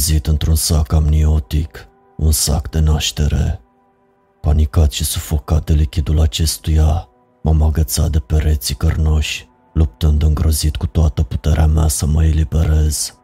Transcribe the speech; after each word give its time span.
trezit 0.00 0.26
într-un 0.26 0.54
sac 0.54 0.92
amniotic, 0.92 1.88
un 2.16 2.32
sac 2.32 2.70
de 2.70 2.78
naștere. 2.78 3.60
Panicat 4.40 4.90
și 4.90 5.04
sufocat 5.04 5.64
de 5.64 5.72
lichidul 5.72 6.20
acestuia, 6.20 7.08
m-am 7.42 7.62
agățat 7.62 8.10
de 8.10 8.18
pereții 8.18 8.74
cărnoși, 8.74 9.48
luptând 9.74 10.22
îngrozit 10.22 10.76
cu 10.76 10.86
toată 10.86 11.22
puterea 11.22 11.66
mea 11.66 11.88
să 11.88 12.06
mă 12.06 12.24
eliberez. 12.24 13.14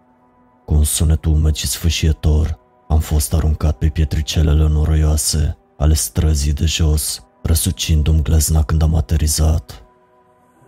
Cu 0.65 0.75
un 0.75 0.85
sunet 0.85 1.25
umed 1.25 1.55
și 1.55 1.67
sfâșietor, 1.67 2.59
am 2.89 2.99
fost 2.99 3.35
aruncat 3.35 3.77
pe 3.77 3.89
pietricelele 3.89 4.69
noroioase 4.69 5.57
ale 5.79 5.95
străzii 5.95 6.53
de 6.53 6.65
jos, 6.65 7.23
răsucindu-mi 7.43 8.23
glezna 8.23 8.63
când 8.63 8.83
am 8.83 8.95
aterizat. 8.95 9.83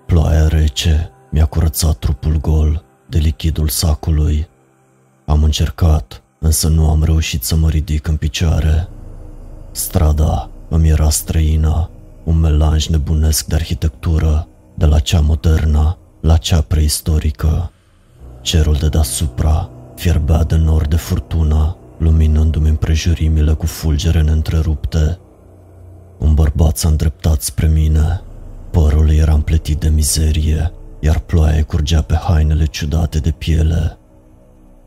Ploaia 0.07 0.49
rece 0.49 1.11
mi-a 1.31 1.47
curățat 1.47 1.99
trupul 1.99 2.41
gol 2.41 2.85
de 3.09 3.19
lichidul 3.19 3.69
sacului. 3.69 4.49
Am 5.29 5.43
încercat, 5.43 6.23
însă 6.39 6.69
nu 6.69 6.91
am 6.91 7.03
reușit 7.03 7.43
să 7.43 7.57
mă 7.57 7.69
ridic 7.69 8.07
în 8.07 8.17
picioare. 8.17 8.89
Strada 9.71 10.51
îmi 10.69 10.89
era 10.89 11.11
străină, 11.11 11.91
un 12.25 12.39
melanj 12.41 12.87
nebunesc 12.87 13.47
de 13.47 13.55
arhitectură, 13.55 14.49
de 14.75 14.87
la 14.87 14.99
cea 14.99 15.21
modernă 15.21 15.99
la 16.21 16.37
cea 16.37 16.61
preistorică. 16.61 17.71
Cerul 18.41 18.75
de 18.75 18.89
deasupra 18.89 19.71
fierbea 19.95 20.45
de 20.45 20.57
nor 20.57 20.87
de 20.87 20.97
furtună, 20.97 21.77
luminându-mi 21.99 22.69
împrejurimile 22.69 23.53
cu 23.53 23.67
fulgere 23.67 24.23
neîntrerupte. 24.23 25.19
Un 26.19 26.35
bărbat 26.35 26.77
s-a 26.77 26.89
îndreptat 26.89 27.41
spre 27.41 27.67
mine. 27.67 28.21
Părul 28.71 29.11
era 29.11 29.33
împletit 29.33 29.79
de 29.79 29.89
mizerie, 29.89 30.73
iar 31.01 31.19
ploaia 31.19 31.65
curgea 31.65 32.03
pe 32.03 32.15
hainele 32.15 32.67
ciudate 32.67 33.19
de 33.19 33.31
piele. 33.31 33.98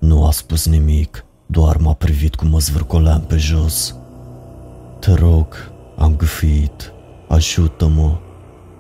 Nu 0.02 0.26
a 0.26 0.32
spus 0.32 0.66
nimic, 0.66 1.26
doar 1.46 1.78
m-a 1.78 1.94
privit 1.94 2.36
cum 2.36 2.48
mă 2.48 2.60
zvârcoleam 2.60 3.22
pe 3.22 3.38
jos. 3.38 3.96
Te 5.00 5.14
rog, 5.14 5.72
am 5.98 6.16
gâfit, 6.16 6.94
ajută-mă. 7.28 8.18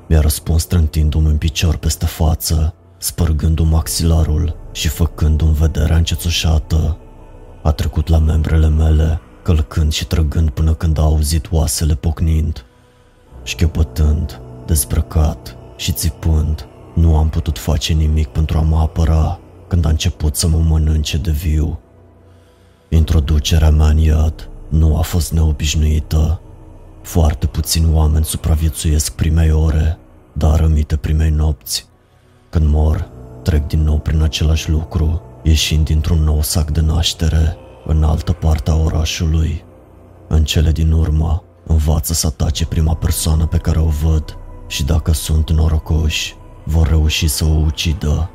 Mi-a 0.07 0.19
răspuns 0.19 0.65
trântindu-mi 0.65 1.27
în 1.27 1.37
picior 1.37 1.75
peste 1.75 2.05
față, 2.05 2.73
spărgându-mi 2.97 3.69
maxilarul 3.69 4.55
și 4.71 4.87
făcându-mi 4.87 5.53
vederea 5.53 5.95
încețușată. 5.95 6.97
A 7.63 7.71
trecut 7.71 8.07
la 8.07 8.17
membrele 8.17 8.67
mele, 8.67 9.19
călcând 9.43 9.91
și 9.91 10.05
trăgând 10.05 10.49
până 10.49 10.73
când 10.73 10.97
a 10.97 11.01
auzit 11.01 11.51
oasele 11.51 11.95
pocnind. 11.95 12.65
Șchiopătând, 13.43 14.41
dezbrăcat 14.65 15.57
și 15.75 15.91
țipând, 15.91 16.67
nu 16.93 17.17
am 17.17 17.29
putut 17.29 17.57
face 17.57 17.93
nimic 17.93 18.27
pentru 18.27 18.57
a 18.57 18.61
mă 18.61 18.77
apăra 18.77 19.39
când 19.71 19.85
a 19.85 19.89
început 19.89 20.35
să 20.35 20.47
mă 20.47 20.57
mănânce 20.57 21.17
de 21.17 21.31
viu. 21.31 21.79
Introducerea 22.89 23.69
mea 23.69 23.87
în 23.87 23.97
iad 23.97 24.49
nu 24.69 24.97
a 24.97 25.01
fost 25.01 25.31
neobișnuită. 25.31 26.41
Foarte 27.01 27.47
puțini 27.47 27.93
oameni 27.93 28.25
supraviețuiesc 28.25 29.11
primei 29.11 29.51
ore, 29.51 29.97
dar 30.33 30.59
rămite 30.59 30.95
primei 30.95 31.29
nopți. 31.29 31.87
Când 32.49 32.69
mor, 32.69 33.09
trec 33.43 33.67
din 33.67 33.83
nou 33.83 33.99
prin 33.99 34.21
același 34.21 34.69
lucru, 34.69 35.21
ieșind 35.43 35.85
dintr-un 35.85 36.23
nou 36.23 36.41
sac 36.41 36.71
de 36.71 36.81
naștere 36.81 37.57
în 37.85 38.03
altă 38.03 38.31
parte 38.31 38.71
a 38.71 38.75
orașului. 38.75 39.63
În 40.27 40.43
cele 40.43 40.71
din 40.71 40.91
urmă, 40.91 41.43
învață 41.65 42.13
să 42.13 42.27
atace 42.27 42.65
prima 42.65 42.95
persoană 42.95 43.45
pe 43.45 43.57
care 43.57 43.79
o 43.79 43.87
văd 43.87 44.37
și 44.67 44.83
dacă 44.83 45.11
sunt 45.13 45.51
norocoși, 45.51 46.35
vor 46.63 46.87
reuși 46.87 47.27
să 47.27 47.45
o 47.45 47.55
ucidă. 47.65 48.29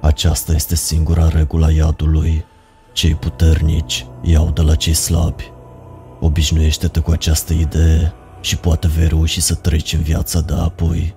Aceasta 0.00 0.52
este 0.52 0.74
singura 0.74 1.28
regulă 1.28 1.72
iadului. 1.72 2.44
Cei 2.92 3.14
puternici 3.14 4.06
iau 4.22 4.50
de 4.50 4.62
la 4.62 4.74
cei 4.74 4.94
slabi. 4.94 5.52
Obișnuiește-te 6.20 7.00
cu 7.00 7.10
această 7.10 7.52
idee 7.52 8.12
și 8.40 8.56
poate 8.56 8.88
vei 8.88 9.08
reuși 9.08 9.40
să 9.40 9.54
treci 9.54 9.92
în 9.92 10.02
viața 10.02 10.40
de 10.40 10.52
apoi. 10.52 11.14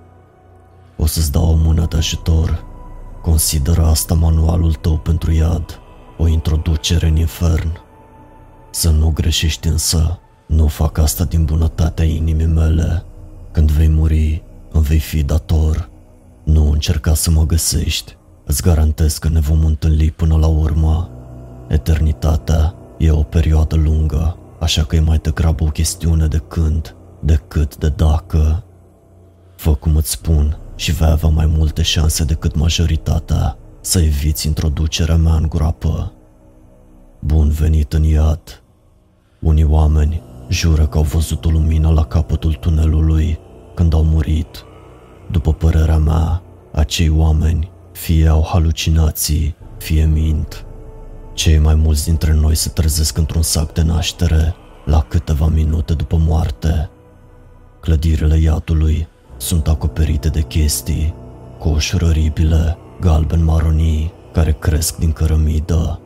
O 0.97 1.05
să-ți 1.05 1.31
dau 1.31 1.49
o 1.49 1.55
mână 1.55 1.85
de 1.89 1.97
ajutor. 1.97 2.63
Consideră 3.21 3.85
asta 3.85 4.13
manualul 4.13 4.73
tău 4.73 4.97
pentru 4.97 5.31
iad, 5.31 5.79
o 6.17 6.27
introducere 6.27 7.07
în 7.07 7.15
infern. 7.15 7.79
Să 8.71 8.89
nu 8.89 9.09
greșești 9.09 9.67
însă, 9.67 10.19
nu 10.47 10.67
fac 10.67 10.97
asta 10.97 11.23
din 11.23 11.45
bunătatea 11.45 12.05
inimii 12.05 12.45
mele. 12.45 13.05
Când 13.51 13.71
vei 13.71 13.87
muri, 13.87 14.43
îmi 14.71 14.83
vei 14.83 14.99
fi 14.99 15.23
dator. 15.23 15.89
Nu 16.43 16.71
încerca 16.71 17.13
să 17.13 17.31
mă 17.31 17.45
găsești, 17.45 18.17
îți 18.45 18.61
garantez 18.61 19.17
că 19.17 19.29
ne 19.29 19.39
vom 19.39 19.65
întâlni 19.65 20.11
până 20.11 20.35
la 20.35 20.47
urmă. 20.47 21.09
Eternitatea 21.67 22.75
e 22.97 23.11
o 23.11 23.23
perioadă 23.23 23.75
lungă, 23.75 24.37
așa 24.59 24.83
că 24.83 24.95
e 24.95 24.99
mai 24.99 25.17
degrabă 25.17 25.63
o 25.63 25.67
chestiune 25.67 26.27
de 26.27 26.37
când 26.47 26.95
decât 27.19 27.77
de 27.77 27.89
dacă. 27.89 28.63
Fă 29.55 29.73
cum 29.73 29.95
îți 29.95 30.11
spun 30.11 30.57
și 30.75 30.91
vei 30.91 31.09
avea 31.09 31.29
mai 31.29 31.45
multe 31.45 31.81
șanse 31.81 32.23
decât 32.23 32.55
majoritatea 32.55 33.57
să 33.81 33.99
eviți 33.99 34.47
introducerea 34.47 35.15
mea 35.15 35.33
în 35.33 35.49
groapă. 35.49 36.11
Bun 37.19 37.49
venit 37.49 37.93
în 37.93 38.03
iad. 38.03 38.63
Unii 39.39 39.63
oameni 39.63 40.21
jură 40.49 40.87
că 40.87 40.97
au 40.97 41.03
văzut 41.03 41.45
o 41.45 41.49
lumină 41.49 41.89
la 41.89 42.05
capătul 42.05 42.53
tunelului 42.53 43.39
când 43.75 43.93
au 43.93 44.03
murit. 44.03 44.63
După 45.31 45.53
părerea 45.53 45.97
mea, 45.97 46.41
acei 46.71 47.09
oameni 47.09 47.71
fie 47.93 48.27
au 48.27 48.47
halucinații, 48.51 49.55
fie 49.77 50.05
mint. 50.05 50.65
Cei 51.33 51.57
mai 51.57 51.75
mulți 51.75 52.05
dintre 52.05 52.33
noi 52.33 52.55
se 52.55 52.69
trezesc 52.69 53.17
într-un 53.17 53.41
sac 53.41 53.73
de 53.73 53.81
naștere 53.81 54.55
la 54.85 55.01
câteva 55.01 55.47
minute 55.47 55.93
după 55.93 56.17
moarte. 56.19 56.89
Clădirile 57.79 58.37
iadului 58.37 59.07
sunt 59.37 59.67
acoperite 59.67 60.29
de 60.29 60.41
chestii, 60.41 61.13
coșuri 61.59 62.03
oribile, 62.03 62.77
galben-maronii, 62.99 64.13
care 64.33 64.55
cresc 64.59 64.97
din 64.97 65.11
cărămidă. 65.11 65.99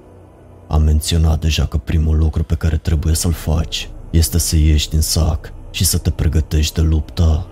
Am 0.67 0.81
menționat 0.81 1.39
deja 1.39 1.65
că 1.65 1.77
primul 1.77 2.17
lucru 2.17 2.43
pe 2.43 2.55
care 2.55 2.77
trebuie 2.77 3.15
să-l 3.15 3.31
faci 3.31 3.89
este 4.09 4.37
să 4.37 4.55
ieși 4.55 4.89
din 4.89 5.01
sac 5.01 5.53
și 5.71 5.85
să 5.85 5.97
te 5.97 6.09
pregătești 6.09 6.73
de 6.73 6.81
luptă. 6.81 7.47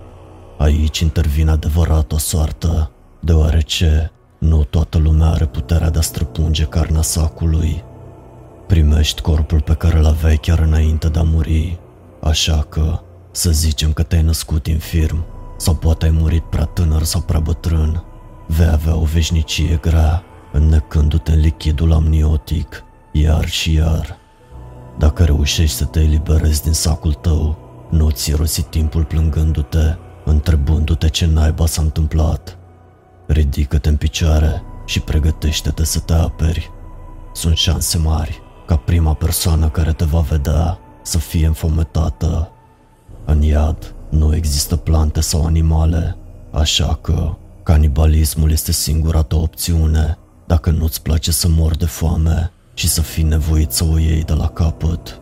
Aici 0.58 0.98
intervine 0.98 1.50
adevărata 1.50 2.18
soartă, 2.18 2.90
deoarece 3.20 4.10
nu 4.38 4.64
toată 4.64 4.98
lumea 4.98 5.26
are 5.26 5.46
puterea 5.46 5.90
de 5.90 5.98
a 5.98 6.02
străpunge 6.02 6.64
carnea 6.64 7.02
sacului. 7.02 7.84
Primești 8.66 9.20
corpul 9.20 9.60
pe 9.60 9.74
care 9.74 9.98
îl 9.98 10.06
aveai 10.06 10.36
chiar 10.36 10.58
înainte 10.58 11.08
de 11.08 11.18
a 11.18 11.22
muri, 11.22 11.78
așa 12.20 12.66
că 12.68 13.00
să 13.30 13.50
zicem 13.50 13.92
că 13.92 14.02
te-ai 14.02 14.22
născut 14.22 14.66
infirm 14.66 15.24
sau 15.56 15.74
poate 15.74 16.04
ai 16.04 16.10
murit 16.10 16.42
prea 16.42 16.64
tânăr 16.64 17.02
sau 17.02 17.20
prea 17.20 17.40
bătrân. 17.40 18.04
Vei 18.46 18.68
avea 18.68 18.96
o 18.96 19.04
veșnicie 19.04 19.78
grea, 19.82 20.22
înnecându-te 20.52 21.32
în 21.32 21.40
lichidul 21.40 21.92
amniotic, 21.92 22.84
iar 23.12 23.48
și 23.48 23.72
iar. 23.72 24.18
Dacă 24.98 25.24
reușești 25.24 25.76
să 25.76 25.84
te 25.84 26.00
eliberezi 26.00 26.62
din 26.62 26.72
sacul 26.72 27.12
tău, 27.12 27.58
nu 27.90 28.10
ți 28.10 28.32
rosi 28.32 28.62
timpul 28.62 29.04
plângându-te, 29.04 29.94
întrebându-te 30.24 31.08
ce 31.08 31.26
naiba 31.26 31.66
s-a 31.66 31.82
întâmplat. 31.82 32.55
Ridică-te 33.26 33.88
în 33.88 33.96
picioare 33.96 34.62
și 34.84 35.00
pregătește-te 35.00 35.84
să 35.84 35.98
te 36.00 36.12
aperi. 36.12 36.70
Sunt 37.32 37.56
șanse 37.56 37.98
mari 37.98 38.42
ca 38.66 38.76
prima 38.76 39.14
persoană 39.14 39.68
care 39.68 39.92
te 39.92 40.04
va 40.04 40.20
vedea 40.20 40.78
să 41.02 41.18
fie 41.18 41.46
înfometată. 41.46 42.50
În 43.24 43.42
iad 43.42 43.94
nu 44.08 44.34
există 44.34 44.76
plante 44.76 45.20
sau 45.20 45.44
animale, 45.44 46.16
așa 46.50 46.98
că 47.02 47.34
canibalismul 47.62 48.50
este 48.50 48.72
singura 48.72 49.22
ta 49.22 49.36
opțiune 49.36 50.18
dacă 50.46 50.70
nu-ți 50.70 51.02
place 51.02 51.32
să 51.32 51.48
mor 51.48 51.76
de 51.76 51.86
foame 51.86 52.50
și 52.74 52.88
să 52.88 53.00
fii 53.00 53.22
nevoit 53.22 53.72
să 53.72 53.84
o 53.84 53.98
iei 53.98 54.22
de 54.22 54.32
la 54.32 54.48
capăt. 54.48 55.20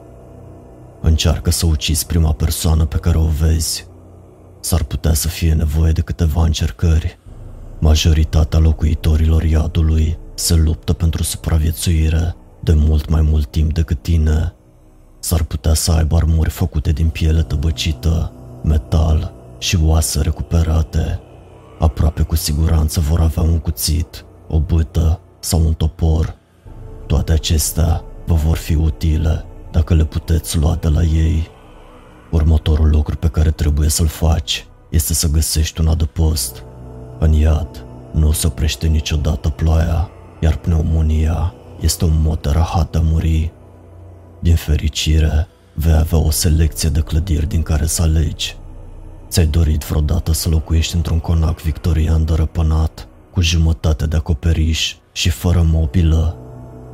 Încearcă 1.01 1.51
să 1.51 1.67
ucizi 1.67 2.07
prima 2.07 2.33
persoană 2.33 2.85
pe 2.85 2.97
care 2.97 3.19
o 3.19 3.27
vezi. 3.27 3.87
S-ar 4.61 4.83
putea 4.83 5.15
să 5.15 5.29
fie 5.29 5.55
nevoie 5.55 5.93
de 5.93 6.01
câteva 6.01 6.45
încercări. 6.45 7.19
Majoritatea 7.85 8.59
locuitorilor 8.59 9.43
iadului 9.43 10.19
se 10.35 10.55
luptă 10.55 10.93
pentru 10.93 11.23
supraviețuire 11.23 12.35
de 12.61 12.73
mult 12.73 13.09
mai 13.09 13.21
mult 13.21 13.47
timp 13.47 13.73
decât 13.73 14.03
tine. 14.03 14.55
S-ar 15.19 15.43
putea 15.43 15.75
să 15.75 15.93
aibă 15.93 16.17
armuri 16.17 16.51
făcute 16.51 16.93
din 16.93 17.09
piele 17.09 17.43
tăbăcită, 17.43 18.33
metal 18.63 19.33
și 19.59 19.79
oase 19.83 20.21
recuperate. 20.21 21.21
Aproape 21.79 22.23
cu 22.23 22.37
siguranță 22.37 23.01
vor 23.01 23.21
avea 23.21 23.43
un 23.43 23.59
cuțit, 23.59 24.25
o 24.49 24.61
bâtă 24.61 25.21
sau 25.41 25.61
un 25.67 25.73
topor. 25.73 26.37
Toate 27.07 27.33
acestea 27.33 28.05
vă 28.27 28.35
vor 28.35 28.57
fi 28.57 28.75
utile 28.75 29.45
dacă 29.71 29.95
le 29.95 30.05
puteți 30.05 30.59
lua 30.59 30.79
de 30.81 30.89
la 30.89 31.03
ei. 31.03 31.49
Următorul 32.31 32.91
lucru 32.91 33.17
pe 33.17 33.29
care 33.29 33.51
trebuie 33.51 33.89
să-l 33.89 34.07
faci 34.07 34.67
este 34.91 35.15
să 35.15 35.29
găsești 35.29 35.81
un 35.81 35.87
adăpost. 35.87 36.65
În 37.19 37.33
iad 37.33 37.85
nu 38.11 38.33
se 38.33 38.47
oprește 38.47 38.87
niciodată 38.87 39.49
ploaia, 39.49 40.11
iar 40.41 40.57
pneumonia 40.57 41.55
este 41.81 42.05
un 42.05 42.23
mod 42.23 42.41
de 42.41 42.51
rahat 42.51 42.91
de 42.91 42.99
a 42.99 43.01
muri. 43.01 43.53
Din 44.41 44.55
fericire, 44.55 45.49
vei 45.75 45.93
avea 45.93 46.19
o 46.19 46.31
selecție 46.31 46.89
de 46.89 47.01
clădiri 47.01 47.49
din 47.49 47.63
care 47.63 47.87
să 47.87 48.03
alegi. 48.03 48.57
Ți-ai 49.29 49.47
dorit 49.47 49.85
vreodată 49.85 50.33
să 50.33 50.49
locuiești 50.49 50.95
într-un 50.95 51.19
conac 51.19 51.61
victorian 51.61 52.25
dărăpânat, 52.25 53.09
cu 53.31 53.41
jumătate 53.41 54.07
de 54.07 54.17
acoperiș 54.17 54.97
și 55.13 55.31
fără 55.31 55.63
mobilă? 55.71 56.37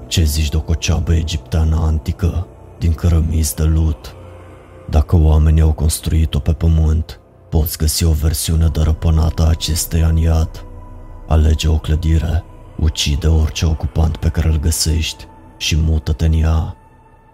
Ce 0.06 0.22
zici 0.22 0.48
de 0.48 0.56
o 0.56 0.60
coceabă 0.60 1.14
egipteană 1.14 1.76
antică, 1.76 2.46
din 2.78 2.92
cărămizi 2.92 3.54
de 3.54 3.62
lut? 3.62 4.14
Dacă 4.90 5.16
oamenii 5.16 5.62
au 5.62 5.72
construit-o 5.72 6.38
pe 6.38 6.52
pământ, 6.52 7.19
poți 7.50 7.78
găsi 7.78 8.04
o 8.04 8.12
versiune 8.12 8.66
dărăpânată 8.66 9.42
a 9.42 9.48
acesteia 9.48 10.06
în 10.06 10.16
iad. 10.16 10.64
Alege 11.26 11.68
o 11.68 11.78
clădire, 11.78 12.44
ucide 12.76 13.26
orice 13.26 13.66
ocupant 13.66 14.16
pe 14.16 14.28
care 14.28 14.48
îl 14.48 14.58
găsești 14.58 15.26
și 15.56 15.76
mută-te 15.76 16.26
în 16.26 16.32
ea. 16.32 16.76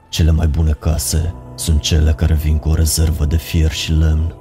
Cele 0.08 0.30
mai 0.30 0.46
bune 0.46 0.72
case 0.72 1.34
sunt 1.54 1.80
cele 1.80 2.12
care 2.12 2.34
vin 2.34 2.58
cu 2.58 2.68
o 2.68 2.74
rezervă 2.74 3.24
de 3.24 3.36
fier 3.36 3.70
și 3.70 3.92
lemn. 3.92 4.34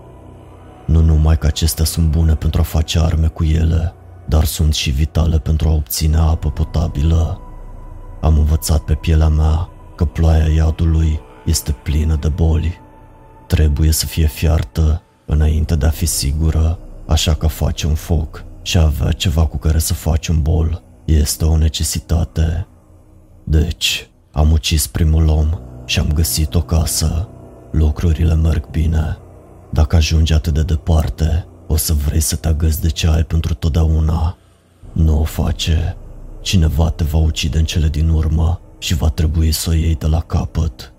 Nu 0.85 1.01
numai 1.01 1.37
că 1.37 1.47
acestea 1.47 1.85
sunt 1.85 2.09
bune 2.09 2.35
pentru 2.35 2.61
a 2.61 2.63
face 2.63 2.99
arme 2.99 3.27
cu 3.27 3.43
ele, 3.43 3.93
dar 4.25 4.43
sunt 4.43 4.73
și 4.73 4.89
vitale 4.89 5.39
pentru 5.39 5.67
a 5.67 5.73
obține 5.73 6.17
apă 6.17 6.49
potabilă. 6.49 7.41
Am 8.21 8.37
învățat 8.37 8.79
pe 8.79 8.93
pielea 8.93 9.27
mea 9.27 9.69
că 9.95 10.05
ploaia 10.05 10.47
iadului 10.47 11.19
este 11.45 11.71
plină 11.71 12.15
de 12.15 12.27
boli. 12.27 12.79
Trebuie 13.47 13.91
să 13.91 14.05
fie 14.05 14.27
fiartă 14.27 15.04
înainte 15.25 15.75
de 15.75 15.85
a 15.85 15.89
fi 15.89 16.05
sigură, 16.05 16.79
așa 17.07 17.33
că 17.33 17.47
face 17.47 17.87
un 17.87 17.95
foc 17.95 18.43
și 18.61 18.77
a 18.77 18.81
avea 18.81 19.11
ceva 19.11 19.45
cu 19.45 19.57
care 19.57 19.79
să 19.79 19.93
faci 19.93 20.27
un 20.27 20.41
bol 20.41 20.83
este 21.05 21.45
o 21.45 21.57
necesitate. 21.57 22.67
Deci, 23.43 24.09
am 24.31 24.51
ucis 24.51 24.87
primul 24.87 25.27
om 25.27 25.59
și 25.85 25.99
am 25.99 26.11
găsit 26.13 26.55
o 26.55 26.61
casă. 26.61 27.27
Lucrurile 27.71 28.35
merg 28.35 28.69
bine. 28.69 29.17
Dacă 29.69 29.95
ajungi 29.95 30.33
atât 30.33 30.53
de 30.53 30.63
departe, 30.63 31.45
o 31.67 31.75
să 31.75 31.93
vrei 31.93 32.19
să 32.19 32.35
te 32.35 32.47
agăzi 32.47 32.81
de 32.81 32.89
ce 32.89 33.07
ai 33.07 33.23
pentru 33.23 33.53
totdeauna. 33.53 34.37
Nu 34.91 35.19
o 35.19 35.23
face. 35.23 35.97
Cineva 36.41 36.89
te 36.89 37.03
va 37.03 37.17
ucide 37.17 37.57
în 37.57 37.65
cele 37.65 37.87
din 37.87 38.09
urmă 38.09 38.61
și 38.77 38.95
va 38.95 39.09
trebui 39.09 39.51
să 39.51 39.69
o 39.69 39.73
iei 39.73 39.95
de 39.95 40.07
la 40.07 40.19
capăt. 40.19 40.93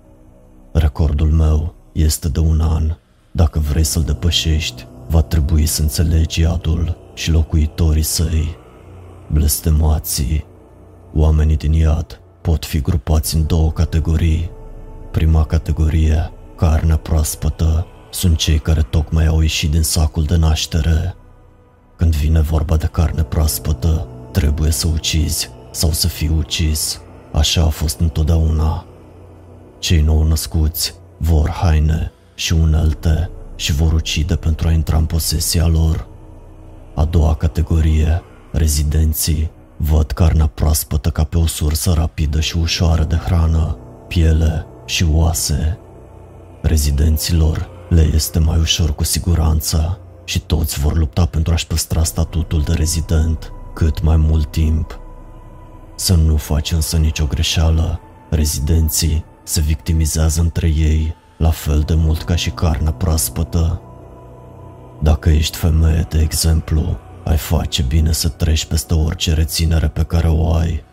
Recordul 0.73 1.31
meu 1.31 1.75
este 1.91 2.29
de 2.29 2.39
un 2.39 2.61
an. 2.61 2.95
Dacă 3.37 3.59
vrei 3.59 3.83
să-l 3.83 4.01
depășești, 4.01 4.87
va 5.07 5.21
trebui 5.21 5.65
să 5.65 5.81
înțelegi 5.81 6.41
iadul 6.41 6.97
și 7.13 7.31
locuitorii 7.31 8.03
săi. 8.03 8.57
Blestemații. 9.31 10.45
Oamenii 11.13 11.57
din 11.57 11.73
iad 11.73 12.21
pot 12.41 12.65
fi 12.65 12.81
grupați 12.81 13.35
în 13.35 13.45
două 13.45 13.71
categorii. 13.71 14.49
Prima 15.11 15.45
categorie, 15.45 16.31
carnea 16.55 16.97
proaspătă, 16.97 17.87
sunt 18.11 18.37
cei 18.37 18.59
care 18.59 18.81
tocmai 18.81 19.25
au 19.25 19.41
ieșit 19.41 19.71
din 19.71 19.83
sacul 19.83 20.23
de 20.23 20.35
naștere. 20.35 21.15
Când 21.95 22.15
vine 22.15 22.41
vorba 22.41 22.77
de 22.77 22.85
carne 22.85 23.23
proaspătă, 23.23 24.07
trebuie 24.31 24.71
să 24.71 24.87
ucizi 24.87 25.49
sau 25.71 25.91
să 25.91 26.07
fii 26.07 26.31
ucis. 26.37 27.01
Așa 27.31 27.63
a 27.63 27.69
fost 27.69 27.99
întotdeauna. 27.99 28.85
Cei 29.79 30.01
nou 30.01 30.23
născuți 30.23 30.95
vor 31.17 31.49
haine 31.49 32.11
și 32.37 32.53
unelte 32.53 33.29
și 33.55 33.73
vor 33.73 33.93
ucide 33.93 34.35
pentru 34.35 34.67
a 34.67 34.71
intra 34.71 34.97
în 34.97 35.05
posesia 35.05 35.67
lor. 35.67 36.07
A 36.95 37.05
doua 37.05 37.35
categorie, 37.35 38.21
rezidenții, 38.51 39.51
văd 39.77 40.11
carnea 40.11 40.47
proaspătă 40.47 41.09
ca 41.09 41.23
pe 41.23 41.37
o 41.37 41.45
sursă 41.45 41.93
rapidă 41.93 42.39
și 42.39 42.57
ușoară 42.57 43.03
de 43.03 43.15
hrană, 43.15 43.77
piele 44.07 44.65
și 44.85 45.05
oase. 45.11 45.77
Rezidenților 46.61 47.69
le 47.89 48.09
este 48.13 48.39
mai 48.39 48.57
ușor 48.59 48.95
cu 48.95 49.03
siguranță 49.03 49.99
și 50.23 50.39
toți 50.39 50.79
vor 50.79 50.97
lupta 50.97 51.25
pentru 51.25 51.53
a-și 51.53 51.67
păstra 51.67 52.03
statutul 52.03 52.61
de 52.61 52.73
rezident 52.73 53.51
cât 53.73 54.01
mai 54.01 54.17
mult 54.17 54.51
timp. 54.51 54.99
Să 55.95 56.15
nu 56.15 56.35
faci 56.35 56.71
însă 56.71 56.97
nicio 56.97 57.25
greșeală, 57.25 57.99
rezidenții 58.29 59.25
se 59.43 59.61
victimizează 59.61 60.41
între 60.41 60.67
ei 60.67 61.15
la 61.37 61.49
fel 61.49 61.79
de 61.79 61.93
mult 61.93 62.23
ca 62.23 62.35
și 62.35 62.49
carnea 62.49 62.91
proaspătă. 62.91 63.81
Dacă 65.01 65.29
ești 65.29 65.57
femeie, 65.57 66.05
de 66.09 66.19
exemplu, 66.19 66.97
ai 67.23 67.37
face 67.37 67.81
bine 67.81 68.11
să 68.11 68.29
treci 68.29 68.65
peste 68.65 68.93
orice 68.93 69.33
reținere 69.33 69.87
pe 69.87 70.03
care 70.03 70.27
o 70.27 70.53
ai. 70.53 70.83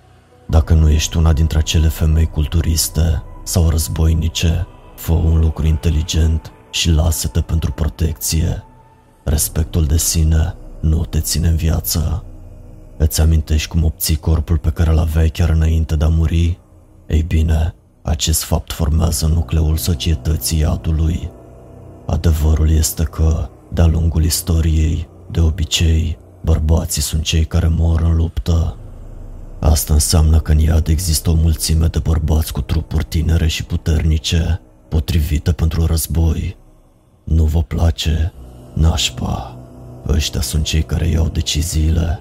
Dacă 0.46 0.74
nu 0.74 0.90
ești 0.90 1.16
una 1.16 1.32
dintre 1.32 1.58
acele 1.58 1.88
femei 1.88 2.26
culturiste 2.26 3.22
sau 3.44 3.68
războinice, 3.68 4.66
fă 4.96 5.12
un 5.12 5.40
lucru 5.40 5.66
inteligent 5.66 6.52
și 6.70 6.90
lasă-te 6.90 7.40
pentru 7.40 7.72
protecție. 7.72 8.64
Respectul 9.24 9.84
de 9.84 9.96
sine 9.96 10.54
nu 10.80 11.04
te 11.04 11.20
ține 11.20 11.48
în 11.48 11.56
viață. 11.56 12.24
Îți 12.96 13.20
amintești 13.20 13.68
cum 13.68 13.84
obții 13.84 14.16
corpul 14.16 14.58
pe 14.58 14.70
care 14.70 14.90
îl 14.90 14.98
aveai 14.98 15.28
chiar 15.28 15.48
înainte 15.48 15.96
de 15.96 16.04
a 16.04 16.08
muri? 16.08 16.58
Ei 17.06 17.22
bine, 17.22 17.74
acest 18.06 18.42
fapt 18.42 18.72
formează 18.72 19.26
nucleul 19.26 19.76
societății 19.76 20.58
iadului. 20.58 21.30
Adevărul 22.06 22.70
este 22.70 23.02
că, 23.02 23.48
de-a 23.72 23.86
lungul 23.86 24.24
istoriei, 24.24 25.08
de 25.30 25.40
obicei, 25.40 26.18
bărbații 26.40 27.02
sunt 27.02 27.22
cei 27.22 27.44
care 27.44 27.68
mor 27.68 28.00
în 28.00 28.16
luptă. 28.16 28.76
Asta 29.60 29.92
înseamnă 29.92 30.40
că 30.40 30.52
în 30.52 30.58
iad 30.58 30.88
există 30.88 31.30
o 31.30 31.34
mulțime 31.34 31.86
de 31.86 31.98
bărbați 31.98 32.52
cu 32.52 32.60
trupuri 32.60 33.04
tinere 33.04 33.46
și 33.46 33.64
puternice, 33.64 34.60
potrivite 34.88 35.52
pentru 35.52 35.86
război. 35.86 36.56
Nu 37.24 37.44
vă 37.44 37.62
place? 37.62 38.32
Nașpa. 38.74 39.58
Ăștia 40.08 40.40
sunt 40.40 40.64
cei 40.64 40.82
care 40.82 41.06
iau 41.06 41.28
deciziile. 41.28 42.20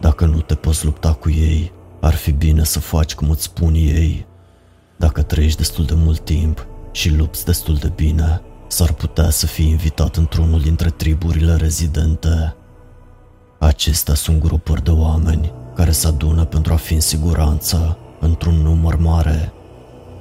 Dacă 0.00 0.24
nu 0.24 0.40
te 0.40 0.54
poți 0.54 0.84
lupta 0.84 1.12
cu 1.12 1.30
ei, 1.30 1.72
ar 2.00 2.14
fi 2.14 2.32
bine 2.32 2.64
să 2.64 2.80
faci 2.80 3.14
cum 3.14 3.30
îți 3.30 3.42
spun 3.42 3.74
ei. 3.74 4.26
Dacă 4.96 5.22
trăiești 5.22 5.58
destul 5.58 5.84
de 5.84 5.94
mult 5.94 6.20
timp 6.20 6.66
și 6.92 7.14
lupți 7.14 7.44
destul 7.44 7.74
de 7.74 7.92
bine, 7.94 8.40
s-ar 8.68 8.92
putea 8.92 9.30
să 9.30 9.46
fii 9.46 9.68
invitat 9.68 10.16
într-unul 10.16 10.60
dintre 10.60 10.90
triburile 10.90 11.56
rezidente. 11.56 12.54
Acestea 13.58 14.14
sunt 14.14 14.40
grupuri 14.40 14.84
de 14.84 14.90
oameni 14.90 15.52
care 15.74 15.90
se 15.90 16.06
adună 16.06 16.44
pentru 16.44 16.72
a 16.72 16.76
fi 16.76 16.94
în 16.94 17.00
siguranță, 17.00 17.98
într-un 18.20 18.54
număr 18.54 18.96
mare. 18.96 19.52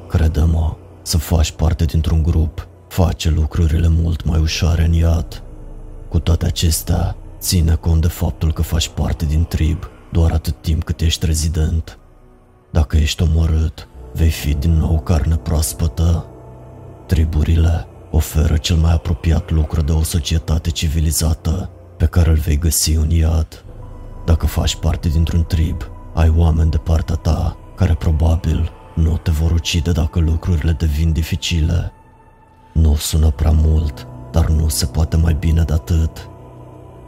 Crede-mă, 0.08 0.76
să 1.02 1.18
faci 1.18 1.52
parte 1.52 1.86
dintr-un 1.86 2.24
grup 2.24 2.68
face 2.88 3.30
lucrurile 3.30 3.88
mult 3.88 4.26
mai 4.26 4.40
ușoare 4.40 4.86
în 4.86 4.94
iad. 4.94 5.44
Cu 6.10 6.20
toate 6.20 6.46
acestea, 6.46 7.16
ține 7.40 7.76
cont 7.76 8.02
de 8.02 8.08
faptul 8.08 8.54
că 8.54 8.62
faci 8.62 8.90
parte 8.90 9.26
din 9.26 9.46
trib 9.46 9.90
doar 10.12 10.32
atât 10.32 10.62
timp 10.62 10.84
cât 10.84 11.02
ești 11.02 11.26
rezident. 11.26 12.00
Dacă 12.72 12.98
ești 12.98 13.22
omorât, 13.22 13.88
vei 14.16 14.30
fi 14.30 14.54
din 14.54 14.72
nou 14.72 15.00
carne 15.00 15.36
proaspătă. 15.36 16.26
Triburile 17.06 17.88
oferă 18.12 18.58
cel 18.58 18.76
mai 18.76 18.94
apropiat 18.94 19.52
lucru 19.52 19.82
de 19.82 19.92
o 19.92 20.04
societate 20.04 20.70
civilizată 20.70 21.70
pe 21.98 22.06
care 22.06 22.30
îl 22.30 22.36
vei 22.36 22.58
găsi 22.58 22.92
în 22.92 23.10
iad. 23.10 23.66
Dacă 24.26 24.46
faci 24.46 24.76
parte 24.76 25.10
dintr-un 25.10 25.44
trib, 25.44 25.82
ai 26.14 26.34
oameni 26.36 26.72
de 26.72 26.78
partea 26.78 27.16
ta 27.16 27.58
care 27.76 27.94
probabil 27.94 28.72
nu 28.96 29.18
te 29.18 29.32
vor 29.32 29.52
ucide 29.52 29.92
dacă 29.92 30.20
lucrurile 30.20 30.72
devin 30.72 31.12
dificile. 31.12 31.92
Nu 32.74 32.96
sună 32.96 33.30
prea 33.30 33.52
mult, 33.52 34.08
dar 34.32 34.48
nu 34.48 34.68
se 34.68 34.86
poate 34.86 35.18
mai 35.18 35.34
bine 35.34 35.64
de 35.64 35.74
atât. 35.74 36.30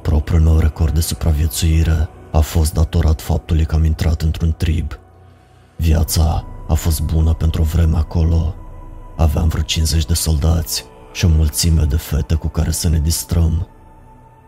Propriul 0.02 0.42
meu 0.42 0.60
record 0.60 0.94
de 0.94 1.02
supraviețuire 1.02 2.10
a 2.32 2.40
fost 2.40 2.74
datorat 2.74 3.22
faptului 3.22 3.66
că 3.66 3.76
am 3.76 3.84
intrat 3.84 4.22
într-un 4.22 4.54
trib. 4.58 4.92
Viața 5.76 6.46
a 6.68 6.74
fost 6.74 7.02
bună 7.02 7.34
pentru 7.34 7.62
o 7.62 7.66
vreme 7.66 7.98
acolo. 7.98 8.56
Aveam 9.16 9.48
vreo 9.48 9.64
50 9.64 10.06
de 10.06 10.14
soldați 10.14 10.86
și 11.14 11.26
o 11.26 11.28
mulțime 11.28 11.84
de 11.84 11.96
fete 11.96 12.36
cu 12.36 12.48
care 12.48 12.72
să 12.72 12.90
ne 12.90 13.00
distrăm. 13.00 13.68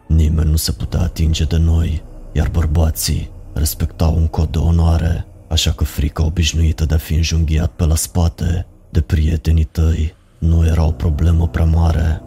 Nimeni 0.08 0.50
nu 0.50 0.56
se 0.56 0.72
putea 0.72 1.02
atinge 1.02 1.44
de 1.44 1.58
noi, 1.58 2.04
iar 2.32 2.50
bărbații 2.50 3.32
respectau 3.54 4.16
un 4.16 4.28
cod 4.28 4.52
de 4.52 4.58
onoare, 4.58 5.26
așa 5.48 5.72
că 5.72 5.84
frica 5.84 6.26
obișnuită 6.26 6.86
de 6.86 6.94
a 6.94 6.98
fi 6.98 7.14
înjunghiat 7.14 7.72
pe 7.72 7.86
la 7.86 7.96
spate 7.96 8.66
de 8.90 9.02
prietenii 9.02 9.64
tăi 9.64 10.16
nu 10.38 10.66
era 10.66 10.86
o 10.86 10.92
problemă 10.92 11.48
prea 11.48 11.66
mare. 11.66 12.22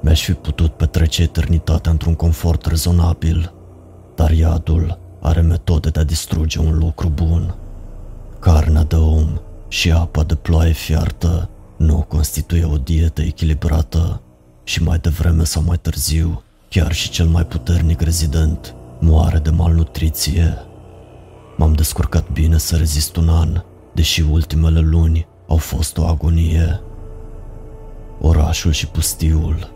Mi-aș 0.00 0.24
fi 0.24 0.32
putut 0.32 0.72
petrece 0.72 1.22
eternitatea 1.22 1.90
într-un 1.90 2.14
confort 2.14 2.66
rezonabil, 2.66 3.52
dar 4.14 4.30
iadul 4.30 4.98
are 5.20 5.40
metode 5.40 5.88
de 5.88 6.00
a 6.00 6.04
distruge 6.04 6.58
un 6.58 6.78
lucru 6.78 7.08
bun. 7.08 7.54
Carnea 8.40 8.82
de 8.82 8.96
om 8.96 9.40
și 9.68 9.92
apa 9.92 10.22
de 10.22 10.34
ploaie 10.34 10.72
fiartă 10.72 11.48
nu 11.76 12.04
constituie 12.08 12.64
o 12.64 12.76
dietă 12.76 13.22
echilibrată 13.22 14.20
și 14.64 14.82
mai 14.82 14.98
devreme 14.98 15.44
sau 15.44 15.62
mai 15.62 15.76
târziu, 15.76 16.42
chiar 16.68 16.92
și 16.92 17.10
cel 17.10 17.26
mai 17.26 17.44
puternic 17.44 18.00
rezident 18.00 18.74
moare 19.00 19.38
de 19.38 19.50
malnutriție. 19.50 20.58
M-am 21.56 21.72
descurcat 21.72 22.30
bine 22.30 22.58
să 22.58 22.76
rezist 22.76 23.16
un 23.16 23.28
an, 23.28 23.62
deși 23.94 24.20
ultimele 24.20 24.80
luni 24.80 25.26
au 25.48 25.56
fost 25.56 25.98
o 25.98 26.06
agonie. 26.06 26.80
Orașul 28.20 28.72
și 28.72 28.86
pustiul. 28.86 29.72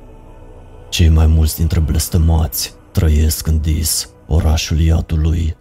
Cei 0.88 1.09
mai 1.09 1.26
mulți 1.26 1.56
dintre 1.56 1.80
blestemați 1.80 2.75
trăiesc 2.92 3.47
în 3.47 3.61
Dis, 3.61 4.09
orașul 4.26 4.80
iadului. 4.80 5.56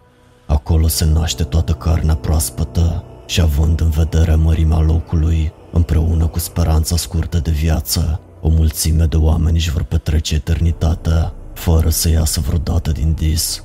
Acolo 0.46 0.88
se 0.88 1.04
naște 1.04 1.42
toată 1.42 1.72
carnea 1.72 2.14
proaspătă 2.14 3.04
și 3.26 3.40
având 3.40 3.80
în 3.80 3.90
vedere 3.90 4.34
mărimea 4.34 4.78
locului, 4.78 5.52
împreună 5.72 6.26
cu 6.26 6.38
speranța 6.38 6.96
scurtă 6.96 7.38
de 7.38 7.50
viață, 7.50 8.20
o 8.40 8.48
mulțime 8.48 9.04
de 9.04 9.16
oameni 9.16 9.56
își 9.56 9.70
vor 9.70 9.82
petrece 9.82 10.34
eternitatea, 10.34 11.32
fără 11.54 11.88
să 11.88 12.08
iasă 12.08 12.40
vreodată 12.40 12.92
din 12.92 13.12
dis. 13.12 13.64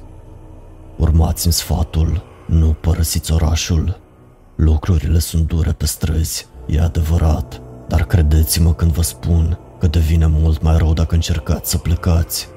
Urmați-mi 0.98 1.53
sfatul, 1.53 2.24
nu 2.48 2.67
părăsiți 2.81 3.31
orașul. 3.31 4.00
Lucrurile 4.55 5.19
sunt 5.19 5.48
dure 5.48 5.71
pe 5.71 5.86
străzi, 5.86 6.48
e 6.67 6.81
adevărat, 6.81 7.62
dar 7.88 8.05
credeți-mă 8.05 8.74
când 8.74 8.91
vă 8.91 9.01
spun 9.01 9.57
că 9.79 9.88
devine 9.88 10.25
mult 10.25 10.62
mai 10.62 10.77
rău 10.77 10.93
dacă 10.93 11.15
încercați 11.15 11.69
să 11.69 11.77
plecați. 11.77 12.48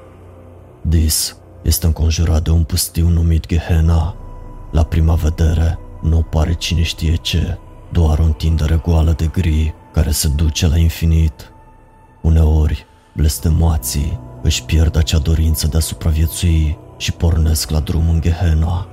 Dis 0.81 1.35
este 1.63 1.85
înconjurat 1.85 2.43
de 2.43 2.51
un 2.51 2.63
pustiu 2.63 3.07
numit 3.07 3.47
Gehenna. 3.47 4.15
La 4.71 4.83
prima 4.83 5.13
vedere, 5.13 5.79
nu 6.01 6.21
pare 6.21 6.53
cine 6.53 6.81
știe 6.81 7.15
ce, 7.15 7.57
doar 7.91 8.19
o 8.19 8.23
întindere 8.23 8.75
goală 8.75 9.11
de 9.11 9.25
gri 9.25 9.73
care 9.93 10.11
se 10.11 10.27
duce 10.27 10.67
la 10.67 10.77
infinit. 10.77 11.51
Uneori, 12.21 12.85
blestemații 13.13 14.19
își 14.41 14.63
pierd 14.63 14.95
acea 14.95 15.17
dorință 15.17 15.67
de 15.67 15.77
a 15.77 15.79
supraviețui 15.79 16.77
și 16.97 17.11
pornesc 17.11 17.69
la 17.69 17.79
drum 17.79 18.09
în 18.09 18.21
Gehenna. 18.21 18.87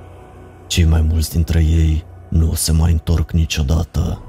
Cei 0.67 0.85
mai 0.85 1.01
mulți 1.01 1.31
dintre 1.31 1.63
ei 1.63 2.03
nu 2.29 2.53
se 2.53 2.71
mai 2.71 2.91
întorc 2.91 3.31
niciodată. 3.31 4.21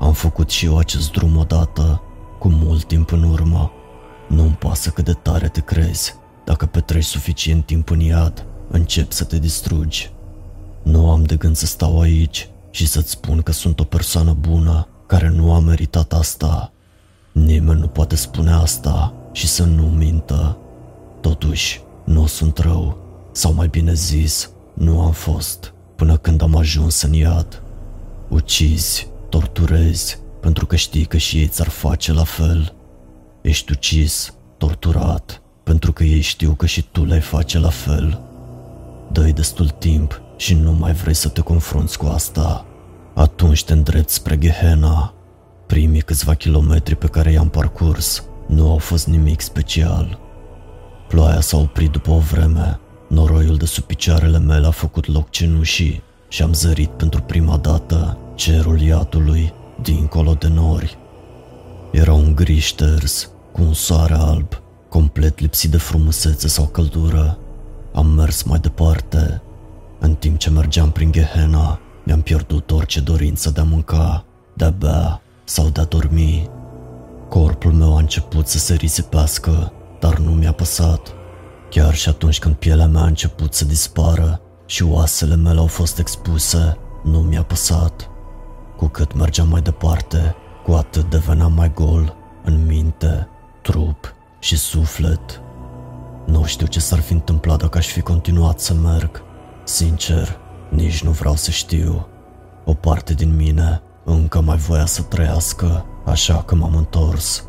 Am 0.00 0.12
făcut 0.12 0.50
și 0.50 0.66
eu 0.66 0.78
acest 0.78 1.12
drum 1.12 1.36
odată, 1.36 2.02
cu 2.38 2.48
mult 2.48 2.84
timp 2.84 3.12
în 3.12 3.22
urmă. 3.22 3.72
Nu-mi 4.28 4.56
pasă 4.58 4.90
cât 4.90 5.04
de 5.04 5.12
tare 5.12 5.48
te 5.48 5.60
crezi. 5.60 6.22
Dacă 6.44 6.66
petreci 6.66 7.04
suficient 7.04 7.66
timp 7.66 7.90
în 7.90 8.00
iad, 8.00 8.46
încep 8.68 9.12
să 9.12 9.24
te 9.24 9.38
distrugi. 9.38 10.12
Nu 10.82 11.10
am 11.10 11.24
de 11.24 11.36
gând 11.36 11.56
să 11.56 11.66
stau 11.66 12.00
aici 12.00 12.48
și 12.70 12.86
să-ți 12.86 13.10
spun 13.10 13.42
că 13.42 13.52
sunt 13.52 13.80
o 13.80 13.84
persoană 13.84 14.32
bună 14.32 14.88
care 15.06 15.28
nu 15.28 15.52
a 15.52 15.60
meritat 15.60 16.12
asta. 16.12 16.72
Nimeni 17.32 17.80
nu 17.80 17.86
poate 17.86 18.16
spune 18.16 18.52
asta 18.52 19.14
și 19.32 19.46
să 19.46 19.64
nu 19.64 19.82
mintă. 19.82 20.58
Totuși, 21.20 21.80
nu 22.04 22.26
sunt 22.26 22.58
rău, 22.58 22.98
sau 23.32 23.52
mai 23.52 23.68
bine 23.68 23.92
zis, 23.92 24.50
nu 24.74 25.00
am 25.00 25.12
fost, 25.12 25.72
până 25.96 26.16
când 26.16 26.42
am 26.42 26.56
ajuns 26.56 27.02
în 27.02 27.12
iad. 27.12 27.62
Ucizi, 28.28 29.08
torturezi, 29.28 30.18
pentru 30.40 30.66
că 30.66 30.76
știi 30.76 31.04
că 31.04 31.16
și 31.16 31.38
ei 31.38 31.46
ți-ar 31.46 31.68
face 31.68 32.12
la 32.12 32.24
fel. 32.24 32.74
Ești 33.40 33.72
ucis, 33.72 34.34
torturat, 34.58 35.42
pentru 35.64 35.92
că 35.92 36.04
ei 36.04 36.20
știu 36.20 36.52
că 36.52 36.66
și 36.66 36.82
tu 36.92 37.04
le-ai 37.04 37.20
face 37.20 37.58
la 37.58 37.68
fel. 37.68 38.20
Dă-i 39.12 39.32
destul 39.32 39.68
timp 39.68 40.20
și 40.36 40.54
nu 40.54 40.72
mai 40.72 40.92
vrei 40.92 41.14
să 41.14 41.28
te 41.28 41.40
confrunți 41.40 41.98
cu 41.98 42.06
asta. 42.06 42.64
Atunci 43.14 43.64
te 43.64 43.72
îndrepți 43.72 44.14
spre 44.14 44.38
Gehenna. 44.38 45.14
Primii 45.66 46.00
câțiva 46.00 46.34
kilometri 46.34 46.96
pe 46.96 47.06
care 47.06 47.30
i-am 47.30 47.48
parcurs 47.48 48.24
nu 48.46 48.70
au 48.70 48.78
fost 48.78 49.06
nimic 49.06 49.40
special. 49.40 50.18
Ploaia 51.08 51.40
s-a 51.40 51.56
oprit 51.56 51.90
după 51.90 52.10
o 52.10 52.18
vreme, 52.18 52.80
noroiul 53.08 53.56
de 53.56 53.64
sub 53.64 53.84
picioarele 53.84 54.38
mele 54.38 54.66
a 54.66 54.70
făcut 54.70 55.06
loc 55.06 55.30
cenușii 55.30 56.02
și 56.28 56.42
am 56.42 56.52
zărit 56.52 56.90
pentru 56.90 57.20
prima 57.20 57.56
dată 57.56 58.18
cerul 58.34 58.80
iadului 58.80 59.52
dincolo 59.82 60.34
de 60.34 60.48
nori. 60.48 60.98
Era 61.92 62.12
un 62.12 62.34
griș 62.34 62.64
șters, 62.64 63.30
cu 63.52 63.62
un 63.62 63.72
soare 63.72 64.14
alb, 64.14 64.62
complet 64.94 65.38
lipsit 65.38 65.70
de 65.70 65.76
frumusețe 65.76 66.48
sau 66.48 66.66
căldură. 66.66 67.38
Am 67.94 68.06
mers 68.06 68.42
mai 68.42 68.58
departe. 68.58 69.42
În 69.98 70.14
timp 70.14 70.38
ce 70.38 70.50
mergeam 70.50 70.90
prin 70.90 71.12
Gehenna, 71.12 71.80
mi-am 72.04 72.20
pierdut 72.20 72.70
orice 72.70 73.00
dorință 73.00 73.50
de 73.50 73.60
a 73.60 73.64
mânca, 73.64 74.24
de 74.56 74.64
a 74.64 74.70
bea 74.70 75.22
sau 75.44 75.68
de 75.68 75.80
a 75.80 75.84
dormi. 75.84 76.50
Corpul 77.28 77.72
meu 77.72 77.96
a 77.96 77.98
început 77.98 78.46
să 78.46 78.58
se 78.58 78.74
risipească, 78.74 79.72
dar 80.00 80.18
nu 80.18 80.30
mi-a 80.30 80.52
păsat. 80.52 81.12
Chiar 81.70 81.94
și 81.94 82.08
atunci 82.08 82.38
când 82.38 82.54
pielea 82.54 82.86
mea 82.86 83.02
a 83.02 83.06
început 83.06 83.54
să 83.54 83.64
dispară 83.64 84.40
și 84.66 84.82
oasele 84.82 85.36
mele 85.36 85.58
au 85.58 85.66
fost 85.66 85.98
expuse, 85.98 86.76
nu 87.04 87.18
mi-a 87.18 87.42
păsat. 87.42 88.10
Cu 88.76 88.86
cât 88.86 89.14
mergeam 89.14 89.48
mai 89.48 89.60
departe, 89.60 90.34
cu 90.64 90.72
atât 90.72 91.10
deveneam 91.10 91.52
mai 91.52 91.72
gol, 91.72 92.16
în 92.44 92.66
minte, 92.66 93.28
trup 93.62 94.14
și 94.44 94.56
suflet. 94.56 95.40
Nu 96.26 96.44
știu 96.44 96.66
ce 96.66 96.80
s-ar 96.80 97.00
fi 97.00 97.12
întâmplat 97.12 97.58
dacă 97.58 97.78
aș 97.78 97.86
fi 97.86 98.00
continuat 98.00 98.60
să 98.60 98.74
merg. 98.74 99.22
Sincer, 99.64 100.38
nici 100.70 101.02
nu 101.02 101.10
vreau 101.10 101.36
să 101.36 101.50
știu. 101.50 102.06
O 102.64 102.74
parte 102.74 103.14
din 103.14 103.36
mine 103.36 103.82
încă 104.04 104.40
mai 104.40 104.56
voia 104.56 104.86
să 104.86 105.02
trăiască, 105.02 105.86
așa 106.04 106.42
că 106.42 106.54
m-am 106.54 106.76
întors. 106.76 107.44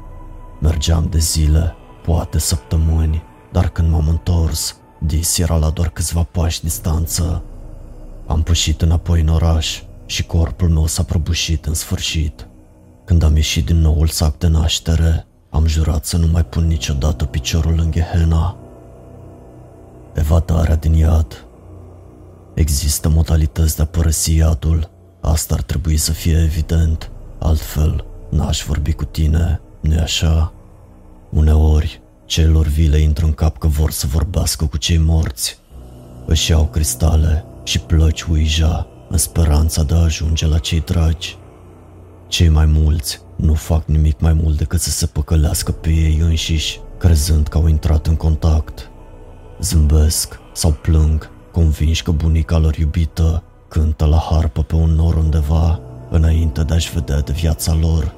Mergeam 0.61 1.07
de 1.09 1.17
zile, 1.17 1.75
poate 2.03 2.39
săptămâni, 2.39 3.23
dar 3.51 3.69
când 3.69 3.91
m-am 3.91 4.07
întors, 4.07 4.75
Dis 4.99 5.37
era 5.37 5.57
la 5.57 5.69
doar 5.69 5.89
câțiva 5.89 6.27
pași 6.31 6.61
distanță. 6.61 7.43
Am 8.27 8.43
pășit 8.43 8.81
înapoi 8.81 9.21
în 9.21 9.27
oraș 9.27 9.81
și 10.05 10.25
corpul 10.25 10.69
meu 10.69 10.85
s-a 10.85 11.03
prăbușit 11.03 11.65
în 11.65 11.73
sfârșit. 11.73 12.47
Când 13.05 13.23
am 13.23 13.35
ieșit 13.35 13.65
din 13.65 13.77
noul 13.77 14.07
sac 14.07 14.37
de 14.37 14.47
naștere, 14.47 15.27
am 15.55 15.65
jurat 15.67 16.05
să 16.05 16.17
nu 16.17 16.27
mai 16.27 16.45
pun 16.45 16.67
niciodată 16.67 17.25
piciorul 17.25 17.79
în 17.79 17.91
Gehenna. 17.91 18.57
Evadarea 20.13 20.75
din 20.75 20.93
iad 20.93 21.45
Există 22.53 23.09
modalități 23.09 23.75
de 23.75 23.81
a 23.81 23.85
părăsi 23.85 24.35
iadul, 24.35 24.89
asta 25.21 25.53
ar 25.53 25.61
trebui 25.61 25.97
să 25.97 26.11
fie 26.11 26.41
evident, 26.43 27.11
altfel 27.39 28.05
n-aș 28.29 28.63
vorbi 28.63 28.93
cu 28.93 29.05
tine, 29.05 29.61
nu-i 29.79 29.97
așa? 29.97 30.53
Uneori, 31.29 32.01
celor 32.25 32.65
vile 32.65 32.97
intră 32.97 33.25
în 33.25 33.33
cap 33.33 33.57
că 33.57 33.67
vor 33.67 33.91
să 33.91 34.07
vorbească 34.07 34.65
cu 34.65 34.77
cei 34.77 34.97
morți. 34.97 35.59
Își 36.25 36.51
iau 36.51 36.65
cristale 36.65 37.45
și 37.63 37.79
plăci 37.79 38.21
uija 38.21 38.87
în 39.09 39.17
speranța 39.17 39.83
de 39.83 39.93
a 39.93 39.97
ajunge 39.97 40.47
la 40.47 40.57
cei 40.57 40.79
dragi. 40.79 41.37
Cei 42.27 42.49
mai 42.49 42.65
mulți 42.65 43.24
nu 43.35 43.53
fac 43.53 43.85
nimic 43.85 44.19
mai 44.19 44.33
mult 44.33 44.57
decât 44.57 44.79
să 44.79 44.89
se 44.89 45.05
păcălească 45.05 45.71
pe 45.71 45.89
ei 45.89 46.17
înșiși, 46.21 46.79
crezând 46.97 47.47
că 47.47 47.57
au 47.57 47.67
intrat 47.67 48.07
în 48.07 48.15
contact. 48.15 48.89
Zâmbesc 49.61 50.39
sau 50.53 50.71
plâng, 50.71 51.29
convinși 51.51 52.03
că 52.03 52.11
bunica 52.11 52.57
lor 52.57 52.77
iubită 52.77 53.43
cântă 53.67 54.05
la 54.05 54.17
harpă 54.29 54.63
pe 54.63 54.75
un 54.75 54.89
nor 54.89 55.15
undeva, 55.15 55.79
înainte 56.09 56.63
de 56.63 56.73
a-și 56.73 56.93
vedea 56.93 57.19
de 57.19 57.31
viața 57.31 57.73
lor. 57.73 58.13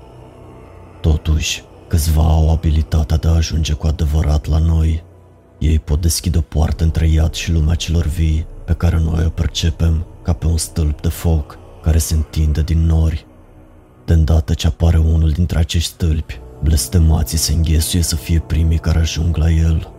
Totuși, 1.02 1.64
câțiva 1.88 2.24
au 2.24 2.52
abilitatea 2.52 3.18
de 3.18 3.28
a 3.28 3.32
ajunge 3.32 3.74
cu 3.74 3.88
adevărat 3.88 4.46
la 4.46 4.58
noi. 4.58 5.04
Ei 5.58 5.80
pot 5.80 6.02
deschide 6.02 6.38
o 6.38 6.42
poartă 6.42 6.84
între 6.84 7.08
iad 7.08 7.34
și 7.34 7.52
lumea 7.52 7.76
celor 7.76 8.06
vii, 8.06 8.46
pe 8.66 8.74
care 8.74 9.00
noi 9.00 9.26
o 9.26 9.30
percepem 9.30 10.06
ca 10.24 10.34
pe 10.34 10.48
un 10.48 10.58
stâlp 10.58 11.02
de 11.02 11.10
foc 11.10 11.58
care 11.82 11.98
se 11.98 12.14
întinde 12.14 12.62
din 12.62 12.86
nori. 12.86 13.27
De 14.08 14.14
îndată 14.14 14.54
ce 14.54 14.68
apare 14.68 14.98
unul 14.98 15.30
dintre 15.30 15.60
acești 15.60 15.92
stâlpi, 15.92 16.40
blestemații 16.64 17.38
se 17.38 17.54
înghesuie 17.54 18.02
să 18.02 18.16
fie 18.16 18.40
primii 18.40 18.78
care 18.78 19.00
ajung 19.00 19.38
la 19.38 19.52
el. 19.52 19.92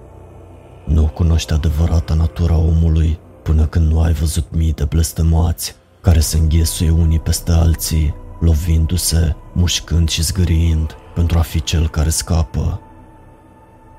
Nu 0.87 1.07
cunoști 1.07 1.53
adevărata 1.53 2.15
natura 2.15 2.57
omului 2.57 3.19
până 3.43 3.67
când 3.67 3.91
nu 3.91 4.01
ai 4.01 4.13
văzut 4.13 4.47
mii 4.51 4.73
de 4.73 4.85
blestemați 4.85 5.75
care 6.01 6.21
se 6.21 6.39
înghesuie 6.39 6.91
unii 6.91 7.21
peste 7.21 7.53
alții, 7.53 8.15
lovindu-se, 8.41 9.37
mușcând 9.53 10.09
și 10.09 10.23
zgâriind 10.23 10.97
pentru 11.15 11.39
a 11.39 11.43
fi 11.43 11.63
cel 11.63 11.89
care 11.89 12.09
scapă. 12.09 12.81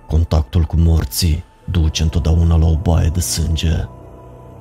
Contactul 0.07 0.63
cu 0.63 0.75
morții 0.77 1.43
duce 1.71 2.03
întotdeauna 2.03 2.55
la 2.55 2.65
o 2.65 2.75
baie 2.75 3.09
de 3.09 3.19
sânge. 3.19 3.87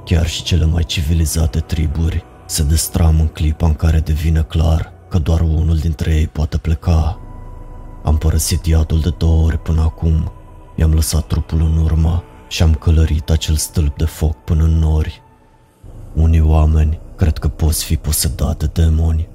Chiar 0.05 0.27
și 0.27 0.43
cele 0.43 0.65
mai 0.65 0.85
civilizate 0.85 1.61
triburi 1.61 2.25
se 2.47 2.63
destram 2.63 3.21
în 3.21 3.27
clipa 3.27 3.67
în 3.67 3.75
care 3.75 4.01
devine 4.01 4.43
clar 4.43 4.97
că 5.09 5.19
doar 5.19 5.41
unul 5.41 5.77
dintre 5.77 6.15
ei 6.15 6.27
poate 6.27 6.57
pleca. 6.57 7.21
Am 8.05 8.19
părăsit 8.19 8.67
iadul 8.67 9.01
de 9.01 9.15
două 9.19 9.45
ori 9.45 9.59
până 9.59 9.81
acum, 9.81 10.33
i-am 10.77 10.95
lăsat 10.95 11.27
trupul 11.27 11.61
în 11.61 11.77
urmă 11.77 12.23
și 12.49 12.63
am 12.63 12.75
călărit 12.75 13.31
acel 13.31 13.55
stâlp 13.55 13.97
de 13.97 14.05
foc 14.05 14.37
până 14.45 14.65
în 14.65 14.79
nori. 14.79 15.23
Unii 16.15 16.41
oameni 16.41 17.01
cred 17.17 17.39
că 17.39 17.49
poți 17.49 17.85
fi 17.85 17.97
posedat 17.97 18.59
de 18.59 18.83
demoni. 18.83 19.29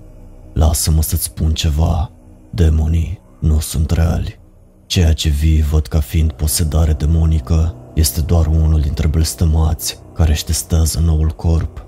Lasă-mă 0.53 1.01
să-ți 1.01 1.24
spun 1.24 1.53
ceva. 1.53 2.12
Demonii 2.50 3.22
nu 3.39 3.60
sunt 3.60 3.92
reali. 3.92 4.39
Ceea 4.86 5.13
ce 5.13 5.30
vii 5.30 5.62
văd 5.62 5.88
ca 5.88 6.00
fiind 6.00 6.32
posedare 6.32 6.94
demonică 6.94 7.75
este 7.94 8.22
doar 8.22 8.48
unul 8.48 8.80
dintre 8.80 9.08
blestemați 9.08 10.00
care 10.13 10.32
își 10.32 10.46
testează 10.46 11.00
noul 11.00 11.30
corp. 11.30 11.86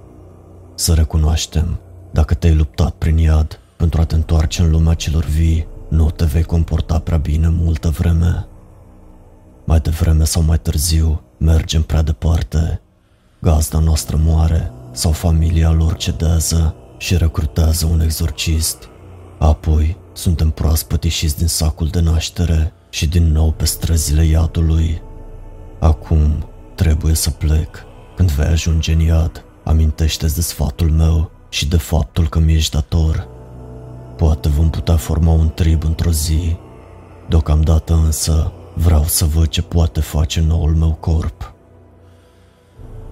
să 0.75 0.93
recunoaștem, 0.93 1.79
dacă 2.11 2.33
te-ai 2.33 2.55
luptat 2.55 2.91
prin 2.91 3.17
iad 3.17 3.59
pentru 3.77 4.01
a 4.01 4.05
te 4.05 4.15
întoarce 4.15 4.61
în 4.61 4.71
lumea 4.71 4.93
celor 4.93 5.23
vii, 5.23 5.67
nu 5.89 6.11
te 6.11 6.25
vei 6.25 6.43
comporta 6.43 6.99
prea 6.99 7.17
bine 7.17 7.47
multă 7.49 7.89
vreme. 7.89 8.47
Mai 9.65 9.79
devreme 9.79 10.23
sau 10.23 10.41
mai 10.41 10.59
târziu, 10.59 11.21
mergem 11.37 11.81
prea 11.81 12.01
departe. 12.01 12.81
Gazda 13.41 13.79
noastră 13.79 14.19
moare 14.23 14.71
sau 14.91 15.11
familia 15.11 15.71
lor 15.71 15.95
cedează 15.95 16.75
și 16.97 17.17
recrutează 17.17 17.85
un 17.85 18.01
exorcist. 18.01 18.89
Apoi, 19.39 19.97
suntem 20.13 20.49
proaspăt 20.49 21.03
ieșiți 21.03 21.37
din 21.37 21.47
sacul 21.47 21.87
de 21.87 21.99
naștere 21.99 22.73
și 22.89 23.07
din 23.07 23.31
nou 23.31 23.51
pe 23.51 23.65
străzile 23.65 24.25
iadului. 24.25 25.01
Acum 25.79 26.49
trebuie 26.75 27.13
să 27.13 27.29
plec. 27.29 27.83
Când 28.15 28.31
vei 28.31 28.45
ajunge 28.45 28.93
în 28.93 28.99
iad, 28.99 29.43
amintește 29.63 30.25
de 30.25 30.41
sfatul 30.41 30.89
meu 30.89 31.31
și 31.49 31.67
de 31.67 31.77
faptul 31.77 32.29
că 32.29 32.39
mi-ești 32.39 32.71
dator. 32.71 33.27
Poate 34.17 34.49
vom 34.49 34.69
putea 34.69 34.95
forma 34.95 35.31
un 35.31 35.51
trib 35.53 35.83
într-o 35.83 36.11
zi. 36.11 36.57
Deocamdată 37.29 37.93
însă 37.93 38.51
vreau 38.73 39.03
să 39.03 39.25
văd 39.25 39.47
ce 39.47 39.61
poate 39.61 39.99
face 39.99 40.41
noul 40.41 40.75
meu 40.75 40.97
corp. 40.99 41.53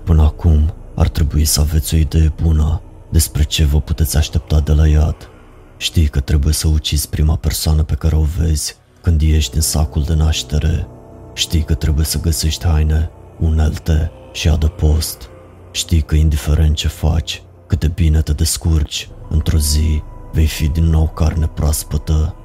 Până 0.03 0.21
acum 0.21 0.73
ar 0.95 1.07
trebui 1.07 1.45
să 1.45 1.59
aveți 1.59 1.93
o 1.93 1.97
idee 1.97 2.33
bună 2.41 2.81
despre 3.09 3.43
ce 3.43 3.65
vă 3.65 3.81
puteți 3.81 4.17
aștepta 4.17 4.59
de 4.59 4.73
la 4.73 4.87
iad. 4.87 5.29
Știi 5.77 6.07
că 6.07 6.19
trebuie 6.19 6.53
să 6.53 6.67
ucizi 6.67 7.09
prima 7.09 7.35
persoană 7.35 7.83
pe 7.83 7.93
care 7.93 8.15
o 8.15 8.25
vezi 8.37 8.75
când 9.01 9.21
ieși 9.21 9.49
din 9.49 9.61
sacul 9.61 10.03
de 10.03 10.13
naștere. 10.13 10.87
Știi 11.33 11.63
că 11.63 11.73
trebuie 11.73 12.05
să 12.05 12.19
găsești 12.19 12.67
haine, 12.67 13.09
unelte 13.39 14.11
și 14.31 14.49
adăpost. 14.49 15.29
Știi 15.71 16.01
că 16.01 16.15
indiferent 16.15 16.75
ce 16.75 16.87
faci, 16.87 17.43
cât 17.67 17.79
de 17.79 17.87
bine 17.87 18.21
te 18.21 18.33
descurci, 18.33 19.09
într-o 19.29 19.57
zi 19.57 20.03
vei 20.33 20.45
fi 20.45 20.67
din 20.67 20.83
nou 20.83 21.07
carne 21.07 21.47
proaspătă. 21.47 22.35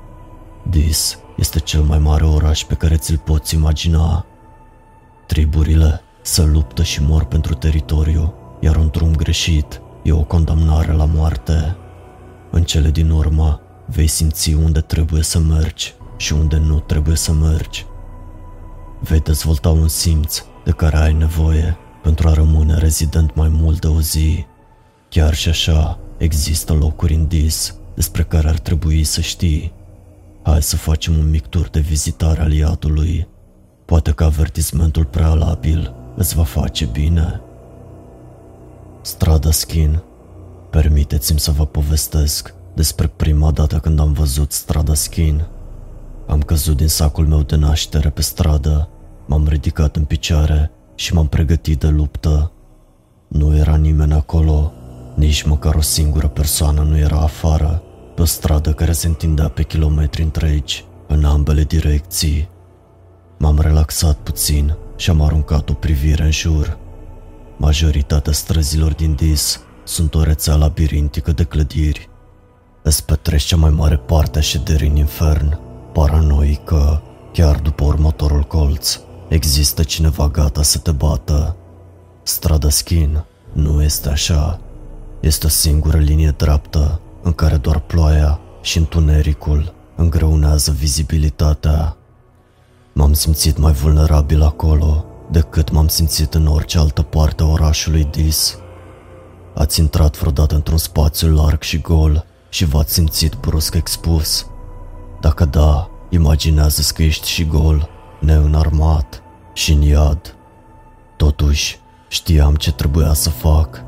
Dis 0.70 1.18
este 1.36 1.58
cel 1.58 1.82
mai 1.82 1.98
mare 1.98 2.24
oraș 2.24 2.64
pe 2.64 2.74
care 2.74 2.96
ți-l 2.96 3.18
poți 3.18 3.54
imagina. 3.54 4.26
Triburile 5.26 6.00
se 6.22 6.42
luptă 6.42 6.82
și 6.82 7.02
mor 7.02 7.24
pentru 7.24 7.54
teritoriu, 7.54 8.34
iar 8.60 8.76
un 8.76 8.88
drum 8.92 9.14
greșit 9.14 9.80
e 10.02 10.12
o 10.12 10.22
condamnare 10.22 10.92
la 10.92 11.04
moarte. 11.04 11.76
În 12.50 12.62
cele 12.62 12.90
din 12.90 13.10
urmă, 13.10 13.60
vei 13.86 14.06
simți 14.06 14.54
unde 14.54 14.80
trebuie 14.80 15.22
să 15.22 15.38
mergi 15.38 15.94
și 16.16 16.32
unde 16.32 16.56
nu 16.56 16.80
trebuie 16.80 17.16
să 17.16 17.32
mergi. 17.32 17.86
Vei 19.00 19.20
dezvolta 19.20 19.68
un 19.68 19.88
simț 19.88 20.44
de 20.64 20.70
care 20.70 20.96
ai 20.96 21.12
nevoie 21.12 21.76
pentru 22.02 22.28
a 22.28 22.32
rămâne 22.32 22.78
rezident 22.78 23.34
mai 23.34 23.48
mult 23.48 23.80
de 23.80 23.86
o 23.86 24.00
zi. 24.00 24.46
Chiar 25.08 25.34
și 25.34 25.48
așa, 25.48 25.98
există 26.16 26.72
locuri 26.72 27.14
în 27.14 27.26
dis 27.26 27.77
despre 27.98 28.22
care 28.22 28.48
ar 28.48 28.58
trebui 28.58 29.04
să 29.04 29.20
știi. 29.20 29.72
Hai 30.42 30.62
să 30.62 30.76
facem 30.76 31.18
un 31.18 31.30
mic 31.30 31.46
tur 31.46 31.68
de 31.68 31.80
vizitare 31.80 32.40
al 32.40 32.52
iadului. 32.52 33.28
Poate 33.84 34.12
că 34.12 34.24
avertismentul 34.24 35.04
prealabil 35.04 35.94
îți 36.16 36.34
va 36.34 36.44
face 36.44 36.84
bine. 36.84 37.40
Strada 39.02 39.50
Skin 39.50 40.02
Permiteți-mi 40.70 41.38
să 41.38 41.50
vă 41.50 41.66
povestesc 41.66 42.54
despre 42.74 43.06
prima 43.06 43.50
dată 43.50 43.78
când 43.78 44.00
am 44.00 44.12
văzut 44.12 44.52
strada 44.52 44.94
Skin. 44.94 45.46
Am 46.26 46.42
căzut 46.42 46.76
din 46.76 46.88
sacul 46.88 47.26
meu 47.26 47.42
de 47.42 47.56
naștere 47.56 48.10
pe 48.10 48.22
stradă, 48.22 48.88
m-am 49.26 49.46
ridicat 49.48 49.96
în 49.96 50.04
picioare 50.04 50.70
și 50.94 51.14
m-am 51.14 51.26
pregătit 51.26 51.78
de 51.78 51.88
luptă. 51.88 52.52
Nu 53.28 53.56
era 53.56 53.76
nimeni 53.76 54.12
acolo, 54.12 54.72
nici 55.14 55.42
măcar 55.42 55.74
o 55.74 55.80
singură 55.80 56.28
persoană 56.28 56.82
nu 56.82 56.98
era 56.98 57.20
afară, 57.20 57.82
pe 58.18 58.24
o 58.24 58.26
stradă 58.26 58.72
care 58.72 58.92
se 58.92 59.06
întindea 59.06 59.48
pe 59.48 59.62
kilometri 59.62 60.22
întregi, 60.22 60.84
în 61.06 61.24
ambele 61.24 61.62
direcții. 61.62 62.48
M-am 63.36 63.60
relaxat 63.60 64.16
puțin 64.16 64.76
și 64.96 65.10
am 65.10 65.20
aruncat 65.20 65.68
o 65.68 65.72
privire 65.72 66.22
în 66.22 66.30
jur. 66.30 66.78
Majoritatea 67.56 68.32
străzilor 68.32 68.92
din 68.92 69.14
Dis 69.14 69.60
sunt 69.84 70.14
o 70.14 70.22
rețea 70.22 70.54
labirintică 70.54 71.32
de 71.32 71.44
clădiri. 71.44 72.08
Îți 72.82 73.04
petreci 73.04 73.42
cea 73.42 73.56
mai 73.56 73.70
mare 73.70 73.96
parte 73.96 74.38
a 74.38 74.42
șederii 74.42 74.88
în 74.88 74.96
infern, 74.96 75.58
paranoică, 75.92 77.02
chiar 77.32 77.56
după 77.56 77.84
următorul 77.84 78.42
colț. 78.42 79.00
Există 79.28 79.82
cineva 79.82 80.28
gata 80.28 80.62
să 80.62 80.78
te 80.78 80.90
bată. 80.90 81.56
Strada 82.22 82.70
Skin 82.70 83.24
nu 83.52 83.82
este 83.82 84.08
așa. 84.08 84.60
Este 85.20 85.46
o 85.46 85.48
singură 85.48 85.98
linie 85.98 86.34
dreaptă 86.36 87.00
în 87.22 87.32
care 87.32 87.56
doar 87.56 87.78
ploaia 87.78 88.40
și 88.60 88.78
întunericul 88.78 89.74
îngreunează 89.96 90.70
vizibilitatea. 90.70 91.96
M-am 92.92 93.12
simțit 93.12 93.58
mai 93.58 93.72
vulnerabil 93.72 94.42
acolo 94.42 95.04
decât 95.30 95.70
m-am 95.70 95.88
simțit 95.88 96.34
în 96.34 96.46
orice 96.46 96.78
altă 96.78 97.02
parte 97.02 97.42
a 97.42 97.46
orașului 97.46 98.04
Dis. 98.04 98.58
Ați 99.54 99.80
intrat 99.80 100.18
vreodată 100.18 100.54
într-un 100.54 100.78
spațiu 100.78 101.34
larg 101.34 101.62
și 101.62 101.80
gol 101.80 102.24
și 102.48 102.64
v-ați 102.64 102.92
simțit 102.92 103.34
brusc 103.34 103.74
expus? 103.74 104.46
Dacă 105.20 105.44
da, 105.44 105.90
imaginează 106.08 106.92
că 106.94 107.02
ești 107.02 107.28
și 107.28 107.46
gol, 107.46 107.88
neînarmat 108.20 109.22
și 109.52 109.72
în 109.72 109.82
iad. 109.82 110.36
Totuși, 111.16 111.78
știam 112.08 112.54
ce 112.54 112.72
trebuia 112.72 113.12
să 113.12 113.30
fac. 113.30 113.82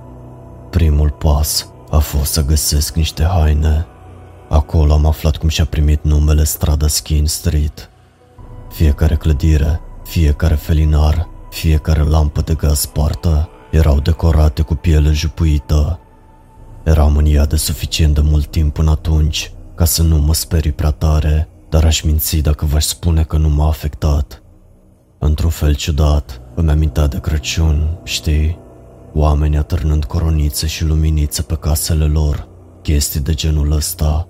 Primul 0.70 1.10
pas 1.10 1.69
a 1.90 1.98
fost 1.98 2.33
să 2.33 2.44
găsesc 2.44 2.94
niște 2.94 3.24
haine. 3.24 3.87
Acolo 4.48 4.92
am 4.92 5.07
aflat 5.07 5.37
cum 5.37 5.48
și-a 5.48 5.64
primit 5.64 6.05
numele 6.05 6.44
strada 6.44 6.87
Skin 6.87 7.26
Street. 7.26 7.90
Fiecare 8.72 9.14
clădire, 9.14 9.81
fiecare 10.05 10.55
felinar, 10.55 11.29
fiecare 11.50 12.03
lampă 12.03 12.40
de 12.40 12.55
gaz 12.55 12.79
spartă 12.79 13.48
erau 13.70 14.00
decorate 14.00 14.62
cu 14.62 14.74
piele 14.74 15.12
jupuită. 15.12 16.00
Eram 16.85 17.16
în 17.16 17.26
ea 17.26 17.46
de 17.46 17.57
suficient 17.57 18.14
de 18.14 18.20
mult 18.20 18.46
timp 18.46 18.74
până 18.74 18.90
atunci 18.90 19.53
ca 19.74 19.85
să 19.85 20.03
nu 20.03 20.16
mă 20.18 20.35
sperii 20.35 20.72
prea 20.72 20.90
tare, 20.90 21.48
dar 21.68 21.85
aș 21.85 22.00
minți 22.00 22.37
dacă 22.37 22.64
v-aș 22.64 22.85
spune 22.85 23.22
că 23.22 23.37
nu 23.37 23.48
m-a 23.48 23.68
afectat. 23.68 24.42
Într-un 25.18 25.50
fel 25.50 25.74
ciudat, 25.74 26.40
îmi 26.55 26.70
amintea 26.70 27.07
de 27.07 27.20
Crăciun, 27.20 27.98
știi? 28.05 28.59
Oamenii 29.14 29.59
atârnând 29.59 30.05
coronițe 30.05 30.66
și 30.66 30.85
luminițe 30.85 31.42
pe 31.42 31.55
casele 31.55 32.05
lor, 32.05 32.49
chestii 32.83 33.20
de 33.20 33.35
genul 33.35 33.73
ăsta. 33.73 34.29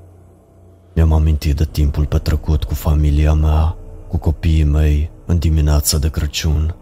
Mi-am 0.94 1.12
amintit 1.12 1.56
de 1.56 1.64
timpul 1.64 2.06
petrecut 2.06 2.64
cu 2.64 2.74
familia 2.74 3.32
mea, 3.32 3.76
cu 4.08 4.16
copiii 4.16 4.64
mei, 4.64 5.10
în 5.26 5.38
dimineața 5.38 5.98
de 5.98 6.10
Crăciun. 6.10 6.74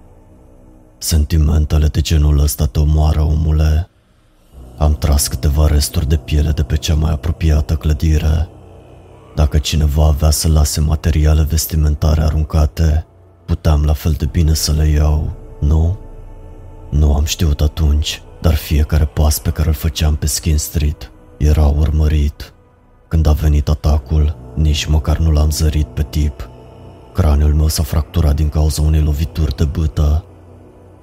Sentimentele 0.98 1.86
de 1.86 2.00
genul 2.00 2.38
ăsta 2.38 2.66
te 2.66 2.80
omoară, 2.80 3.22
omule. 3.22 3.88
Am 4.76 4.94
tras 4.94 5.26
câteva 5.26 5.66
resturi 5.66 6.08
de 6.08 6.16
piele 6.16 6.50
de 6.50 6.62
pe 6.62 6.76
cea 6.76 6.94
mai 6.94 7.12
apropiată 7.12 7.74
clădire. 7.74 8.48
Dacă 9.34 9.58
cineva 9.58 10.06
avea 10.06 10.30
să 10.30 10.48
lase 10.48 10.80
materiale 10.80 11.42
vestimentare 11.42 12.22
aruncate, 12.22 13.06
puteam 13.44 13.84
la 13.84 13.92
fel 13.92 14.12
de 14.12 14.26
bine 14.26 14.54
să 14.54 14.72
le 14.72 14.86
iau, 14.86 15.32
nu? 15.60 15.98
Nu 16.90 17.14
am 17.14 17.24
știut 17.24 17.60
atunci, 17.60 18.22
dar 18.40 18.54
fiecare 18.54 19.04
pas 19.04 19.38
pe 19.38 19.50
care 19.50 19.68
îl 19.68 19.74
făceam 19.74 20.16
pe 20.16 20.26
Skin 20.26 20.58
Street 20.58 21.10
era 21.36 21.66
urmărit. 21.66 22.52
Când 23.08 23.26
a 23.26 23.32
venit 23.32 23.68
atacul, 23.68 24.36
nici 24.54 24.84
măcar 24.84 25.18
nu 25.18 25.30
l-am 25.30 25.50
zărit 25.50 25.86
pe 25.86 26.02
tip. 26.02 26.48
Craniul 27.14 27.54
meu 27.54 27.68
s-a 27.68 27.82
fracturat 27.82 28.34
din 28.34 28.48
cauza 28.48 28.82
unei 28.82 29.02
lovituri 29.02 29.56
de 29.56 29.64
bâtă. 29.64 30.24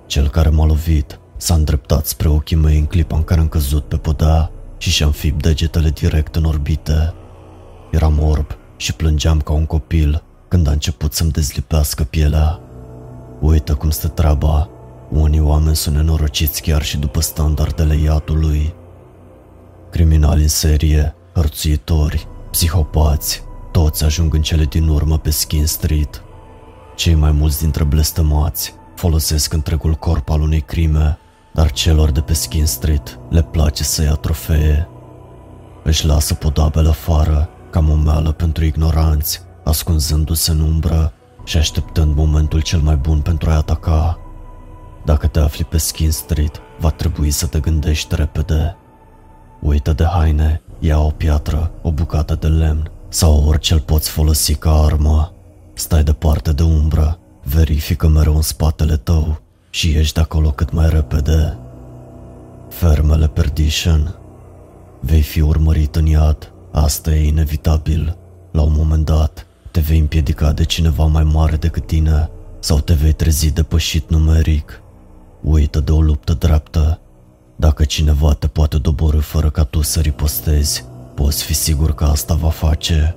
Cel 0.05 0.27
care 0.29 0.49
m-a 0.49 0.65
lovit 0.65 1.19
s-a 1.37 1.53
îndreptat 1.53 2.05
spre 2.05 2.27
ochii 2.27 2.55
mei 2.55 2.77
în 2.77 2.85
clipa 2.85 3.15
în 3.15 3.23
care 3.23 3.39
am 3.39 3.47
căzut 3.47 3.83
pe 3.83 3.97
podea 3.97 4.51
și 4.77 4.89
și-am 4.89 5.11
fipt 5.11 5.41
degetele 5.41 5.89
direct 5.89 6.35
în 6.35 6.43
orbite. 6.43 7.13
Eram 7.91 8.23
orb 8.23 8.57
și 8.77 8.93
plângeam 8.93 9.41
ca 9.41 9.53
un 9.53 9.65
copil 9.65 10.23
când 10.47 10.67
a 10.67 10.71
început 10.71 11.13
să-mi 11.13 11.31
dezlipească 11.31 12.03
pielea. 12.03 12.59
Uită 13.39 13.75
cum 13.75 13.89
stă 13.89 14.07
treaba, 14.07 14.69
unii 15.19 15.39
oameni 15.39 15.75
sunt 15.75 15.95
nenorociți 15.95 16.61
chiar 16.61 16.83
și 16.83 16.97
după 16.97 17.21
standardele 17.21 17.95
iadului. 17.95 18.73
Criminali 19.91 20.41
în 20.41 20.47
serie, 20.47 21.15
hărțuitori, 21.33 22.27
psihopați, 22.51 23.43
toți 23.71 24.03
ajung 24.03 24.33
în 24.33 24.41
cele 24.41 24.63
din 24.63 24.87
urmă 24.87 25.17
pe 25.17 25.29
Skin 25.29 25.65
Street. 25.65 26.23
Cei 26.95 27.13
mai 27.13 27.31
mulți 27.31 27.59
dintre 27.59 27.83
blestemați 27.83 28.73
folosesc 28.95 29.53
întregul 29.53 29.93
corp 29.93 30.29
al 30.29 30.41
unei 30.41 30.61
crime, 30.61 31.17
dar 31.53 31.71
celor 31.71 32.11
de 32.11 32.21
pe 32.21 32.33
Skin 32.33 32.65
Street 32.65 33.19
le 33.29 33.43
place 33.43 33.83
să 33.83 34.03
ia 34.03 34.13
trofee. 34.13 34.87
Își 35.83 36.05
lasă 36.05 36.33
podabele 36.33 36.89
afară, 36.89 37.49
ca 37.69 37.79
momeală 37.79 38.31
pentru 38.31 38.65
ignoranți, 38.65 39.41
ascunzându-se 39.63 40.51
în 40.51 40.59
umbră 40.59 41.13
și 41.43 41.57
așteptând 41.57 42.15
momentul 42.15 42.61
cel 42.61 42.79
mai 42.79 42.95
bun 42.95 43.19
pentru 43.19 43.49
a 43.49 43.55
ataca. 43.55 44.19
Dacă 45.05 45.27
te 45.27 45.39
afli 45.39 45.63
pe 45.63 45.77
Skin 45.77 46.11
Street, 46.11 46.61
va 46.79 46.89
trebui 46.89 47.31
să 47.31 47.47
te 47.47 47.59
gândești 47.59 48.15
repede. 48.15 48.75
Uită 49.61 49.93
de 49.93 50.03
haine, 50.03 50.61
ia 50.79 50.99
o 50.99 51.09
piatră, 51.09 51.71
o 51.81 51.91
bucată 51.91 52.35
de 52.35 52.47
lemn 52.47 52.91
sau 53.09 53.47
orice 53.47 53.73
îl 53.73 53.79
poți 53.79 54.09
folosi 54.09 54.55
ca 54.55 54.71
armă. 54.71 55.33
Stai 55.73 56.03
departe 56.03 56.51
de 56.51 56.63
umbră, 56.63 57.19
verifică 57.43 58.07
mereu 58.07 58.35
în 58.35 58.41
spatele 58.41 58.97
tău 58.97 59.41
și 59.69 59.89
ieși 59.89 60.13
de 60.13 60.19
acolo 60.19 60.49
cât 60.49 60.71
mai 60.71 60.89
repede. 60.89 61.57
Fermele 62.69 63.27
Perdition 63.27 64.15
Vei 64.99 65.21
fi 65.21 65.41
urmărit 65.41 65.95
în 65.95 66.05
iad, 66.05 66.51
asta 66.71 67.11
e 67.11 67.27
inevitabil. 67.27 68.17
La 68.51 68.61
un 68.61 68.73
moment 68.75 69.05
dat, 69.05 69.45
te 69.71 69.79
vei 69.79 69.99
împiedica 69.99 70.51
de 70.51 70.63
cineva 70.63 71.05
mai 71.05 71.23
mare 71.23 71.55
decât 71.55 71.87
tine 71.87 72.29
sau 72.59 72.79
te 72.79 72.93
vei 72.93 73.13
trezi 73.13 73.53
depășit 73.53 74.09
numeric. 74.09 74.81
Uită 75.47 75.79
de 75.79 75.91
o 75.91 76.01
luptă 76.01 76.33
dreaptă. 76.33 76.99
Dacă 77.55 77.83
cineva 77.83 78.33
te 78.33 78.47
poate 78.47 78.77
doborâ 78.77 79.19
fără 79.19 79.49
ca 79.49 79.63
tu 79.63 79.81
să 79.81 79.99
ripostezi, 79.99 80.85
poți 81.15 81.43
fi 81.43 81.53
sigur 81.53 81.95
că 81.95 82.03
asta 82.03 82.33
va 82.33 82.49
face. 82.49 83.15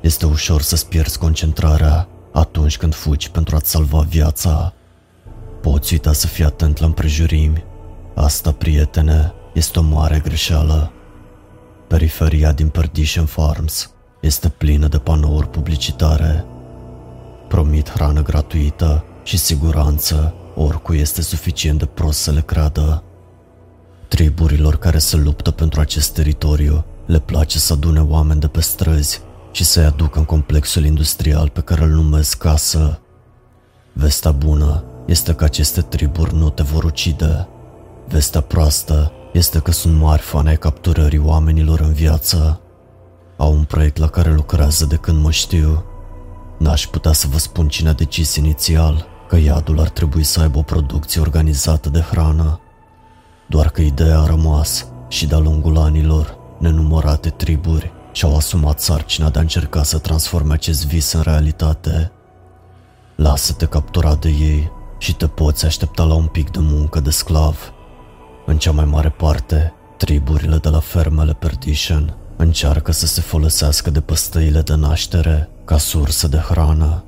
Este 0.00 0.26
ușor 0.26 0.62
să-ți 0.62 0.88
pierzi 0.88 1.18
concentrarea 1.18 2.08
atunci 2.32 2.76
când 2.76 2.94
fugi 2.94 3.30
pentru 3.30 3.56
a-ți 3.56 3.70
salva 3.70 4.00
viața. 4.00 4.72
Poți 5.60 5.92
uita 5.92 6.12
să 6.12 6.26
fii 6.26 6.44
atent 6.44 6.78
la 6.78 6.86
împrejurimi. 6.86 7.64
Asta, 8.14 8.52
prietene, 8.52 9.32
este 9.54 9.78
o 9.78 9.82
mare 9.82 10.20
greșeală. 10.24 10.92
Periferia 11.88 12.52
din 12.52 12.68
Perdition 12.68 13.26
Farms 13.26 13.90
este 14.20 14.48
plină 14.48 14.88
de 14.88 14.98
panouri 14.98 15.48
publicitare. 15.48 16.44
Promit 17.48 17.90
hrană 17.90 18.22
gratuită 18.22 19.04
și 19.22 19.36
siguranță 19.38 20.34
oricui 20.54 20.98
este 20.98 21.22
suficient 21.22 21.78
de 21.78 21.86
prost 21.86 22.18
să 22.18 22.30
le 22.30 22.40
creadă. 22.40 23.02
Triburilor 24.08 24.76
care 24.76 24.98
se 24.98 25.16
luptă 25.16 25.50
pentru 25.50 25.80
acest 25.80 26.14
teritoriu 26.14 26.84
le 27.06 27.18
place 27.18 27.58
să 27.58 27.72
adune 27.72 28.00
oameni 28.00 28.40
de 28.40 28.46
pe 28.46 28.60
străzi 28.60 29.20
și 29.52 29.64
să-i 29.64 29.84
aducă 29.84 30.18
în 30.18 30.24
complexul 30.24 30.84
industrial 30.84 31.48
pe 31.48 31.60
care 31.60 31.82
îl 31.82 31.90
numesc 31.90 32.38
casă. 32.38 33.00
Vestea 33.92 34.30
bună 34.30 34.84
este 35.06 35.34
că 35.34 35.44
aceste 35.44 35.80
triburi 35.80 36.34
nu 36.34 36.50
te 36.50 36.62
vor 36.62 36.84
ucide. 36.84 37.48
Vestea 38.08 38.40
proastă 38.40 39.12
este 39.32 39.58
că 39.58 39.70
sunt 39.70 39.98
mari 39.98 40.22
fani 40.22 40.48
ai 40.48 40.58
capturării 40.58 41.18
oamenilor 41.18 41.80
în 41.80 41.92
viață. 41.92 42.60
Au 43.36 43.52
un 43.52 43.64
proiect 43.64 43.96
la 43.96 44.08
care 44.08 44.32
lucrează 44.32 44.86
de 44.86 44.96
când 44.96 45.22
mă 45.22 45.30
știu. 45.30 45.84
N-aș 46.58 46.86
putea 46.86 47.12
să 47.12 47.26
vă 47.30 47.38
spun 47.38 47.68
cine 47.68 47.88
a 47.88 47.92
decis 47.92 48.34
inițial 48.34 49.06
că 49.34 49.40
iadul 49.40 49.80
ar 49.80 49.88
trebui 49.88 50.22
să 50.22 50.40
aibă 50.40 50.58
o 50.58 50.62
producție 50.62 51.20
organizată 51.20 51.88
de 51.88 52.00
hrană. 52.00 52.60
Doar 53.46 53.70
că 53.70 53.80
ideea 53.80 54.18
a 54.18 54.26
rămas 54.26 54.86
și 55.08 55.26
de-a 55.26 55.38
lungul 55.38 55.78
anilor, 55.78 56.36
nenumărate 56.58 57.30
triburi 57.30 57.92
și-au 58.12 58.36
asumat 58.36 58.80
sarcina 58.80 59.30
de 59.30 59.38
a 59.38 59.40
încerca 59.40 59.82
să 59.82 59.98
transforme 59.98 60.52
acest 60.52 60.86
vis 60.86 61.12
în 61.12 61.20
realitate. 61.20 62.12
Lasă-te 63.16 63.66
captura 63.66 64.14
de 64.14 64.28
ei 64.28 64.70
și 64.98 65.14
te 65.14 65.26
poți 65.26 65.64
aștepta 65.64 66.04
la 66.04 66.14
un 66.14 66.26
pic 66.26 66.50
de 66.50 66.60
muncă 66.60 67.00
de 67.00 67.10
sclav. 67.10 67.72
În 68.46 68.58
cea 68.58 68.72
mai 68.72 68.84
mare 68.84 69.08
parte, 69.08 69.72
triburile 69.96 70.56
de 70.56 70.68
la 70.68 70.80
fermele 70.80 71.32
Perdition 71.32 72.16
încearcă 72.36 72.92
să 72.92 73.06
se 73.06 73.20
folosească 73.20 73.90
de 73.90 74.00
păstăile 74.00 74.60
de 74.60 74.74
naștere 74.74 75.48
ca 75.64 75.78
sursă 75.78 76.28
de 76.28 76.38
hrană. 76.38 77.04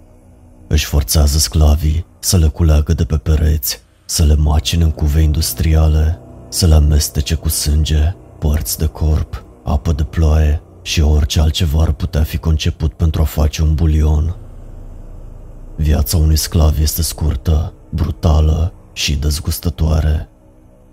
Își 0.69 0.85
forțează 0.85 1.39
sclavii 1.39 2.07
să 2.19 2.37
le 2.37 2.47
culeagă 2.47 2.93
de 2.93 3.05
pe 3.05 3.17
pereți, 3.17 3.81
să 4.05 4.25
le 4.25 4.35
macine 4.35 4.85
în 4.85 4.91
cuve 4.91 5.21
industriale, 5.21 6.19
să 6.49 6.67
le 6.67 6.75
amestece 6.75 7.35
cu 7.35 7.49
sânge, 7.49 8.15
părți 8.39 8.79
de 8.79 8.87
corp, 8.87 9.45
apă 9.65 9.93
de 9.93 10.03
ploaie 10.03 10.63
și 10.83 11.01
orice 11.01 11.41
altceva 11.41 11.83
ar 11.83 11.93
putea 11.93 12.23
fi 12.23 12.39
conceput 12.39 12.93
pentru 12.93 13.23
a 13.23 13.25
face 13.25 13.63
un 13.63 13.75
bulion. 13.75 14.37
Viața 15.77 16.17
unui 16.17 16.37
sclav 16.37 16.81
este 16.81 17.03
scurtă, 17.03 17.73
brutală 17.91 18.73
și 18.93 19.17
dezgustătoare 19.17 20.29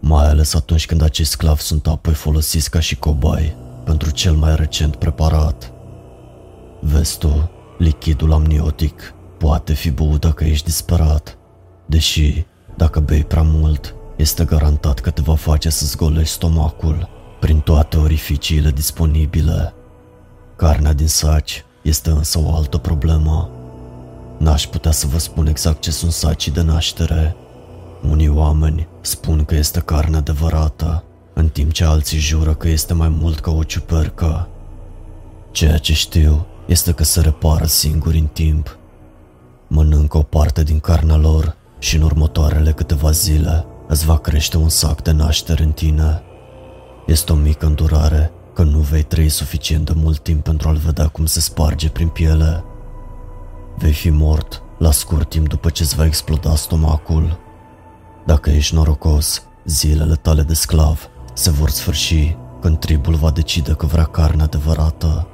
mai 0.06 0.28
ales 0.28 0.54
atunci 0.54 0.86
când 0.86 1.02
acești 1.02 1.32
sclavi 1.32 1.62
sunt 1.62 1.88
apoi 1.88 2.14
folosiți 2.14 2.70
ca 2.70 2.80
și 2.80 2.96
cobai 2.96 3.56
pentru 3.84 4.10
cel 4.10 4.34
mai 4.34 4.56
recent 4.56 4.96
preparat. 4.96 5.72
Vezi 6.80 7.18
tu, 7.18 7.50
lichidul 7.78 8.34
amniotic 8.34 9.13
poate 9.44 9.74
fi 9.74 9.92
băut 9.92 10.22
dacă 10.22 10.44
ești 10.44 10.66
disperat, 10.66 11.38
deși, 11.86 12.46
dacă 12.78 13.00
bei 13.00 13.24
prea 13.24 13.42
mult, 13.42 13.96
este 14.16 14.46
garantat 14.46 15.00
că 15.00 15.10
te 15.10 15.22
va 15.22 15.36
face 15.36 15.70
să-ți 15.70 15.98
golești 15.98 16.34
stomacul 16.34 17.10
prin 17.40 17.60
toate 17.60 17.98
orificiile 17.98 18.72
disponibile. 18.72 19.74
Carnea 20.56 20.94
din 20.94 21.08
saci 21.08 21.66
este 21.82 22.10
însă 22.10 22.40
o 22.40 22.56
altă 22.56 22.78
problemă. 22.78 23.50
N-aș 24.38 24.68
putea 24.68 24.92
să 24.92 25.08
vă 25.08 25.18
spun 25.18 25.48
exact 25.48 25.82
ce 25.82 25.92
sunt 25.92 26.12
sacii 26.12 26.52
de 26.52 26.62
naștere, 26.62 27.36
unii 28.10 28.30
oameni 28.30 28.88
spun 29.02 29.46
că 29.46 29.56
este 29.56 29.80
carne 29.80 30.18
adevărată, 30.18 31.04
în 31.34 31.50
timp 31.50 31.72
ce 31.72 31.84
alții 31.84 32.20
jură 32.20 32.54
că 32.54 32.68
este 32.68 32.94
mai 32.94 33.10
mult 33.10 33.40
ca 33.40 33.52
o 33.52 33.64
ciupercă. 33.64 34.48
Ceea 35.52 35.78
ce 35.78 35.94
știu 35.94 36.46
este 36.66 36.92
că 36.92 37.04
se 37.04 37.22
repară 37.22 37.66
singuri 37.66 38.18
în 38.18 38.28
timp. 38.28 38.78
Mănâncă 39.76 40.18
o 40.18 40.22
parte 40.22 40.64
din 40.64 40.80
carnea 40.80 41.16
lor 41.16 41.56
și 41.80 41.96
în 41.96 42.02
următoarele 42.02 42.72
câteva 42.72 43.12
zile 43.12 43.66
îți 43.88 44.06
va 44.06 44.18
crește 44.18 44.58
un 44.58 44.70
sac 44.70 45.02
de 45.02 45.12
naștere 45.12 45.64
în 45.64 45.72
tine. 45.72 46.22
Este 47.06 47.32
o 47.32 47.36
mică 47.36 47.66
îndurare 47.66 48.32
că 48.54 48.64
nu 48.64 48.80
vei 48.80 49.04
trăi 49.04 49.30
suficient 49.30 49.86
de 49.86 49.94
mult 49.96 50.20
timp 50.20 50.44
pentru 50.44 50.68
a-l 50.68 50.76
vedea 50.76 51.08
cum 51.08 51.26
se 51.26 51.40
sparge 51.40 51.90
prin 51.90 52.08
piele. 52.08 52.64
Vei 53.76 53.92
fi 53.92 54.10
mort 54.10 54.62
la 54.78 54.92
scurt 54.92 55.30
timp 55.30 55.50
după 55.50 55.70
ce 55.70 55.84
îți 55.84 55.96
va 55.96 56.06
exploda 56.06 56.56
stomacul. 56.56 57.40
Dacă 58.26 58.50
ești 58.50 58.76
norocos, 58.76 59.44
zilele 59.66 60.16
tale 60.16 60.42
de 60.42 60.54
sclav 60.54 61.10
se 61.34 61.50
vor 61.50 61.70
sfârși 61.70 62.38
când 62.62 62.80
tribul 62.80 63.16
va 63.16 63.32
decide 63.32 63.74
că 63.74 63.86
vrea 63.86 64.06
carne 64.06 64.44
adevărată. 64.44 65.28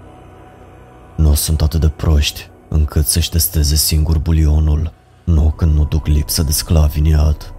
Nu 1.15 1.33
sunt 1.33 1.61
atât 1.61 1.79
de 1.79 1.89
proști 1.89 2.49
încât 2.69 3.05
să-și 3.05 3.29
testeze 3.29 3.75
singur 3.75 4.17
bulionul, 4.17 4.93
nu 5.25 5.53
când 5.57 5.75
nu 5.75 5.85
duc 5.85 6.07
lipsă 6.07 6.43
de 6.43 6.51
sclavi 6.51 6.99
în 6.99 7.05
iad. 7.05 7.53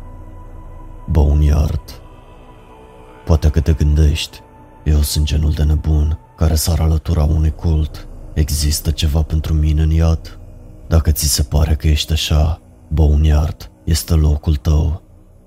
Boneyard 1.10 2.00
Poate 3.24 3.50
că 3.50 3.60
te 3.60 3.72
gândești, 3.72 4.40
eu 4.84 5.00
sunt 5.00 5.24
genul 5.24 5.50
de 5.50 5.62
nebun 5.62 6.18
care 6.36 6.54
s-ar 6.54 6.80
alătura 6.80 7.24
unui 7.24 7.50
cult. 7.50 8.08
Există 8.34 8.90
ceva 8.90 9.22
pentru 9.22 9.52
mine 9.54 9.82
în 9.82 9.90
iad? 9.90 10.38
Dacă 10.88 11.10
ți 11.10 11.26
se 11.26 11.42
pare 11.42 11.74
că 11.74 11.88
ești 11.88 12.12
așa, 12.12 12.60
Boneyard 12.88 13.70
este 13.84 14.14
locul 14.14 14.56
tău. 14.56 15.02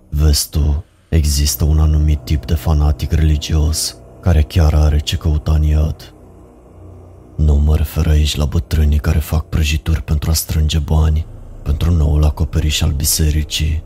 Vezi 0.10 0.50
tu, 0.50 0.84
există 1.10 1.64
un 1.64 1.80
anumit 1.80 2.20
tip 2.24 2.46
de 2.46 2.54
fanatic 2.54 3.12
religios 3.12 3.98
care 4.22 4.42
chiar 4.42 4.74
are 4.74 5.00
ce 5.00 5.16
căuta 5.16 5.52
în 5.52 5.64
iad. 5.64 6.14
Nu 7.36 7.56
mă 7.56 7.76
refer 7.76 8.08
aici 8.08 8.36
la 8.36 8.46
bătrânii 8.46 9.00
care 9.00 9.20
fac 9.20 9.50
prăjituri 9.50 10.02
pentru 10.02 10.30
a 10.30 10.34
strânge 10.34 10.80
bani 10.80 11.26
pentru 11.64 11.92
noul 11.92 12.24
acoperiș 12.24 12.82
al 12.82 12.92
bisericii. 12.92 13.84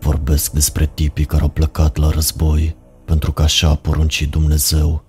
Vorbesc 0.00 0.52
despre 0.52 0.90
tipii 0.94 1.24
care 1.24 1.42
au 1.42 1.48
plecat 1.48 1.96
la 1.96 2.10
război 2.10 2.76
pentru 3.04 3.32
că 3.32 3.42
așa 3.42 3.68
a 3.68 3.74
poruncit 3.74 4.30
Dumnezeu, 4.30 5.04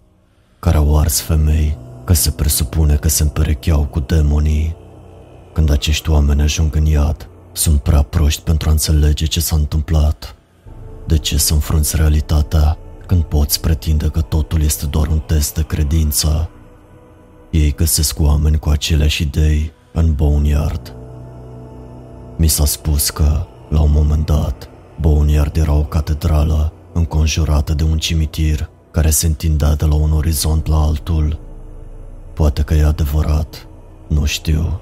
care 0.60 0.78
au 0.78 1.00
ars 1.00 1.20
femei 1.20 1.78
că 2.04 2.14
se 2.14 2.32
presupune 2.32 2.96
că 2.96 3.08
se 3.08 3.24
împerecheau 3.24 3.84
cu 3.86 4.00
demonii. 4.00 4.76
Când 5.54 5.72
acești 5.72 6.10
oameni 6.10 6.42
ajung 6.42 6.76
în 6.76 6.86
iad, 6.86 7.30
sunt 7.52 7.82
prea 7.82 8.02
proști 8.02 8.42
pentru 8.42 8.70
a 8.70 8.72
înțelege 8.72 9.26
ce 9.26 9.40
s-a 9.40 9.56
întâmplat. 9.56 10.36
De 11.08 11.18
ce 11.18 11.38
să 11.38 11.54
înfrunți 11.54 11.96
realitatea 11.96 12.78
când 13.06 13.24
poți 13.24 13.62
pretinde 13.62 14.08
că 14.08 14.22
totul 14.22 14.62
este 14.62 14.86
doar 14.86 15.08
un 15.08 15.20
test 15.20 15.54
de 15.54 15.64
credință? 15.64 16.50
Ei 17.56 17.74
găsesc 17.76 18.20
oameni 18.20 18.60
cu 18.60 18.70
aceleași 18.70 19.22
idei 19.22 19.72
în 19.94 20.13
Boneyard. 20.13 20.96
Mi 22.38 22.48
s-a 22.48 22.65
spus 22.65 23.10
că, 23.10 23.46
la 23.70 23.82
un 23.82 23.91
moment 23.91 24.26
dat, 24.26 24.70
Boneyard 25.00 25.58
era 25.58 25.74
o 25.74 25.84
catedrală 25.84 26.74
înconjurată 26.94 27.74
de 27.74 27.84
un 27.84 27.98
cimitir 27.98 28.70
care 28.91 29.10
se 29.10 29.26
întindea 29.26 29.76
de 29.76 29.86
la 29.86 29.96
un 29.96 30.12
orizont 30.12 30.68
la 30.68 30.82
altul. 30.82 31.39
Poate 32.34 32.62
că 32.62 32.74
e 32.74 32.84
adevărat, 32.84 33.68
nu 34.08 34.26
știu. 34.26 34.80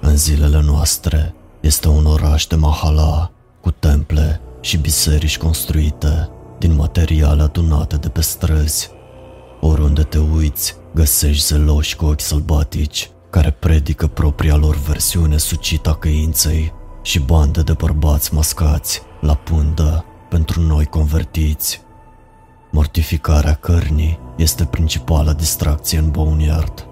În 0.00 0.16
zilele 0.16 0.62
noastre, 0.62 1.34
este 1.60 1.88
un 1.88 2.06
oraș 2.06 2.46
de 2.46 2.54
mahala 2.54 3.30
cu 3.60 3.70
temple 3.70 4.40
și 4.60 4.76
biserici 4.76 5.38
construite 5.38 6.28
din 6.58 6.74
materiale 6.74 7.42
adunate 7.42 7.96
de 7.96 8.08
pe 8.08 8.20
străzi. 8.20 8.90
Oriunde 9.60 10.02
te 10.02 10.18
uiți, 10.18 10.76
găsești 10.94 11.46
zeloși 11.46 11.96
cu 11.96 12.04
ochi 12.04 12.20
sălbatici 12.20 13.10
care 13.30 13.50
predică 13.50 14.06
propria 14.06 14.56
lor 14.56 14.76
versiune 14.76 15.36
sucită 15.36 15.90
a 15.90 15.94
căinței 15.94 16.72
și 17.02 17.20
bande 17.20 17.62
de 17.62 17.72
bărbați 17.72 18.34
mascați 18.34 19.02
la 19.20 19.34
pundă 19.34 20.04
pentru 20.28 20.60
noi 20.60 20.84
convertiți. 20.84 21.80
Mortificarea 22.70 23.54
cărnii 23.54 24.18
este 24.36 24.64
principala 24.64 25.32
distracție 25.32 25.98
în 25.98 26.10
Boneyard. 26.10 26.86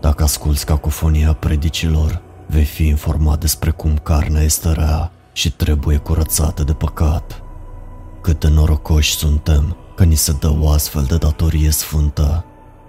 Dacă 0.00 0.22
asculți 0.22 0.66
cacofonia 0.66 1.32
predicilor, 1.32 2.22
vei 2.46 2.64
fi 2.64 2.86
informat 2.86 3.40
despre 3.40 3.70
cum 3.70 3.98
carnea 4.02 4.42
este 4.42 4.72
rea 4.72 5.12
și 5.32 5.52
trebuie 5.52 5.96
curățată 5.96 6.64
de 6.64 6.72
păcat. 6.72 7.42
Cât 8.20 8.40
de 8.40 8.48
norocoși 8.48 9.16
suntem 9.16 9.76
că 10.00 10.06
ni 10.06 10.14
se 10.14 10.32
dă 10.32 10.56
o 10.60 10.68
astfel 10.68 11.02
de 11.02 11.16
datorie 11.16 11.70
sfântă, 11.70 12.44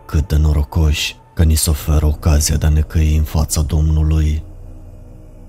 cât 0.06 0.28
de 0.28 0.36
norocoși 0.36 1.16
că 1.34 1.44
ni 1.44 1.56
se 1.56 1.70
oferă 1.70 2.06
ocazia 2.06 2.56
de 2.56 2.66
a 2.66 2.70
ne 2.70 2.82
căi 2.82 3.16
în 3.16 3.24
fața 3.24 3.62
Domnului. 3.62 4.44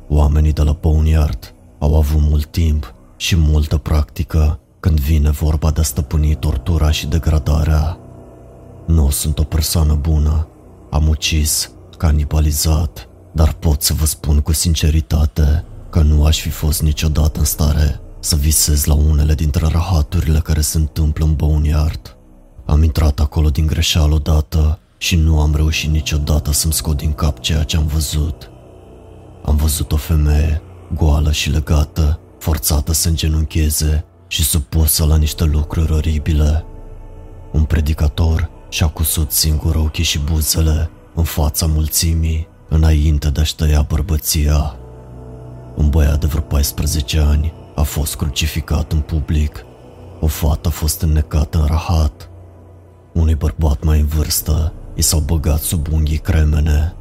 Oamenii 0.09 0.53
de 0.53 0.63
la 0.63 0.73
Boneyard 0.81 1.55
au 1.79 1.97
avut 1.97 2.21
mult 2.21 2.47
timp 2.47 2.95
și 3.17 3.37
multă 3.37 3.77
practică 3.77 4.59
când 4.81 5.01
vine 5.01 5.31
vorba 5.31 5.71
de 5.71 5.81
a 5.81 5.83
stăpâni 5.83 6.35
tortura 6.35 6.91
și 6.91 7.07
degradarea. 7.07 7.99
Nu 8.87 9.11
sunt 9.11 9.39
o 9.39 9.45
persoană 9.45 9.95
bună, 9.95 10.47
am 10.91 11.09
ucis, 11.09 11.71
canibalizat, 11.99 13.09
dar 13.33 13.53
pot 13.53 13.83
să 13.83 13.95
vă 13.95 14.05
spun 14.07 14.41
cu 14.41 14.53
sinceritate 14.53 15.65
că 15.91 16.01
nu 16.01 16.25
aș 16.25 16.41
fi 16.41 16.51
fost 16.51 16.83
niciodată 16.83 17.39
în 17.39 17.45
stare 17.45 18.01
să 18.25 18.37
visez 18.37 18.85
la 18.85 18.95
unele 18.95 19.35
dintre 19.35 19.67
rahaturile 19.67 20.39
care 20.39 20.61
se 20.61 20.79
întâmplă 20.79 21.25
în 21.25 21.35
Boneyard. 21.35 22.17
Am 22.65 22.83
intrat 22.83 23.21
acolo 23.21 23.51
din 23.51 23.67
greșeală 23.67 24.15
odată 24.15 24.79
și 24.99 25.17
nu 25.17 25.41
am 25.41 25.55
reușit 25.55 25.91
niciodată 25.91 26.53
să-mi 26.53 26.73
scot 26.73 26.97
din 26.97 27.13
cap 27.13 27.39
ceea 27.41 27.63
ce 27.63 27.77
am 27.77 27.87
văzut. 27.87 28.51
Am 29.45 29.57
văzut 29.57 29.93
o 29.93 29.97
femeie, 29.97 30.63
goală 30.95 31.33
și 31.33 31.51
legată, 31.51 32.21
forțată 32.39 32.93
să 32.93 33.09
îngenuncheze 33.09 34.05
și 34.27 34.43
supusă 34.43 35.05
la 35.05 35.17
niște 35.17 35.45
lucruri 35.45 35.93
oribile. 35.93 36.65
Un 37.53 37.65
predicator 37.65 38.51
și-a 38.69 38.87
cusut 38.87 39.31
singur 39.31 39.75
ochii 39.75 40.05
și 40.05 40.19
buzele 40.19 40.91
în 41.15 41.25
fața 41.25 41.67
mulțimii, 41.67 42.49
înainte 42.69 43.31
de 43.31 43.41
a-și 43.41 43.57
tăia 43.57 43.83
bărbăția. 43.89 44.77
Un 45.77 45.89
băiat 45.89 46.21
de 46.21 46.27
vreo 46.27 46.41
14 46.41 47.19
ani 47.19 47.53
a 47.83 47.85
fost 47.85 48.17
crucificat 48.17 48.93
în 48.93 49.01
public. 49.01 49.65
O 50.21 50.27
fată 50.27 50.69
a 50.69 50.71
fost 50.71 51.03
înnecată 51.03 51.59
în 51.59 51.67
rahat. 51.67 52.31
Unui 53.13 53.35
bărbat 53.35 53.85
mai 53.85 54.01
în 54.01 54.07
vârstă 54.07 54.73
i 54.95 55.03
s-au 55.03 55.21
băgat 55.21 55.61
sub 55.61 55.93
unghii 55.93 56.19
cremene. 56.19 56.95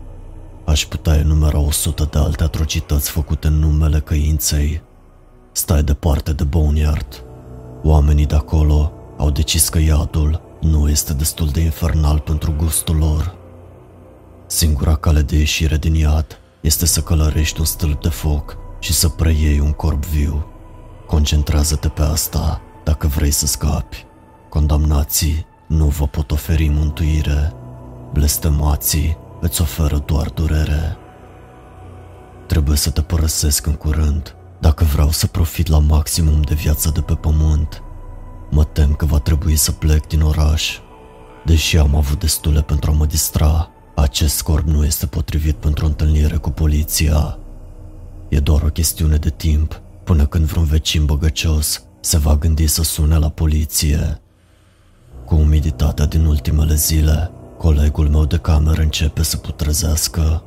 Aș 0.65 0.85
putea 0.85 1.15
enumera 1.15 1.59
o 1.59 1.71
sută 1.71 2.07
de 2.11 2.17
alte 2.17 2.43
atrocități 2.43 3.09
făcute 3.09 3.47
în 3.47 3.53
numele 3.53 3.99
căinței. 3.99 4.81
Stai 5.51 5.83
departe 5.83 6.33
de 6.33 6.43
Boneyard. 6.43 7.23
Oamenii 7.83 8.25
de 8.25 8.35
acolo 8.35 8.91
au 9.17 9.29
decis 9.29 9.69
că 9.69 9.79
iadul 9.79 10.41
nu 10.61 10.89
este 10.89 11.13
destul 11.13 11.47
de 11.47 11.59
infernal 11.59 12.19
pentru 12.19 12.53
gustul 12.57 12.95
lor. 12.95 13.35
Singura 14.47 14.95
cale 14.95 15.21
de 15.21 15.37
ieșire 15.37 15.77
din 15.77 15.93
iad 15.93 16.39
este 16.61 16.85
să 16.85 17.01
călărești 17.01 17.59
un 17.59 17.65
stâlp 17.65 18.01
de 18.01 18.09
foc 18.09 18.57
și 18.79 18.93
să 18.93 19.09
preiei 19.09 19.59
un 19.59 19.71
corp 19.71 20.05
viu. 20.05 20.50
Concentrează-te 21.11 21.87
pe 21.87 22.01
asta 22.01 22.61
dacă 22.83 23.07
vrei 23.07 23.31
să 23.31 23.47
scapi. 23.47 24.05
Condamnații 24.49 25.45
nu 25.67 25.85
vă 25.85 26.07
pot 26.07 26.31
oferi 26.31 26.67
mântuire. 26.67 27.53
Blestemații 28.13 29.17
îți 29.41 29.61
oferă 29.61 30.03
doar 30.05 30.29
durere. 30.29 30.97
Trebuie 32.47 32.77
să 32.77 32.89
te 32.89 33.01
părăsesc 33.01 33.65
în 33.65 33.73
curând 33.73 34.35
dacă 34.59 34.83
vreau 34.83 35.09
să 35.09 35.27
profit 35.27 35.67
la 35.67 35.79
maximum 35.79 36.41
de 36.41 36.53
viața 36.53 36.89
de 36.89 37.01
pe 37.01 37.13
pământ. 37.13 37.83
Mă 38.49 38.63
tem 38.63 38.93
că 38.93 39.05
va 39.05 39.19
trebui 39.19 39.55
să 39.55 39.71
plec 39.71 40.07
din 40.07 40.21
oraș. 40.21 40.79
Deși 41.45 41.77
am 41.77 41.95
avut 41.95 42.19
destule 42.19 42.61
pentru 42.61 42.91
a 42.91 42.93
mă 42.93 43.05
distra, 43.05 43.69
acest 43.95 44.41
corp 44.41 44.67
nu 44.67 44.85
este 44.85 45.05
potrivit 45.05 45.55
pentru 45.55 45.85
o 45.85 45.87
întâlnire 45.87 46.35
cu 46.35 46.49
poliția. 46.49 47.37
E 48.29 48.39
doar 48.39 48.61
o 48.61 48.67
chestiune 48.67 49.15
de 49.15 49.29
timp 49.29 49.81
până 50.11 50.25
când 50.25 50.45
vreun 50.45 50.65
vecin 50.65 51.05
băgăcios 51.05 51.83
se 51.99 52.17
va 52.17 52.35
gândi 52.35 52.67
să 52.67 52.83
sune 52.83 53.17
la 53.17 53.29
poliție. 53.29 54.21
Cu 55.25 55.35
umiditatea 55.35 56.05
din 56.05 56.25
ultimele 56.25 56.75
zile, 56.75 57.31
colegul 57.57 58.09
meu 58.09 58.25
de 58.25 58.37
cameră 58.37 58.81
începe 58.81 59.23
să 59.23 59.37
putrezească. 59.37 60.43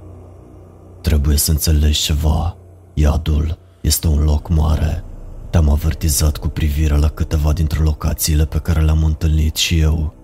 Trebuie 1.00 1.36
să 1.36 1.50
înțelegi 1.50 2.02
ceva. 2.02 2.56
Iadul 2.94 3.58
este 3.80 4.06
un 4.06 4.24
loc 4.24 4.48
mare. 4.48 5.04
Te-am 5.50 5.68
avertizat 5.68 6.36
cu 6.36 6.48
privire 6.48 6.96
la 6.96 7.08
câteva 7.08 7.52
dintre 7.52 7.82
locațiile 7.82 8.44
pe 8.44 8.58
care 8.58 8.80
le-am 8.80 9.04
întâlnit 9.04 9.56
și 9.56 9.78
eu. 9.78 10.14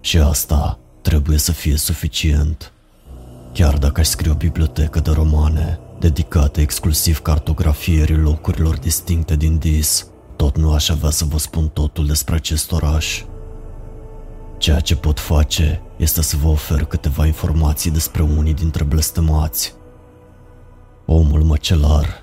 Și 0.00 0.18
asta 0.18 0.78
trebuie 1.02 1.38
să 1.38 1.52
fie 1.52 1.76
suficient. 1.76 2.72
Chiar 3.52 3.78
dacă 3.78 4.00
aș 4.00 4.06
scrie 4.06 4.30
o 4.30 4.34
bibliotecă 4.34 5.00
de 5.00 5.10
romane 5.10 5.80
dedicată 6.08 6.60
exclusiv 6.60 7.18
cartografierii 7.18 8.16
locurilor 8.16 8.78
distincte 8.78 9.36
din 9.36 9.58
Dis, 9.58 10.06
tot 10.36 10.56
nu 10.56 10.72
aș 10.72 10.88
avea 10.88 11.10
să 11.10 11.24
vă 11.24 11.38
spun 11.38 11.68
totul 11.68 12.06
despre 12.06 12.34
acest 12.34 12.72
oraș. 12.72 13.24
Ceea 14.58 14.80
ce 14.80 14.96
pot 14.96 15.20
face 15.20 15.82
este 15.96 16.22
să 16.22 16.36
vă 16.36 16.48
ofer 16.48 16.84
câteva 16.84 17.26
informații 17.26 17.90
despre 17.90 18.22
unii 18.22 18.54
dintre 18.54 18.84
blestemați. 18.84 19.74
Omul 21.06 21.42
măcelar 21.42 22.22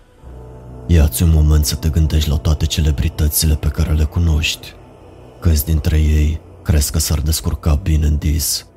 Ia-ți 0.88 1.24
un 1.24 1.30
moment 1.34 1.65
să 1.65 1.76
te 1.76 1.89
gândești 1.89 2.30
la 2.30 2.38
toate 2.38 2.65
celebritățile 2.65 3.56
pe 3.56 3.67
care 3.67 3.91
le 3.91 4.04
cunoști. 4.04 4.74
Câți 5.39 5.65
dintre 5.65 5.98
ei 5.98 6.39
crezi 6.62 6.91
că 6.91 7.00
s-ar 7.00 7.19
descurca 7.19 7.76
bine 7.76 8.06
în 8.06 8.17
dis? 8.17 8.67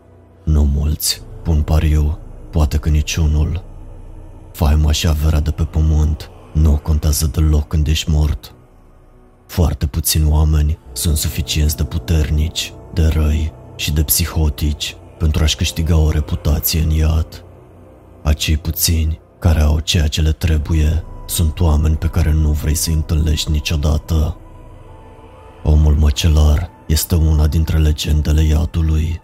Nu 0.45 0.65
mulți, 0.65 1.23
pun 1.43 1.63
pariu, 1.63 2.19
poate 2.51 2.77
că 2.77 2.89
niciunul. 2.89 3.75
Faima 4.57 4.93
și 4.93 5.07
averea 5.07 5.41
de 5.41 5.51
pe 5.51 5.63
pământ 5.63 6.31
nu 6.53 6.77
contează 6.77 7.27
deloc 7.27 7.69
când 7.69 7.87
ești 7.87 8.11
mort. 8.11 8.55
Foarte 9.47 9.87
puțini 9.87 10.29
oameni 10.31 10.79
sunt 10.93 11.17
suficienți 11.17 11.77
de 11.77 11.85
puternici, 11.85 12.73
de 12.95 13.07
răi 13.07 13.53
și 13.77 13.93
de 13.93 14.03
psihotici 14.03 14.97
pentru 15.19 15.43
a-și 15.43 15.57
câștiga 15.57 15.97
o 15.97 16.11
reputație 16.11 16.81
în 16.81 16.91
iad. 16.91 17.45
Acei 18.23 18.57
puțini 18.57 19.21
care 19.39 19.61
au 19.61 19.81
ceea 19.81 20.07
ce 20.07 20.21
le 20.21 20.33
trebuie 20.33 21.05
sunt 21.27 21.61
oameni 21.61 21.97
pe 21.97 22.07
care 22.07 22.33
nu 22.33 22.51
vrei 22.51 22.75
să-i 22.75 22.95
întâlnești 22.95 23.51
niciodată. 23.51 24.37
Omul 25.63 25.95
măcelar 25.95 26.71
este 26.87 27.15
una 27.15 27.47
dintre 27.47 27.79
legendele 27.79 28.43
iadului. 28.43 29.21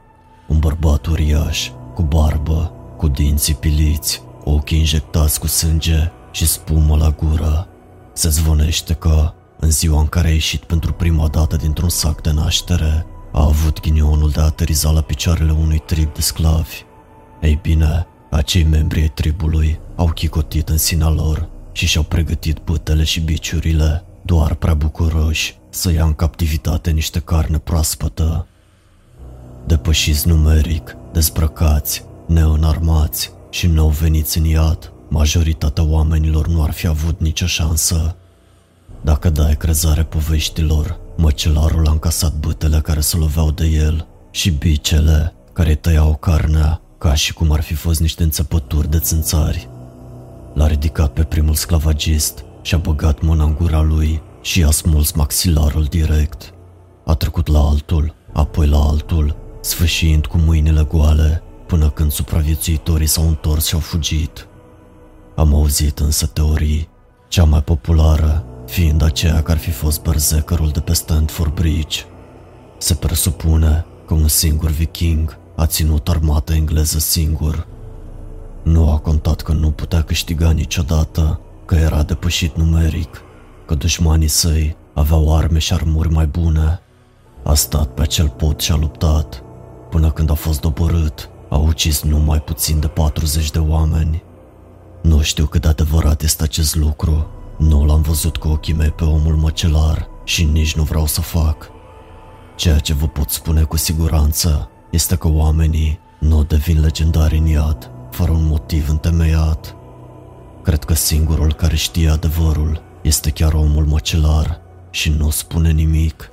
Un 0.48 0.58
bărbat 0.58 1.06
uriaș, 1.06 1.70
cu 1.94 2.02
barbă, 2.02 2.72
cu 2.96 3.08
dinții 3.08 3.54
piliți, 3.54 4.22
ochii 4.44 4.78
injectați 4.78 5.40
cu 5.40 5.46
sânge 5.46 6.10
și 6.30 6.46
spumă 6.46 6.96
la 6.96 7.10
gură. 7.10 7.68
Se 8.12 8.28
zvonește 8.28 8.94
că, 8.94 9.32
în 9.58 9.70
ziua 9.70 10.00
în 10.00 10.06
care 10.06 10.28
a 10.28 10.32
ieșit 10.32 10.64
pentru 10.64 10.92
prima 10.92 11.28
dată 11.28 11.56
dintr-un 11.56 11.88
sac 11.88 12.22
de 12.22 12.32
naștere, 12.32 13.06
a 13.32 13.44
avut 13.44 13.80
ghinionul 13.80 14.30
de 14.30 14.40
a 14.40 14.44
ateriza 14.44 14.90
la 14.90 15.00
picioarele 15.00 15.52
unui 15.52 15.78
trib 15.78 16.14
de 16.14 16.20
sclavi. 16.20 16.84
Ei 17.40 17.58
bine, 17.62 18.06
acei 18.30 18.64
membri 18.64 19.00
ai 19.00 19.08
tribului 19.08 19.80
au 19.96 20.06
chicotit 20.06 20.68
în 20.68 20.78
sinea 20.78 21.08
lor 21.08 21.48
și 21.72 21.86
și-au 21.86 22.04
pregătit 22.04 22.58
bătele 22.64 23.04
și 23.04 23.20
biciurile, 23.20 24.04
doar 24.22 24.54
prea 24.54 24.74
bucuroși 24.74 25.58
să 25.70 25.92
ia 25.92 26.04
în 26.04 26.14
captivitate 26.14 26.90
niște 26.90 27.18
carne 27.18 27.58
proaspătă. 27.58 28.46
Depășiți 29.66 30.28
numeric, 30.28 30.96
dezbrăcați, 31.12 32.04
neînarmați 32.26 33.32
și 33.52 33.66
nou 33.66 33.88
veniți 33.88 34.38
în 34.38 34.44
iad, 34.44 34.92
majoritatea 35.08 35.84
oamenilor 35.84 36.48
nu 36.48 36.62
ar 36.62 36.70
fi 36.70 36.86
avut 36.86 37.20
nicio 37.20 37.46
șansă. 37.46 38.16
Dacă 39.00 39.30
dai 39.30 39.56
crezare 39.56 40.02
poveștilor, 40.02 40.98
măcelarul 41.16 41.86
a 41.86 41.90
încasat 41.90 42.34
bătele 42.34 42.80
care 42.80 43.00
se 43.00 43.16
loveau 43.16 43.50
de 43.50 43.66
el 43.66 44.06
și 44.30 44.50
bicele 44.50 45.34
care 45.52 45.74
tăiau 45.74 46.16
carnea 46.16 46.80
ca 46.98 47.14
și 47.14 47.32
cum 47.32 47.52
ar 47.52 47.60
fi 47.60 47.74
fost 47.74 48.00
niște 48.00 48.22
înțepături 48.22 48.90
de 48.90 48.98
țânțari. 48.98 49.68
L-a 50.54 50.66
ridicat 50.66 51.12
pe 51.12 51.22
primul 51.22 51.54
sclavagist 51.54 52.44
și 52.62 52.74
a 52.74 52.78
băgat 52.78 53.22
mâna 53.22 53.44
în 53.44 53.54
gura 53.54 53.80
lui 53.80 54.22
și 54.42 54.64
a 54.64 54.70
smuls 54.70 55.12
maxilarul 55.12 55.84
direct. 55.84 56.54
A 57.04 57.14
trecut 57.14 57.46
la 57.46 57.58
altul, 57.58 58.14
apoi 58.32 58.66
la 58.66 58.78
altul, 58.78 59.36
sfâșiind 59.60 60.26
cu 60.26 60.38
mâinile 60.38 60.82
goale, 60.82 61.42
până 61.72 61.90
când 61.90 62.10
supraviețuitorii 62.10 63.06
s-au 63.06 63.28
întors 63.28 63.66
și 63.66 63.74
au 63.74 63.80
fugit. 63.80 64.46
Am 65.36 65.54
auzit 65.54 65.98
însă 65.98 66.26
teorii, 66.26 66.88
cea 67.28 67.44
mai 67.44 67.62
populară 67.62 68.44
fiind 68.66 69.02
aceea 69.02 69.42
că 69.42 69.50
ar 69.50 69.58
fi 69.58 69.70
fost 69.70 70.02
berzecerul 70.02 70.68
de 70.68 70.80
pe 70.80 70.92
Stanford 70.92 71.54
Bridge. 71.54 72.00
Se 72.78 72.94
presupune 72.94 73.84
că 74.06 74.14
un 74.14 74.28
singur 74.28 74.70
viking 74.70 75.38
a 75.56 75.66
ținut 75.66 76.08
armata 76.08 76.54
engleză 76.54 76.98
singur 76.98 77.66
nu 78.62 78.90
a 78.90 78.98
contat 78.98 79.40
că 79.40 79.52
nu 79.52 79.70
putea 79.70 80.02
câștiga 80.02 80.50
niciodată, 80.50 81.40
că 81.64 81.74
era 81.74 82.02
depășit 82.02 82.56
numeric, 82.56 83.22
că 83.66 83.74
dușmanii 83.74 84.28
săi 84.28 84.76
aveau 84.94 85.36
arme 85.36 85.58
și 85.58 85.72
armuri 85.72 86.10
mai 86.10 86.26
bune. 86.26 86.80
A 87.44 87.54
stat 87.54 87.86
pe 87.86 88.02
acel 88.02 88.28
pod 88.28 88.60
și 88.60 88.72
a 88.72 88.76
luptat, 88.76 89.42
până 89.90 90.10
când 90.10 90.30
a 90.30 90.34
fost 90.34 90.60
doborât, 90.60 91.30
a 91.52 91.56
ucis 91.56 92.02
numai 92.02 92.40
puțin 92.40 92.80
de 92.80 92.86
40 92.86 93.50
de 93.50 93.58
oameni. 93.58 94.22
Nu 95.02 95.20
știu 95.20 95.46
cât 95.46 95.60
de 95.60 95.68
adevărat 95.68 96.22
este 96.22 96.42
acest 96.42 96.74
lucru, 96.74 97.26
nu 97.58 97.84
l-am 97.84 98.02
văzut 98.02 98.36
cu 98.36 98.48
ochii 98.48 98.74
mei 98.74 98.90
pe 98.90 99.04
omul 99.04 99.36
măcelar 99.36 100.08
și 100.24 100.44
nici 100.44 100.76
nu 100.76 100.82
vreau 100.82 101.06
să 101.06 101.20
fac. 101.20 101.70
Ceea 102.56 102.78
ce 102.78 102.94
vă 102.94 103.06
pot 103.06 103.30
spune 103.30 103.62
cu 103.62 103.76
siguranță 103.76 104.70
este 104.90 105.16
că 105.16 105.28
oamenii 105.28 105.98
nu 106.20 106.44
devin 106.44 106.80
legendari 106.80 107.36
în 107.36 107.46
iad 107.46 107.90
fără 108.10 108.30
un 108.30 108.46
motiv 108.46 108.88
întemeiat. 108.88 109.76
Cred 110.62 110.84
că 110.84 110.94
singurul 110.94 111.52
care 111.52 111.76
știe 111.76 112.08
adevărul 112.08 112.82
este 113.02 113.30
chiar 113.30 113.52
omul 113.52 113.84
măcelar 113.84 114.60
și 114.90 115.10
nu 115.10 115.30
spune 115.30 115.70
nimic. 115.70 116.30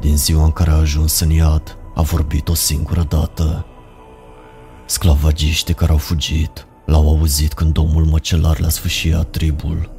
Din 0.00 0.16
ziua 0.16 0.44
în 0.44 0.52
care 0.52 0.70
a 0.70 0.74
ajuns 0.74 1.20
în 1.20 1.30
iad, 1.30 1.78
a 1.94 2.02
vorbit 2.02 2.48
o 2.48 2.54
singură 2.54 3.02
dată. 3.08 3.66
Sclavagiștii 4.88 5.74
care 5.74 5.92
au 5.92 5.98
fugit 5.98 6.66
l-au 6.86 7.08
auzit 7.08 7.52
când 7.52 7.76
omul 7.76 8.04
măcelar 8.04 8.58
le-a 8.58 8.68
sfâșiat 8.68 9.30
tribul. 9.30 9.90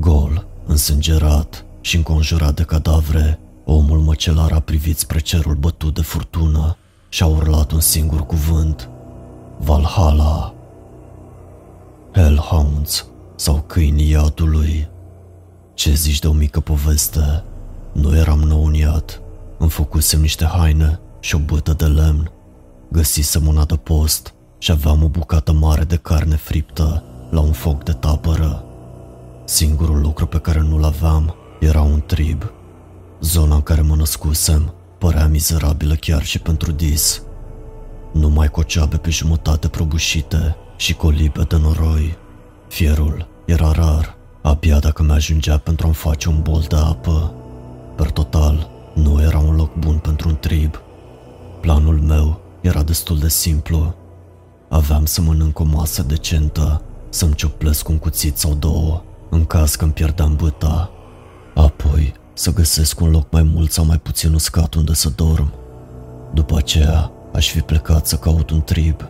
Gol, 0.00 0.46
însângerat 0.66 1.64
și 1.80 1.96
înconjurat 1.96 2.54
de 2.54 2.62
cadavre, 2.62 3.38
omul 3.64 3.98
măcelar 3.98 4.52
a 4.52 4.60
privit 4.60 4.98
spre 4.98 5.18
cerul 5.18 5.54
bătut 5.54 5.94
de 5.94 6.00
furtună 6.00 6.76
și 7.08 7.22
a 7.22 7.26
urlat 7.26 7.72
un 7.72 7.80
singur 7.80 8.26
cuvânt. 8.26 8.90
Valhalla. 9.58 10.54
Hellhounds 12.12 13.06
sau 13.36 13.64
câinii 13.66 14.10
iadului. 14.10 14.88
Ce 15.74 15.94
zici 15.94 16.18
de 16.18 16.26
o 16.26 16.32
mică 16.32 16.60
poveste? 16.60 17.44
Nu 17.92 18.16
eram 18.16 18.38
nou 18.38 18.64
în 18.64 18.74
iad. 18.74 19.22
Îmi 19.58 19.70
făcusem 19.70 20.20
niște 20.20 20.44
haine 20.44 21.00
și 21.20 21.34
o 21.34 21.38
bătă 21.38 21.72
de 21.72 21.84
lemn. 21.84 22.32
Găsisem 22.90 23.46
un 23.46 23.58
adăpost 23.58 24.34
și 24.58 24.70
aveam 24.70 25.02
o 25.02 25.08
bucată 25.08 25.52
mare 25.52 25.84
de 25.84 25.96
carne 25.96 26.36
friptă 26.36 27.02
la 27.30 27.40
un 27.40 27.52
foc 27.52 27.84
de 27.84 27.92
tabără. 27.92 28.64
Singurul 29.44 30.00
lucru 30.00 30.26
pe 30.26 30.38
care 30.38 30.60
nu-l 30.60 30.84
aveam 30.84 31.34
era 31.60 31.80
un 31.80 32.02
trib. 32.06 32.52
Zona 33.20 33.54
în 33.54 33.62
care 33.62 33.80
mă 33.80 33.94
născusem 33.94 34.74
părea 34.98 35.26
mizerabilă 35.26 35.94
chiar 35.94 36.22
și 36.24 36.38
pentru 36.38 36.72
dis. 36.72 37.22
Numai 38.12 38.48
cocioabe 38.48 38.96
pe 38.96 39.10
jumătate 39.10 39.68
prăbușite 39.68 40.56
și 40.76 40.94
colibe 40.94 41.42
de 41.42 41.56
noroi. 41.56 42.18
Fierul 42.68 43.26
era 43.44 43.72
rar, 43.72 44.16
abia 44.42 44.78
dacă 44.78 45.02
mi-ajungea 45.02 45.58
pentru 45.58 45.86
a-mi 45.86 45.94
face 45.94 46.28
un 46.28 46.40
bol 46.42 46.64
de 46.68 46.76
apă. 46.76 47.34
Per 47.96 48.10
total, 48.10 48.70
nu 48.94 49.22
era 49.22 49.38
un 49.38 49.54
loc 49.56 49.74
bun 49.74 49.98
pentru 49.98 50.28
un 50.28 50.36
trib. 50.36 50.80
Planul 51.60 52.00
meu 52.00 52.40
era 52.60 52.82
destul 52.82 53.18
de 53.18 53.28
simplu. 53.28 53.94
Aveam 54.68 55.04
să 55.04 55.20
mănânc 55.20 55.58
o 55.58 55.64
masă 55.64 56.02
decentă, 56.02 56.82
să-mi 57.08 57.34
cioplesc 57.34 57.88
un 57.88 57.98
cuțit 57.98 58.36
sau 58.36 58.54
două, 58.54 59.02
în 59.30 59.44
caz 59.44 59.74
că 59.74 59.84
îmi 59.84 59.92
pierdeam 59.92 60.36
băta. 60.36 60.90
Apoi 61.54 62.14
să 62.34 62.52
găsesc 62.52 63.00
un 63.00 63.10
loc 63.10 63.30
mai 63.30 63.42
mult 63.42 63.72
sau 63.72 63.84
mai 63.84 63.98
puțin 63.98 64.34
uscat 64.34 64.74
unde 64.74 64.94
să 64.94 65.08
dorm. 65.08 65.52
După 66.34 66.56
aceea, 66.56 67.12
aș 67.32 67.50
fi 67.50 67.60
plecat 67.60 68.06
să 68.06 68.16
caut 68.16 68.50
un 68.50 68.62
trib. 68.62 69.08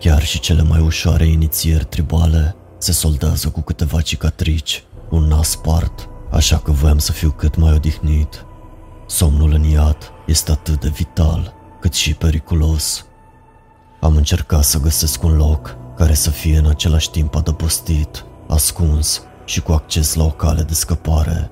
Chiar 0.00 0.22
și 0.22 0.40
cele 0.40 0.62
mai 0.62 0.80
ușoare 0.80 1.26
inițieri 1.26 1.84
tribale 1.84 2.56
se 2.78 2.92
soldează 2.92 3.48
cu 3.48 3.60
câteva 3.60 4.00
cicatrici, 4.00 4.84
un 5.10 5.22
nas 5.22 5.50
spart, 5.50 6.08
așa 6.30 6.58
că 6.58 6.70
voiam 6.70 6.98
să 6.98 7.12
fiu 7.12 7.30
cât 7.30 7.56
mai 7.56 7.72
odihnit. 7.72 8.44
Somnul 9.06 9.52
în 9.52 9.62
iad 9.62 9.96
este 10.26 10.50
atât 10.50 10.80
de 10.80 10.88
vital, 10.88 11.54
cât 11.82 11.92
și 11.92 12.14
periculos. 12.14 13.06
Am 14.00 14.16
încercat 14.16 14.64
să 14.64 14.80
găsesc 14.80 15.22
un 15.22 15.36
loc 15.36 15.76
care 15.96 16.14
să 16.14 16.30
fie 16.30 16.58
în 16.58 16.66
același 16.66 17.10
timp 17.10 17.34
adăpostit, 17.34 18.24
ascuns 18.48 19.22
și 19.44 19.60
cu 19.60 19.72
acces 19.72 20.14
la 20.14 20.24
o 20.24 20.30
cale 20.30 20.62
de 20.62 20.74
scăpare. 20.74 21.50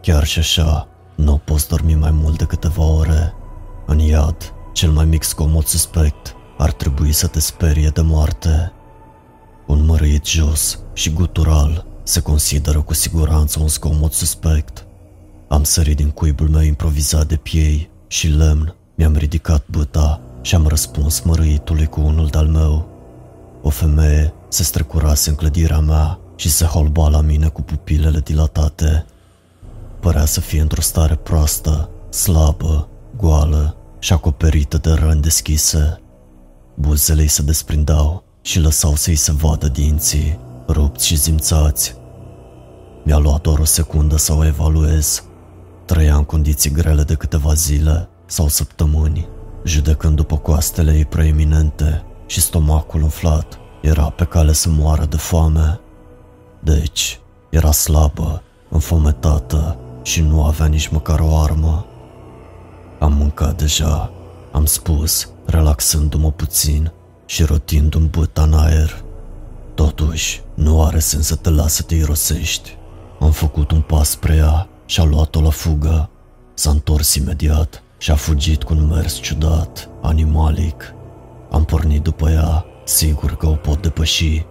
Chiar 0.00 0.24
și 0.24 0.38
așa, 0.38 0.88
nu 1.14 1.40
poți 1.44 1.68
dormi 1.68 1.94
mai 1.94 2.10
mult 2.10 2.38
de 2.38 2.44
câteva 2.44 2.82
ore. 2.84 3.34
În 3.86 3.98
iad, 3.98 4.54
cel 4.72 4.90
mai 4.90 5.04
mic 5.04 5.22
scomod 5.22 5.64
suspect 5.64 6.34
ar 6.58 6.72
trebui 6.72 7.12
să 7.12 7.26
te 7.26 7.40
sperie 7.40 7.88
de 7.88 8.00
moarte. 8.00 8.72
Un 9.66 9.84
mărâit 9.84 10.26
jos 10.26 10.78
și 10.92 11.10
gutural 11.10 11.86
se 12.02 12.20
consideră 12.20 12.80
cu 12.80 12.94
siguranță 12.94 13.60
un 13.60 13.68
scomod 13.68 14.12
suspect. 14.12 14.86
Am 15.48 15.64
sărit 15.64 15.96
din 15.96 16.10
cuibul 16.10 16.48
meu 16.48 16.62
improvizat 16.62 17.26
de 17.26 17.36
piei 17.36 17.90
și 18.06 18.28
lemn, 18.28 18.74
mi-am 19.00 19.16
ridicat 19.16 19.62
băta 19.66 20.20
și 20.40 20.54
am 20.54 20.66
răspuns 20.66 21.20
mărâitului 21.20 21.86
cu 21.86 22.00
unul 22.00 22.26
de-al 22.26 22.46
meu. 22.46 22.88
O 23.62 23.68
femeie 23.68 24.32
se 24.48 24.62
strecurase 24.62 25.30
în 25.30 25.36
clădirea 25.36 25.78
mea 25.78 26.18
și 26.36 26.50
se 26.50 26.64
holba 26.64 27.08
la 27.08 27.20
mine 27.20 27.48
cu 27.48 27.62
pupilele 27.62 28.18
dilatate. 28.18 29.06
Părea 30.00 30.24
să 30.24 30.40
fie 30.40 30.60
într-o 30.60 30.80
stare 30.80 31.14
proastă, 31.14 31.90
slabă, 32.10 32.88
goală 33.16 33.76
și 33.98 34.12
acoperită 34.12 34.76
de 34.76 34.90
răni 34.90 35.20
deschise. 35.20 36.00
Buzele 36.74 37.22
îi 37.22 37.28
se 37.28 37.42
desprindau 37.42 38.24
și 38.42 38.60
lăsau 38.60 38.94
să-i 38.94 39.14
se 39.14 39.32
vadă 39.32 39.68
dinții, 39.68 40.38
rupți 40.68 41.06
și 41.06 41.16
zimțați. 41.16 41.94
Mi-a 43.04 43.18
luat 43.18 43.40
doar 43.40 43.58
o 43.58 43.64
secundă 43.64 44.16
să 44.16 44.32
o 44.32 44.44
evaluez. 44.44 45.24
Trăia 45.84 46.16
în 46.16 46.24
condiții 46.24 46.70
grele 46.70 47.02
de 47.02 47.14
câteva 47.14 47.54
zile 47.54 48.09
sau 48.30 48.48
săptămâni, 48.48 49.28
judecând 49.64 50.16
după 50.16 50.36
coastele 50.36 50.92
ei 50.92 51.04
preeminente 51.04 52.04
și 52.26 52.40
stomacul 52.40 53.02
umflat 53.02 53.58
era 53.80 54.10
pe 54.10 54.24
cale 54.24 54.52
să 54.52 54.68
moară 54.68 55.04
de 55.04 55.16
foame. 55.16 55.80
Deci, 56.60 57.20
era 57.48 57.72
slabă, 57.72 58.42
înfometată 58.68 59.78
și 60.02 60.20
nu 60.20 60.44
avea 60.44 60.66
nici 60.66 60.88
măcar 60.88 61.20
o 61.20 61.36
armă. 61.36 61.86
Am 62.98 63.12
mâncat 63.12 63.58
deja, 63.58 64.12
am 64.52 64.64
spus, 64.64 65.28
relaxându-mă 65.46 66.30
puțin 66.30 66.92
și 67.26 67.44
rotindu-mi 67.44 68.08
băta 68.08 68.42
în 68.42 68.52
aer. 68.52 69.04
Totuși, 69.74 70.42
nu 70.54 70.84
are 70.84 70.98
sens 70.98 71.26
să 71.26 71.34
te 71.34 71.50
lasă 71.50 71.68
să 71.68 71.82
te 71.82 71.94
irosești. 71.94 72.76
Am 73.20 73.30
făcut 73.30 73.70
un 73.70 73.80
pas 73.80 74.10
spre 74.10 74.34
ea 74.34 74.68
și 74.86 75.00
a 75.00 75.04
luat-o 75.04 75.40
la 75.40 75.50
fugă. 75.50 76.10
S-a 76.54 76.70
întors 76.70 77.14
imediat 77.14 77.82
și 78.00 78.10
a 78.10 78.14
fugit 78.14 78.62
cu 78.62 78.74
un 78.74 78.86
mers 78.86 79.20
ciudat, 79.20 79.88
animalic. 80.02 80.94
Am 81.50 81.64
pornit 81.64 82.02
după 82.02 82.30
ea, 82.30 82.64
sigur 82.84 83.36
că 83.36 83.46
o 83.46 83.54
pot 83.54 83.82
depăși. 83.82 84.44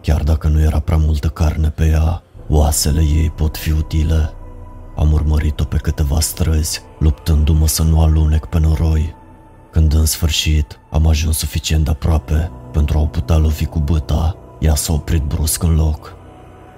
Chiar 0.00 0.22
dacă 0.22 0.48
nu 0.48 0.60
era 0.60 0.78
prea 0.78 0.96
multă 0.96 1.28
carne 1.28 1.68
pe 1.68 1.86
ea, 1.86 2.22
oasele 2.48 3.00
ei 3.00 3.30
pot 3.30 3.56
fi 3.56 3.70
utile. 3.70 4.32
Am 4.96 5.12
urmărit-o 5.12 5.64
pe 5.64 5.76
câteva 5.76 6.20
străzi, 6.20 6.82
luptându-mă 6.98 7.66
să 7.66 7.82
nu 7.82 8.00
alunec 8.00 8.46
pe 8.46 8.58
noroi. 8.58 9.14
Când 9.70 9.94
în 9.94 10.04
sfârșit 10.04 10.80
am 10.90 11.06
ajuns 11.06 11.38
suficient 11.38 11.84
de 11.84 11.90
aproape 11.90 12.50
pentru 12.72 12.98
a 12.98 13.00
o 13.00 13.06
putea 13.06 13.36
lovi 13.36 13.64
cu 13.64 13.78
băta, 13.78 14.36
ea 14.60 14.74
s-a 14.74 14.92
oprit 14.92 15.22
brusc 15.22 15.62
în 15.62 15.74
loc. 15.74 16.14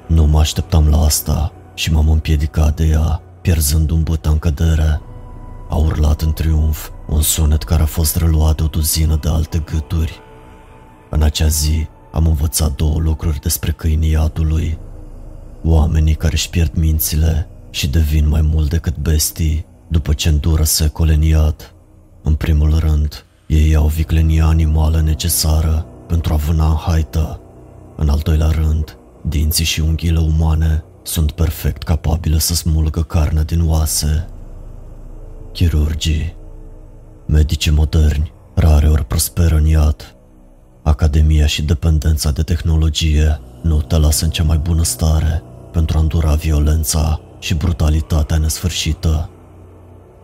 Nu 0.07 0.25
mă 0.25 0.39
așteptam 0.39 0.89
la 0.89 1.01
asta 1.01 1.53
și 1.75 1.93
m-am 1.93 2.09
împiedicat 2.09 2.77
de 2.77 2.85
ea, 2.85 3.23
pierzând 3.41 3.91
un 3.91 4.03
băta 4.03 4.31
în 4.31 4.39
cădere. 4.39 5.01
A 5.69 5.77
urlat 5.77 6.21
în 6.21 6.33
triumf, 6.33 6.91
un 7.09 7.21
sunet 7.21 7.63
care 7.63 7.83
a 7.83 7.87
fost 7.87 8.17
reluat 8.17 8.57
de 8.57 8.63
o 8.63 8.67
duzină 8.67 9.19
de 9.21 9.29
alte 9.29 9.59
gâturi. 9.59 10.21
În 11.11 11.23
acea 11.23 11.47
zi 11.47 11.87
am 12.13 12.27
învățat 12.27 12.75
două 12.75 12.99
lucruri 12.99 13.41
despre 13.41 13.71
câinii 13.71 14.11
iadului. 14.11 14.79
Oamenii 15.63 16.15
care 16.15 16.33
își 16.33 16.51
pierd 16.51 16.75
mințile 16.75 17.49
și 17.71 17.89
devin 17.89 18.29
mai 18.29 18.41
mult 18.41 18.69
decât 18.69 18.97
bestii 18.97 19.67
după 19.89 20.13
ce 20.13 20.29
îndură 20.29 20.63
secole 20.65 21.15
în 21.15 21.23
iad. 21.23 21.75
În 22.23 22.35
primul 22.35 22.79
rând, 22.79 23.25
ei 23.47 23.75
au 23.75 23.87
viclenia 23.87 24.47
animală 24.47 25.01
necesară 25.01 25.87
pentru 26.07 26.33
a 26.33 26.37
vâna 26.37 26.69
în 26.69 26.77
haită. 26.77 27.41
În 27.97 28.09
al 28.09 28.21
doilea 28.23 28.51
rând, 28.51 28.97
dinții 29.23 29.65
și 29.65 29.81
unghiile 29.81 30.19
umane 30.19 30.85
sunt 31.03 31.31
perfect 31.31 31.83
capabile 31.83 32.39
să 32.39 32.55
smulgă 32.55 33.03
carne 33.03 33.43
din 33.43 33.69
oase. 33.69 34.29
Chirurgii 35.57 36.37
Medicii 37.27 37.71
moderni 37.71 38.33
rare 38.55 38.89
ori 38.89 39.05
prosperă 39.05 39.57
în 39.57 39.67
iad. 39.67 40.17
Academia 40.83 41.47
și 41.47 41.63
dependența 41.63 42.31
de 42.31 42.43
tehnologie 42.43 43.41
nu 43.63 43.83
te 43.83 43.99
lasă 43.99 44.25
în 44.25 44.31
cea 44.31 44.43
mai 44.43 44.57
bună 44.57 44.83
stare 44.83 45.43
pentru 45.73 45.99
a 45.99 46.01
îndura 46.01 46.35
violența 46.35 47.21
și 47.39 47.55
brutalitatea 47.55 48.37
nesfârșită. 48.37 49.31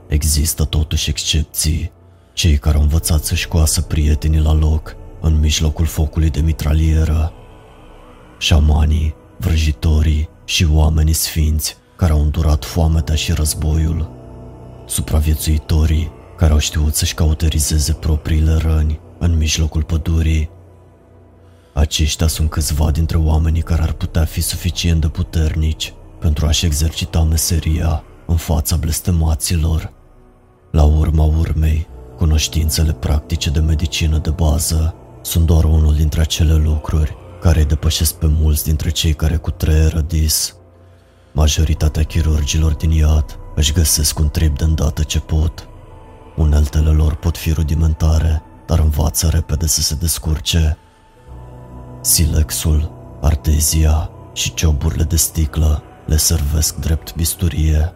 Există 0.09 0.65
totuși 0.65 1.11
excepții, 1.11 1.93
cei 2.33 2.59
care 2.59 2.77
au 2.77 2.83
învățat 2.83 3.25
să-și 3.25 3.49
coasă 3.49 3.81
prietenii 3.81 4.41
la 4.41 4.53
loc 4.53 4.97
în 5.21 5.39
mijlocul 5.39 5.87
focului 5.87 6.31
de 6.31 6.41
mitralieră. 6.41 7.33
Șamanii, 8.39 9.15
vrăjitorii 9.39 10.29
și 10.45 10.67
oamenii 10.73 11.13
sfinți 11.13 11.77
care 11.97 12.13
au 12.13 12.21
îndurat 12.21 12.65
foametea 12.65 13.15
și 13.15 13.33
războiul, 13.33 14.21
supraviețuitorii 14.87 16.13
care 16.37 16.53
au 16.53 16.59
știut 16.59 16.95
să-și 16.95 17.15
cauterizeze 17.15 17.93
propriile 17.93 18.55
răni 18.55 19.01
în 19.19 19.37
mijlocul 19.37 19.83
pădurii. 19.83 20.51
Aceștia 21.75 22.27
sunt 22.27 22.51
câțiva 22.51 22.91
dintre 22.91 23.17
oamenii 23.17 23.63
care 23.63 23.83
ar 23.83 23.93
putea 23.93 24.25
fi 24.25 24.41
suficient 24.41 25.01
de 25.01 25.09
puternici 25.09 25.95
pentru 26.19 26.47
a-și 26.47 26.67
exercita 26.67 27.23
meseria 27.23 28.05
în 28.27 28.37
fața 28.37 28.77
blestemaților. 28.77 29.93
La 30.71 30.83
urma 30.83 31.25
urmei, 31.25 31.87
cunoștințele 32.17 32.93
practice 32.93 33.51
de 33.51 33.61
medicină 33.61 34.19
de 34.19 34.31
bază 34.31 34.95
sunt 35.23 35.47
doar 35.47 35.65
unul 35.65 35.95
dintre 35.95 36.21
acele 36.21 36.55
lucruri 36.55 37.17
care 37.41 37.59
îi 37.59 37.67
depășesc 37.67 38.15
pe 38.15 38.27
mulți 38.29 38.65
dintre 38.65 38.91
cei 38.91 39.13
care 39.13 39.37
cu 39.37 39.51
trăieră 39.51 40.01
dis. 40.01 40.57
Majoritatea 41.33 42.03
chirurgilor 42.03 42.73
din 42.73 42.91
iad 42.91 43.39
își 43.55 43.73
găsesc 43.73 44.19
un 44.19 44.31
trip 44.31 44.59
de 44.59 44.65
îndată 44.65 45.03
ce 45.03 45.21
pot. 45.21 45.69
Uneltele 46.37 46.91
lor 46.91 47.15
pot 47.15 47.37
fi 47.37 47.53
rudimentare, 47.53 48.43
dar 48.67 48.79
învață 48.79 49.29
repede 49.29 49.67
să 49.67 49.81
se 49.81 49.95
descurce. 49.95 50.77
Silexul, 52.01 52.93
artezia 53.21 54.11
și 54.33 54.55
cioburile 54.55 55.03
de 55.03 55.17
sticlă 55.17 55.83
le 56.07 56.17
servesc 56.17 56.77
drept 56.77 57.15
bisturie. 57.15 57.93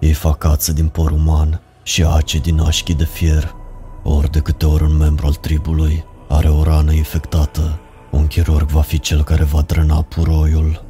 Ei 0.00 0.12
fac 0.12 0.44
ață 0.44 0.72
din 0.72 0.88
por 0.88 1.10
uman 1.10 1.60
și 1.82 2.04
ace 2.04 2.38
din 2.38 2.60
așchi 2.60 2.94
de 2.94 3.04
fier. 3.04 3.54
Ori 4.02 4.30
de 4.30 4.40
câte 4.40 4.66
ori 4.66 4.82
un 4.82 4.96
membru 4.96 5.26
al 5.26 5.34
tribului 5.34 6.04
are 6.28 6.48
o 6.48 6.62
rană 6.62 6.92
infectată, 6.92 7.78
un 8.10 8.26
chirurg 8.26 8.68
va 8.68 8.80
fi 8.80 9.00
cel 9.00 9.24
care 9.24 9.44
va 9.44 9.60
drena 9.60 10.02
puroiul. 10.02 10.84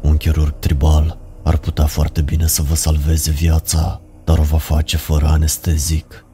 Un 0.00 0.16
chirurg 0.16 0.58
tribal 0.58 1.25
ar 1.46 1.56
putea 1.56 1.86
foarte 1.86 2.20
bine 2.20 2.46
să 2.46 2.62
vă 2.62 2.74
salveze 2.74 3.30
viața, 3.30 4.00
dar 4.24 4.38
o 4.38 4.42
va 4.42 4.58
face 4.58 4.96
fără 4.96 5.26
anestezic. 5.26 6.24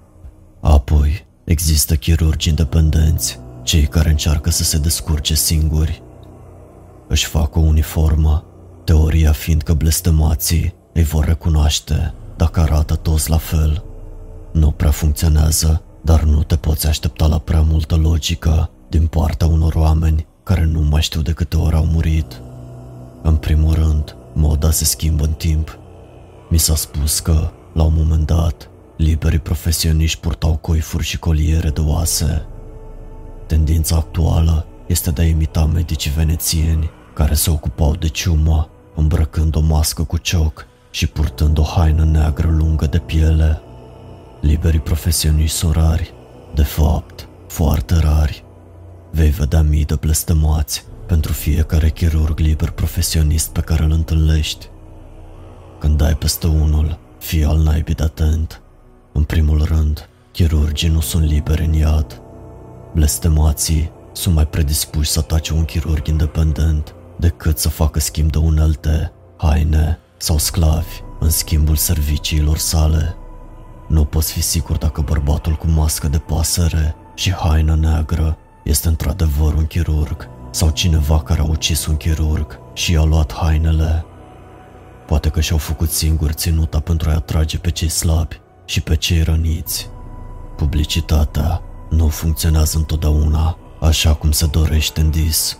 Apoi, 0.60 1.26
există 1.44 1.94
chirurgi 1.94 2.48
independenți, 2.48 3.38
cei 3.62 3.86
care 3.86 4.10
încearcă 4.10 4.50
să 4.50 4.62
se 4.64 4.78
descurce 4.78 5.34
singuri. 5.34 6.02
Își 7.08 7.26
fac 7.26 7.56
o 7.56 7.60
uniformă, 7.60 8.44
teoria 8.84 9.32
fiind 9.32 9.62
că 9.62 9.74
blestemații 9.74 10.74
îi 10.92 11.02
vor 11.02 11.24
recunoaște 11.24 12.14
dacă 12.36 12.60
arată 12.60 12.94
toți 12.94 13.30
la 13.30 13.38
fel. 13.38 13.84
Nu 14.52 14.70
prea 14.70 14.90
funcționează, 14.90 15.82
dar 16.02 16.22
nu 16.22 16.42
te 16.42 16.56
poți 16.56 16.86
aștepta 16.86 17.26
la 17.26 17.38
prea 17.38 17.60
multă 17.60 17.96
logică 17.96 18.70
din 18.88 19.06
partea 19.06 19.46
unor 19.46 19.74
oameni 19.74 20.26
care 20.42 20.64
nu 20.64 20.80
mai 20.80 21.02
știu 21.02 21.22
de 21.22 21.32
câte 21.32 21.56
ori 21.56 21.74
au 21.74 21.84
murit. 21.84 22.40
În 23.22 23.36
primul 23.36 23.74
rând, 23.74 24.16
moda 24.33 24.70
se 24.70 24.85
schimbă 24.85 25.24
în 25.24 25.33
timp. 25.33 25.78
Mi 26.51 26.59
s-a 26.59 26.74
spus 26.74 27.20
că, 27.20 27.51
la 27.72 27.83
un 27.83 27.93
moment 27.97 28.26
dat, 28.26 28.70
liberii 28.97 29.39
profesioniști 29.39 30.20
purtau 30.20 30.57
coifuri 30.57 31.05
și 31.05 31.18
coliere 31.18 31.70
de 31.70 31.80
oase. 31.80 32.47
Tendința 33.47 33.97
actuală 33.97 34.66
este 34.87 35.11
de 35.11 35.22
a 35.22 35.26
imita 35.26 35.64
medicii 35.64 36.11
venețieni 36.11 36.91
care 37.14 37.35
se 37.35 37.51
ocupau 37.51 37.95
de 37.95 38.09
ciumă, 38.09 38.68
îmbrăcând 38.95 39.57
o 39.57 39.61
mască 39.61 40.03
cu 40.03 40.16
cioc 40.16 40.66
și 40.91 41.07
purtând 41.07 41.59
o 41.59 41.62
haină 41.62 42.05
neagră 42.05 42.49
lungă 42.49 42.87
de 42.87 42.99
piele. 42.99 43.61
Liberii 44.41 44.80
profesioniști 44.80 45.57
sunt 45.57 45.74
rari, 45.74 46.14
de 46.55 46.62
fapt, 46.62 47.28
foarte 47.49 47.95
rari. 47.95 48.45
Vei 49.11 49.30
vedea 49.30 49.62
mii 49.62 49.85
de 49.85 49.95
blestemați 49.95 50.85
pentru 51.12 51.32
fiecare 51.32 51.90
chirurg 51.90 52.38
liber 52.38 52.70
profesionist 52.70 53.52
pe 53.52 53.60
care 53.60 53.82
îl 53.82 53.90
întâlnești. 53.90 54.68
Când 55.78 55.96
dai 55.96 56.14
peste 56.14 56.46
unul, 56.46 56.98
fii 57.18 57.44
al 57.44 57.58
naibii 57.58 57.94
de 57.94 58.02
atent. 58.02 58.62
În 59.12 59.22
primul 59.22 59.64
rând, 59.64 60.08
chirurgii 60.30 60.88
nu 60.88 61.00
sunt 61.00 61.24
liberi 61.24 61.64
în 61.64 61.72
iad. 61.72 62.22
Blestemații 62.94 63.90
sunt 64.12 64.34
mai 64.34 64.46
predispuși 64.46 65.10
să 65.10 65.18
atace 65.18 65.52
un 65.54 65.64
chirurg 65.64 66.06
independent 66.06 66.94
decât 67.18 67.58
să 67.58 67.68
facă 67.68 68.00
schimb 68.00 68.30
de 68.30 68.38
unelte, 68.38 69.12
haine 69.36 69.98
sau 70.16 70.38
sclavi 70.38 71.00
în 71.20 71.30
schimbul 71.30 71.76
serviciilor 71.76 72.56
sale. 72.56 73.16
Nu 73.88 74.04
poți 74.04 74.32
fi 74.32 74.42
sigur 74.42 74.76
dacă 74.76 75.00
bărbatul 75.00 75.54
cu 75.54 75.66
mască 75.66 76.08
de 76.08 76.18
pasăre 76.18 76.94
și 77.14 77.32
haină 77.32 77.74
neagră 77.74 78.36
este 78.64 78.88
într-adevăr 78.88 79.54
un 79.54 79.66
chirurg 79.66 80.28
sau 80.53 80.70
cineva 80.70 81.22
care 81.22 81.40
a 81.40 81.44
ucis 81.44 81.86
un 81.86 81.96
chirurg 81.96 82.59
și 82.72 82.92
i-a 82.92 83.03
luat 83.03 83.32
hainele. 83.32 84.05
Poate 85.07 85.28
că 85.28 85.40
și-au 85.40 85.59
făcut 85.59 85.90
singuri 85.90 86.34
ținuta 86.34 86.80
pentru 86.80 87.09
a-i 87.09 87.14
atrage 87.14 87.59
pe 87.59 87.70
cei 87.70 87.88
slabi 87.88 88.40
și 88.64 88.80
pe 88.80 88.96
cei 88.96 89.22
răniți. 89.22 89.88
Publicitatea 90.57 91.62
nu 91.90 92.09
funcționează 92.09 92.78
întotdeauna 92.78 93.59
așa 93.80 94.14
cum 94.14 94.30
se 94.30 94.46
dorește 94.46 95.00
în 95.00 95.11
dis. 95.11 95.59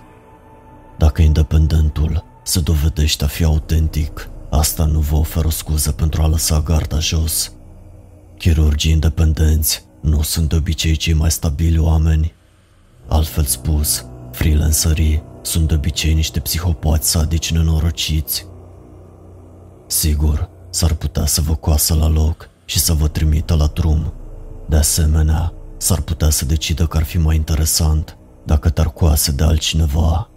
Dacă 0.99 1.23
independentul 1.23 2.25
se 2.43 2.61
dovedește 2.61 3.25
a 3.25 3.27
fi 3.27 3.45
autentic, 3.45 4.29
asta 4.51 4.85
nu 4.85 4.99
vă 4.99 5.17
oferă 5.17 5.47
o 5.47 5.51
scuză 5.51 5.93
pentru 5.93 6.23
a 6.23 6.27
lăsa 6.27 6.61
garda 6.61 6.99
jos. 6.99 7.53
Chirurgii 8.39 8.93
independenți 8.93 9.85
nu 10.01 10.23
sunt 10.23 10.49
de 10.49 10.57
obicei 10.57 10.97
cei 10.97 11.13
mai 11.13 11.31
stabili 11.31 11.79
oameni. 11.79 12.33
Altfel 13.09 13.45
spus, 13.45 14.07
freelancerii 14.33 15.23
sunt 15.43 15.69
de 15.69 15.75
obicei 15.75 16.15
niște 16.15 16.41
psihopați 16.41 17.11
sadici 17.11 17.53
nenorociți. 17.53 18.47
Sigur, 19.87 20.49
s-ar 20.71 20.95
putea 20.95 21.27
să 21.27 21.41
vă 21.41 21.55
coasă 21.55 21.95
la 21.95 22.09
loc 22.09 22.49
și 22.65 22.79
să 22.79 22.93
vă 22.93 23.09
trimită 23.09 23.55
la 23.55 23.67
drum. 23.67 24.13
De 24.69 24.77
asemenea, 24.77 25.53
s-ar 25.77 26.01
putea 26.01 26.31
să 26.31 26.45
decidă 26.45 26.87
că 26.87 26.97
ar 26.97 27.03
fi 27.03 27.19
mai 27.19 27.37
interesant 27.37 28.17
dacă 28.45 28.71
te-ar 28.71 28.87
coase 28.87 29.33
de 29.33 29.45
altcineva. 29.45 30.31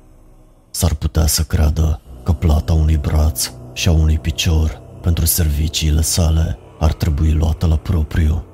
S-ar 0.71 0.93
putea 0.93 1.25
să 1.25 1.43
creadă 1.43 2.01
că 2.23 2.31
plata 2.31 2.73
unui 2.73 2.97
braț 2.97 3.51
și 3.73 3.87
a 3.87 3.91
unui 3.91 4.19
picior 4.19 4.81
pentru 5.01 5.25
serviciile 5.25 6.01
sale 6.01 6.57
ar 6.79 6.93
trebui 6.93 7.31
luată 7.31 7.65
la 7.65 7.77
propriu. 7.77 8.45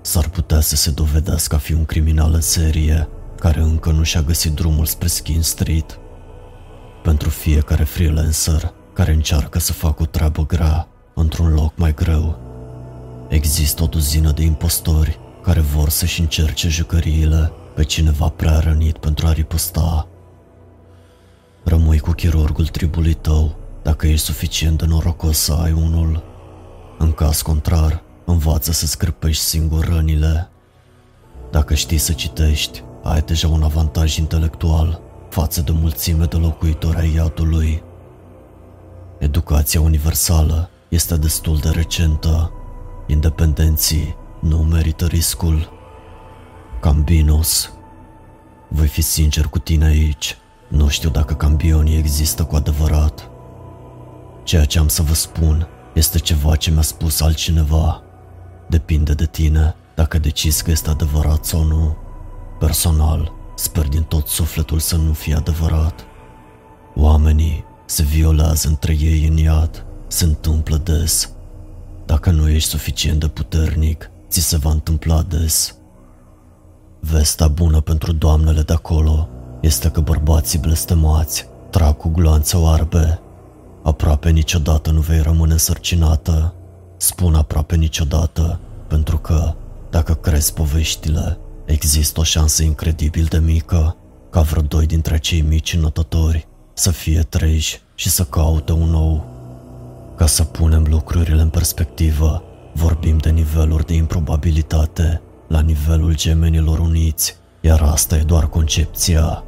S-ar 0.00 0.28
putea 0.28 0.60
să 0.60 0.76
se 0.76 0.90
dovedească 0.90 1.54
a 1.54 1.58
fi 1.58 1.72
un 1.72 1.84
criminal 1.84 2.32
în 2.32 2.40
serie 2.40 3.08
care 3.44 3.60
încă 3.60 3.90
nu 3.90 4.02
și-a 4.02 4.22
găsit 4.22 4.52
drumul 4.52 4.84
spre 4.84 5.08
Skin 5.08 5.42
Street. 5.42 5.98
Pentru 7.02 7.28
fiecare 7.28 7.84
freelancer 7.84 8.72
care 8.92 9.12
încearcă 9.12 9.58
să 9.58 9.72
facă 9.72 10.02
o 10.02 10.06
treabă 10.06 10.46
grea 10.46 10.88
într-un 11.14 11.54
loc 11.54 11.72
mai 11.76 11.94
greu, 11.94 12.38
există 13.28 13.82
o 13.82 13.86
duzină 13.86 14.30
de 14.30 14.42
impostori 14.42 15.18
care 15.42 15.60
vor 15.60 15.88
să-și 15.88 16.20
încerce 16.20 16.68
jucăriile 16.68 17.52
pe 17.74 17.84
cineva 17.84 18.28
prea 18.28 18.58
rănit 18.58 18.98
pentru 18.98 19.26
a 19.26 19.32
riposta. 19.32 20.08
Rămâi 21.64 21.98
cu 21.98 22.10
chirurgul 22.10 22.66
tribului 22.66 23.14
tău 23.14 23.56
dacă 23.82 24.06
ești 24.06 24.24
suficient 24.24 24.78
de 24.78 24.86
norocos 24.86 25.38
să 25.38 25.52
ai 25.52 25.72
unul. 25.72 26.22
În 26.98 27.12
caz 27.12 27.42
contrar, 27.42 28.02
învață 28.24 28.72
să 28.72 28.86
scârpești 28.86 29.42
singur 29.42 29.84
rănile. 29.84 30.50
Dacă 31.50 31.74
știi 31.74 31.98
să 31.98 32.12
citești, 32.12 32.82
ai 33.04 33.20
deja 33.20 33.48
un 33.48 33.62
avantaj 33.62 34.16
intelectual 34.16 35.00
față 35.28 35.60
de 35.60 35.72
mulțime 35.72 36.24
de 36.24 36.36
locuitori 36.36 36.96
ai 36.96 37.14
iadului. 37.14 37.82
Educația 39.18 39.80
universală 39.80 40.70
este 40.88 41.16
destul 41.16 41.56
de 41.56 41.68
recentă. 41.68 42.52
Independenții 43.06 44.16
nu 44.40 44.56
merită 44.56 45.06
riscul. 45.06 45.72
Cambinos 46.80 47.72
Voi 48.68 48.86
fi 48.86 49.02
sincer 49.02 49.46
cu 49.46 49.58
tine 49.58 49.84
aici. 49.84 50.36
Nu 50.68 50.88
știu 50.88 51.10
dacă 51.10 51.34
cambionii 51.34 51.98
există 51.98 52.44
cu 52.44 52.56
adevărat. 52.56 53.30
Ceea 54.42 54.64
ce 54.64 54.78
am 54.78 54.88
să 54.88 55.02
vă 55.02 55.14
spun 55.14 55.68
este 55.94 56.18
ceva 56.18 56.56
ce 56.56 56.70
mi-a 56.70 56.82
spus 56.82 57.20
altcineva. 57.20 58.02
Depinde 58.66 59.14
de 59.14 59.26
tine 59.26 59.74
dacă 59.94 60.18
decizi 60.18 60.62
că 60.62 60.70
este 60.70 60.90
adevărat 60.90 61.44
sau 61.44 61.62
nu. 61.62 61.96
Personal, 62.64 63.32
sper 63.54 63.88
din 63.88 64.02
tot 64.02 64.26
sufletul 64.26 64.78
să 64.78 64.96
nu 64.96 65.12
fie 65.12 65.34
adevărat. 65.34 66.04
Oamenii 66.94 67.64
se 67.84 68.02
violează 68.02 68.68
între 68.68 68.96
ei 69.00 69.26
în 69.26 69.36
iad, 69.36 69.86
se 70.06 70.24
întâmplă 70.24 70.76
des. 70.76 71.30
Dacă 72.06 72.30
nu 72.30 72.48
ești 72.48 72.68
suficient 72.68 73.20
de 73.20 73.28
puternic, 73.28 74.10
ți 74.28 74.40
se 74.40 74.56
va 74.56 74.70
întâmpla 74.70 75.22
des. 75.22 75.76
Vestea 77.00 77.48
bună 77.48 77.80
pentru 77.80 78.12
doamnele 78.12 78.62
de 78.62 78.72
acolo 78.72 79.28
este 79.60 79.90
că 79.90 80.00
bărbații 80.00 80.58
blestemați 80.58 81.48
trag 81.70 81.96
cu 81.96 82.08
gloanțe 82.08 82.56
oarbe. 82.56 83.20
Aproape 83.82 84.30
niciodată 84.30 84.90
nu 84.90 85.00
vei 85.00 85.20
rămâne 85.20 85.52
însărcinată. 85.52 86.54
Spun 86.96 87.34
aproape 87.34 87.76
niciodată, 87.76 88.60
pentru 88.88 89.18
că, 89.18 89.54
dacă 89.90 90.14
crezi 90.14 90.52
poveștile, 90.52 91.38
există 91.64 92.20
o 92.20 92.22
șansă 92.22 92.62
incredibil 92.62 93.24
de 93.24 93.38
mică 93.38 93.96
ca 94.30 94.40
vreo 94.40 94.62
doi 94.62 94.86
dintre 94.86 95.18
cei 95.18 95.40
mici 95.40 95.76
notători 95.76 96.48
să 96.74 96.90
fie 96.90 97.20
treji 97.20 97.80
și 97.94 98.10
să 98.10 98.24
caute 98.24 98.72
un 98.72 98.88
nou. 98.90 99.32
Ca 100.16 100.26
să 100.26 100.44
punem 100.44 100.86
lucrurile 100.88 101.40
în 101.40 101.48
perspectivă, 101.48 102.42
vorbim 102.72 103.16
de 103.16 103.30
niveluri 103.30 103.86
de 103.86 103.94
improbabilitate 103.94 105.22
la 105.48 105.60
nivelul 105.60 106.16
gemenilor 106.16 106.78
uniți, 106.78 107.36
iar 107.60 107.82
asta 107.82 108.16
e 108.16 108.22
doar 108.22 108.48
concepția. 108.48 109.44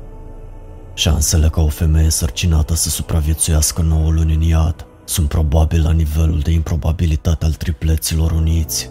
Șansele 0.95 1.49
ca 1.49 1.61
o 1.61 1.69
femeie 1.69 2.11
sărcinată 2.11 2.75
să 2.75 2.89
supraviețuiască 2.89 3.83
9 3.83 4.11
luni 4.11 4.35
în 4.35 4.41
iad 4.41 4.87
sunt 5.05 5.29
probabil 5.29 5.83
la 5.83 5.93
nivelul 5.93 6.39
de 6.39 6.51
improbabilitate 6.51 7.45
al 7.45 7.53
tripleților 7.53 8.31
uniți. 8.31 8.91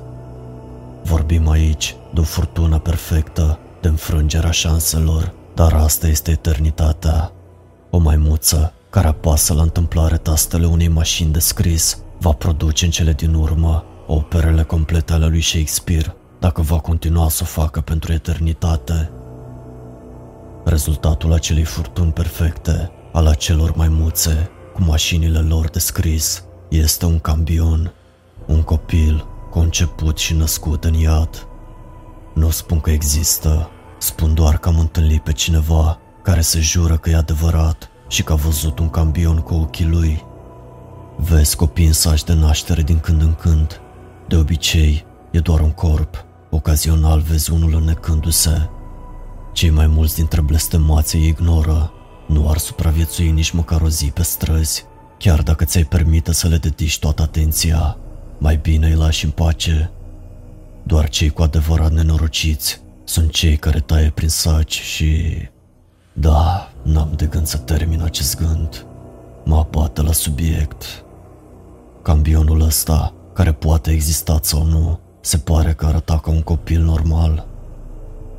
Vorbim 1.06 1.50
aici 1.50 1.96
de 2.14 2.20
o 2.20 2.24
furtună 2.24 2.80
perfectă, 2.80 3.60
de 3.82 3.88
înfrângerea 3.88 4.52
șanselor, 4.52 5.34
dar 5.54 5.74
asta 5.74 6.08
este 6.08 6.32
eternitatea. 6.32 7.32
O 7.90 7.98
maimuță 7.98 8.74
care 8.90 9.08
apasă 9.08 9.54
la 9.54 9.62
întâmplare 9.62 10.18
tastele 10.18 10.66
unei 10.66 10.88
mașini 10.88 11.32
de 11.32 11.40
scris 11.40 11.98
va 12.20 12.32
produce 12.32 12.86
în 12.86 12.92
cele 12.92 13.14
din 13.14 13.34
urmă 13.34 13.84
operele 14.08 14.64
complete 14.64 15.14
ale 15.14 15.28
lui 15.28 15.42
Shakespeare 15.42 16.16
dacă 16.40 16.62
va 16.62 16.80
continua 16.80 17.30
să 17.30 17.40
o 17.44 17.46
facă 17.46 17.82
pentru 17.82 18.14
eternitate. 18.14 19.12
Rezultatul 20.64 21.34
acelei 21.34 21.64
furtuni 21.64 22.12
perfecte 22.12 22.92
al 23.12 23.28
acelor 23.28 23.76
maimuțe 23.76 24.50
cu 24.74 24.82
mașinile 24.82 25.40
lor 25.40 25.70
de 25.70 25.80
scris 25.80 26.44
este 26.70 27.06
un 27.06 27.20
cambion, 27.20 27.94
un 28.46 28.62
copil 28.62 29.26
conceput 29.56 30.18
și 30.18 30.34
născut 30.34 30.84
în 30.84 30.94
iad. 30.94 31.48
Nu 32.34 32.50
spun 32.50 32.80
că 32.80 32.90
există, 32.90 33.70
spun 33.98 34.34
doar 34.34 34.58
că 34.58 34.70
am 34.70 34.80
întâlnit 34.80 35.24
pe 35.24 35.32
cineva 35.32 36.00
care 36.24 36.42
se 36.42 36.60
jură 36.60 36.98
că 36.98 37.10
e 37.10 37.16
adevărat 37.16 37.90
și 38.08 38.24
că 38.24 38.34
a 38.34 38.36
văzut 38.36 38.80
un 38.80 38.90
cambion 38.90 39.38
cu 39.38 39.54
ochii 39.54 39.86
lui. 39.86 40.24
Vezi 41.18 41.56
copii 41.56 41.86
în 41.86 41.94
saci 41.94 42.24
de 42.24 42.34
naștere 42.34 42.82
din 42.82 43.00
când 43.00 43.22
în 43.22 43.34
când. 43.34 43.82
De 44.28 44.36
obicei, 44.36 45.06
e 45.32 45.40
doar 45.40 45.60
un 45.60 45.72
corp. 45.72 46.26
Ocazional 46.50 47.20
vezi 47.20 47.52
unul 47.52 47.76
înnecându-se. 47.76 48.70
Cei 49.54 49.70
mai 49.70 49.88
mulți 49.88 50.16
dintre 50.16 50.42
blestemații 50.42 51.20
îi 51.20 51.28
ignoră. 51.28 51.92
Nu 52.28 52.50
ar 52.50 52.58
supraviețui 52.58 53.32
nici 53.32 53.52
măcar 53.52 53.82
o 53.82 53.90
zi 53.90 54.06
pe 54.06 54.24
străzi, 54.24 54.86
chiar 55.18 55.42
dacă 55.42 55.66
ți-ai 55.66 55.84
permite 55.84 56.34
să 56.34 56.48
le 56.48 56.58
dedici 56.58 57.00
toată 57.00 57.22
atenția. 57.22 57.98
Mai 58.38 58.60
bine 58.62 58.88
îi 58.88 58.96
lași 58.96 59.26
în 59.26 59.32
pace. 59.32 59.92
Doar 60.84 61.10
cei 61.10 61.30
cu 61.30 61.42
adevărat 61.42 61.92
nenorociți 61.92 62.82
sunt 63.04 63.32
cei 63.32 63.58
care 63.58 63.80
taie 63.80 64.10
prin 64.10 64.30
saci 64.30 64.82
și... 64.82 65.24
Da, 66.14 66.72
n-am 66.82 67.14
de 67.16 67.26
gând 67.26 67.46
să 67.46 67.58
termin 67.58 68.02
acest 68.02 68.38
gând. 68.38 68.86
Mă 69.44 69.56
apată 69.56 70.02
la 70.02 70.12
subiect. 70.12 71.04
Campionul 72.02 72.62
ăsta, 72.62 73.14
care 73.34 73.52
poate 73.52 73.92
exista 73.92 74.40
sau 74.42 74.64
nu, 74.64 75.00
se 75.22 75.38
pare 75.38 75.74
că 75.74 75.86
arăta 75.86 76.20
ca 76.20 76.30
un 76.30 76.42
copil 76.42 76.82
normal. 76.82 77.48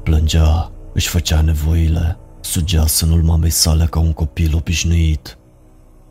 Plângea, 0.03 0.71
își 0.93 1.09
făcea 1.09 1.41
nevoile, 1.41 2.17
sugea 2.41 2.87
sânul 2.87 3.23
mamei 3.23 3.51
sale 3.51 3.85
ca 3.85 3.99
un 3.99 4.13
copil 4.13 4.55
obișnuit. 4.55 5.39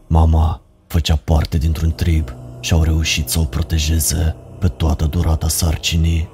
Mama 0.08 0.62
făcea 0.88 1.16
parte 1.16 1.58
dintr-un 1.58 1.92
trib 1.92 2.36
și 2.66 2.74
au 2.74 2.84
reușit 2.84 3.30
să 3.30 3.40
o 3.40 3.44
protejeze 3.44 4.36
pe 4.60 4.68
toată 4.68 5.06
durata 5.06 5.48
sarcinii. 5.48 6.30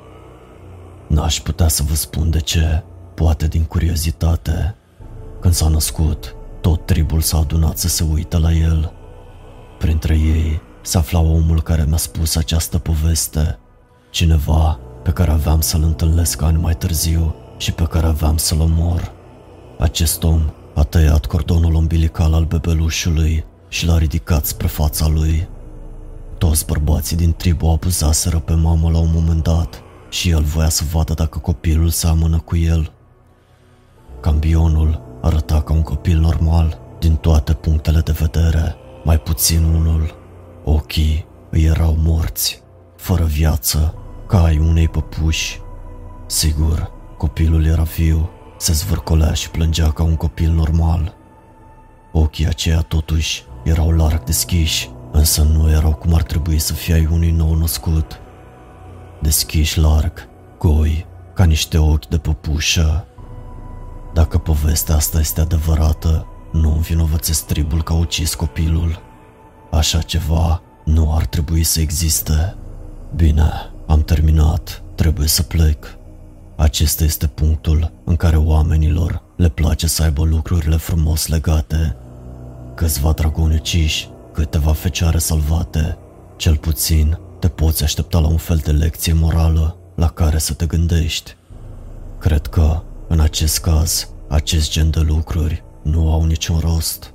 N-aș 1.08 1.40
putea 1.40 1.68
să 1.68 1.84
vă 1.84 1.96
spun 1.96 2.30
de 2.30 2.40
ce, 2.40 2.84
poate 3.16 3.48
din 3.48 3.64
curiozitate. 3.64 4.76
Când 5.40 5.54
s-a 5.54 5.68
născut, 5.68 6.36
tot 6.62 6.86
tribul 6.86 7.22
s-a 7.22 7.38
adunat 7.38 7.78
să 7.78 7.88
se 7.88 8.04
uită 8.14 8.38
la 8.38 8.52
el. 8.52 8.94
Printre 9.78 10.14
ei 10.14 10.62
se 10.82 10.98
afla 10.98 11.20
omul 11.20 11.62
care 11.62 11.86
mi-a 11.88 11.98
spus 11.98 12.36
această 12.36 12.78
poveste, 12.78 13.60
cineva 14.10 14.80
pe 15.04 15.12
care 15.12 15.32
aveam 15.32 15.62
să-l 15.62 15.84
întâlnesc 15.84 16.42
ani 16.42 16.62
mai 16.62 16.76
târziu 16.76 17.36
și 17.58 17.72
pe 17.72 17.84
care 17.84 18.06
aveam 18.06 18.38
să-l 18.38 18.60
omor. 18.60 19.12
Acest 19.80 20.24
om 20.24 20.42
a 20.76 20.84
tăiat 20.84 21.26
cordonul 21.26 21.74
umbilical 21.74 22.34
al 22.34 22.44
bebelușului 22.44 23.46
și 23.68 23.86
l-a 23.86 23.98
ridicat 23.98 24.46
spre 24.46 24.68
fața 24.68 25.08
lui. 25.08 25.48
Toți 26.48 26.66
bărbații 26.66 27.16
din 27.16 27.34
tribu 27.34 27.68
abuzaseră 27.68 28.40
pe 28.40 28.54
mamă 28.54 28.90
la 28.90 28.98
un 28.98 29.10
moment 29.14 29.44
dat 29.44 29.82
și 30.10 30.30
el 30.30 30.42
voia 30.42 30.70
să 30.70 30.84
vadă 30.92 31.14
dacă 31.14 31.40
copilul 31.40 31.90
seamănă 31.90 32.40
cu 32.40 32.56
el. 32.56 32.92
Campionul 34.20 35.02
arăta 35.22 35.62
ca 35.62 35.74
un 35.74 35.82
copil 35.82 36.20
normal 36.20 36.80
din 37.00 37.16
toate 37.16 37.54
punctele 37.54 38.00
de 38.00 38.12
vedere, 38.12 38.76
mai 39.04 39.20
puțin 39.20 39.64
unul. 39.64 40.16
Ochii 40.64 41.26
îi 41.50 41.64
erau 41.64 41.96
morți, 41.98 42.62
fără 42.96 43.24
viață, 43.24 43.96
ca 44.28 44.44
ai 44.44 44.58
unei 44.58 44.88
păpuși. 44.88 45.60
Sigur, 46.26 46.92
copilul 47.18 47.66
era 47.66 47.84
viu, 47.84 48.30
se 48.58 48.74
zvârcolea 48.74 49.34
și 49.34 49.50
plângea 49.50 49.92
ca 49.92 50.04
un 50.04 50.16
copil 50.16 50.52
normal. 50.52 51.14
Ochii 52.12 52.48
aceia 52.48 52.82
totuși 52.82 53.44
erau 53.64 53.92
larg 53.92 54.24
deschiși, 54.24 54.90
însă 55.12 55.42
nu 55.42 55.70
erau 55.70 55.94
cum 55.94 56.14
ar 56.14 56.24
trebui 56.24 56.60
să 56.60 56.74
fie 56.74 56.94
ai 56.94 57.10
unui 57.12 57.32
nou 57.32 57.56
născut. 57.56 58.20
Deschiși 59.22 59.80
larg, 59.80 60.28
goi, 60.58 61.06
ca 61.34 61.44
niște 61.44 61.78
ochi 61.78 62.08
de 62.08 62.18
păpușă. 62.18 63.06
Dacă 64.14 64.38
povestea 64.38 64.96
asta 64.96 65.20
este 65.20 65.42
adevărată, 65.42 66.26
nu 66.52 66.72
învinovățesc 66.72 67.46
tribul 67.46 67.84
că 67.84 67.94
a 67.94 67.96
ucis 67.96 68.34
copilul. 68.34 69.00
Așa 69.72 70.02
ceva 70.02 70.62
nu 70.86 71.16
ar 71.16 71.26
trebui 71.26 71.64
să 71.64 71.80
existe. 71.80 72.56
Bine, 73.16 73.52
am 73.88 74.02
terminat, 74.02 74.84
trebuie 74.96 75.28
să 75.28 75.44
plec. 75.44 75.98
Acesta 76.56 77.04
este 77.04 77.28
punctul 77.28 77.92
în 78.04 78.16
care 78.16 78.36
oamenilor 78.36 79.24
le 79.36 79.50
place 79.50 79.88
să 79.88 80.04
aibă 80.04 80.24
lucrurile 80.24 80.76
frumos 80.76 81.28
legate. 81.28 81.96
Câțiva 82.76 83.12
dragoni 83.12 83.56
uciși, 83.56 84.10
câteva 84.34 84.74
fecioare 84.74 85.18
salvate, 85.18 85.98
cel 86.36 86.58
puțin 86.58 87.20
te 87.40 87.48
poți 87.48 87.84
aștepta 87.84 88.20
la 88.20 88.28
un 88.28 88.38
fel 88.38 88.58
de 88.58 88.72
lecție 88.72 89.14
morală 89.14 89.78
la 89.96 90.08
care 90.08 90.38
să 90.38 90.54
te 90.54 90.66
gândești. 90.66 91.36
Cred 92.20 92.48
că, 92.48 92.82
în 93.08 93.20
acest 93.20 93.60
caz, 93.60 94.10
acest 94.28 94.72
gen 94.72 94.90
de 94.90 95.00
lucruri 95.00 95.64
nu 95.82 96.12
au 96.12 96.26
niciun 96.26 96.60
rost. 96.60 97.14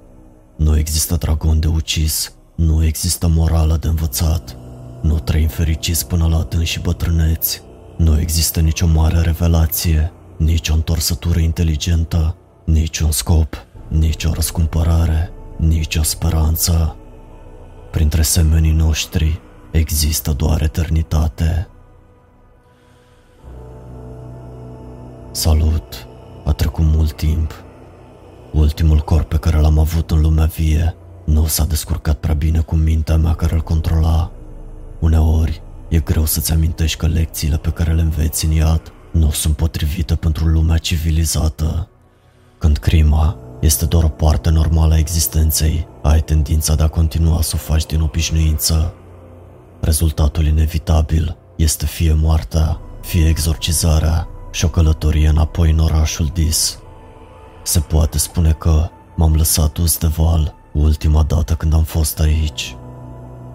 Nu 0.57 0.79
există 0.79 1.17
dragon 1.17 1.61
de 1.61 1.67
ucis, 1.67 2.33
nu 2.55 2.85
există 2.85 3.29
morală 3.29 3.77
de 3.77 3.89
învățat, 3.89 4.57
nu 5.03 5.19
trăim 5.19 5.49
fericiți 5.49 6.07
până 6.07 6.27
la 6.27 6.37
adânc 6.37 6.65
și 6.65 6.81
bătrâneți, 6.81 7.63
nu 7.97 8.21
există 8.21 8.61
nicio 8.61 8.87
mare 8.87 9.21
revelație, 9.21 10.13
nici 10.37 10.69
o 10.69 10.75
întorsătură 10.75 11.39
inteligentă, 11.39 12.37
niciun 12.65 13.11
scop, 13.11 13.67
nicio 13.89 14.33
răscumpărare, 14.33 15.31
nicio 15.57 16.03
speranță. 16.03 16.97
Printre 17.97 18.23
semenii 18.23 18.73
noștri 18.73 19.41
există 19.71 20.33
doar 20.33 20.63
eternitate. 20.63 21.69
Salut! 25.31 26.07
A 26.45 26.53
trecut 26.53 26.85
mult 26.85 27.13
timp. 27.13 27.65
Ultimul 28.53 28.99
corp 28.99 29.29
pe 29.29 29.37
care 29.37 29.59
l-am 29.59 29.79
avut 29.79 30.11
în 30.11 30.21
lumea 30.21 30.45
vie 30.45 30.95
nu 31.25 31.47
s-a 31.47 31.65
descurcat 31.65 32.17
prea 32.17 32.35
bine 32.35 32.61
cu 32.61 32.75
mintea 32.75 33.17
mea 33.17 33.35
care 33.35 33.55
îl 33.55 33.63
controla. 33.63 34.31
Uneori, 34.99 35.63
e 35.89 35.99
greu 35.99 36.25
să-ți 36.25 36.53
amintești 36.53 36.99
că 36.99 37.07
lecțiile 37.07 37.57
pe 37.57 37.71
care 37.71 37.93
le 37.93 38.01
înveți 38.01 38.45
în 38.45 38.51
iad 38.51 38.93
nu 39.11 39.31
sunt 39.31 39.57
potrivite 39.57 40.15
pentru 40.15 40.47
lumea 40.47 40.77
civilizată. 40.77 41.89
Când 42.59 42.77
crima 42.77 43.37
este 43.67 43.85
doar 43.85 44.05
o 44.05 44.09
parte 44.09 44.51
normală 44.51 44.95
a 44.95 44.99
existenței, 44.99 45.89
ai 46.03 46.21
tendința 46.21 46.75
de 46.75 46.83
a 46.83 46.89
continua 46.89 47.43
să 47.43 47.53
o 47.55 47.59
faci 47.59 47.87
din 47.87 48.01
obișnuință. 48.01 48.95
Rezultatul 49.81 50.47
inevitabil 50.47 51.37
este 51.57 51.87
fie 51.87 52.13
moartea, 52.13 52.81
fie 53.01 53.29
exorcizarea 53.29 54.29
și 54.53 54.65
o 54.65 54.69
călătorie 54.69 55.29
înapoi 55.29 55.71
în 55.71 55.79
orașul 55.79 56.31
Dis. 56.33 56.79
Se 57.63 57.81
poate 57.81 58.19
spune 58.19 58.53
că 58.53 58.89
m-am 59.17 59.35
lăsat 59.35 59.73
dus 59.73 59.99
de 59.99 60.07
val 60.07 60.55
ultima 60.73 61.23
dată 61.23 61.55
când 61.55 61.75
am 61.75 61.83
fost 61.83 62.21
aici. 62.21 62.77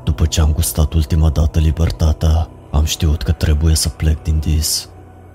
După 0.04 0.26
ce 0.26 0.42
am 0.42 0.54
gustat 0.54 0.94
ultima 0.94 1.30
dată 1.30 1.60
libertatea, 1.60 2.50
am 2.72 2.86
știut 2.86 3.22
că 3.22 3.32
trebuie 3.32 3.76
să 3.76 3.90
plec 3.90 4.22
din 4.22 4.40
Dis. 4.40 4.90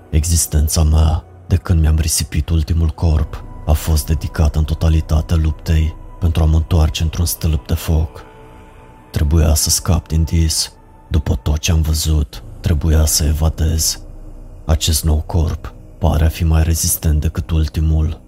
Existența 0.09 0.83
mea, 0.83 1.23
de 1.47 1.55
când 1.55 1.81
mi-am 1.81 1.97
risipit 1.97 2.49
ultimul 2.49 2.89
corp, 2.89 3.43
a 3.67 3.73
fost 3.73 4.05
dedicată 4.05 4.57
în 4.57 4.63
totalitate 4.63 5.35
luptei 5.35 5.95
pentru 6.19 6.43
a 6.43 6.45
mă 6.45 6.55
întoarce 6.55 7.03
într-un 7.03 7.25
stâlp 7.25 7.67
de 7.67 7.73
foc. 7.73 8.23
Trebuia 9.11 9.53
să 9.53 9.69
scap 9.69 10.07
din 10.07 10.23
Dis. 10.23 10.71
După 11.07 11.35
tot 11.35 11.57
ce 11.57 11.71
am 11.71 11.81
văzut, 11.81 12.43
trebuia 12.59 13.05
să 13.05 13.23
evadez. 13.23 14.01
Acest 14.65 15.03
nou 15.03 15.23
corp 15.25 15.73
pare 15.97 16.25
a 16.25 16.29
fi 16.29 16.43
mai 16.43 16.63
rezistent 16.63 17.21
decât 17.21 17.49
ultimul. 17.51 18.21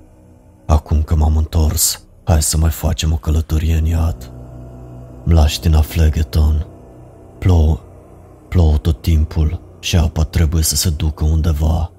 Acum 0.66 1.04
că 1.04 1.16
m-am 1.16 1.38
întors, 1.38 2.04
hai 2.24 2.42
să 2.42 2.58
mai 2.58 2.70
facem 2.70 3.14
o 3.14 3.16
călătorie 3.16 3.76
în 3.76 3.86
iad. 3.86 4.32
Mlaștina 5.24 5.82
Flegeton. 5.82 6.66
Plouă, 7.40 7.80
plouă 8.50 8.78
tot 8.78 9.02
timpul 9.02 9.62
și 9.80 9.98
apa 9.98 10.24
trebuie 10.24 10.64
să 10.64 10.76
se 10.76 10.90
ducă 10.90 11.24
undeva. 11.24 11.92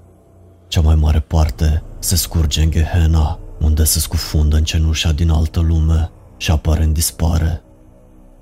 Cea 0.71 0.81
mai 0.81 0.95
mare 0.95 1.21
parte 1.21 1.83
se 1.99 2.17
scurge 2.17 2.63
în 2.63 2.71
Gehenna, 2.71 3.39
unde 3.61 3.85
se 3.85 3.99
scufundă 3.99 4.57
în 4.57 4.65
cenușa 4.65 5.13
din 5.13 5.31
altă 5.31 5.61
lume 5.61 6.11
și 6.37 6.61
în 6.65 6.93
dispare. 6.93 7.63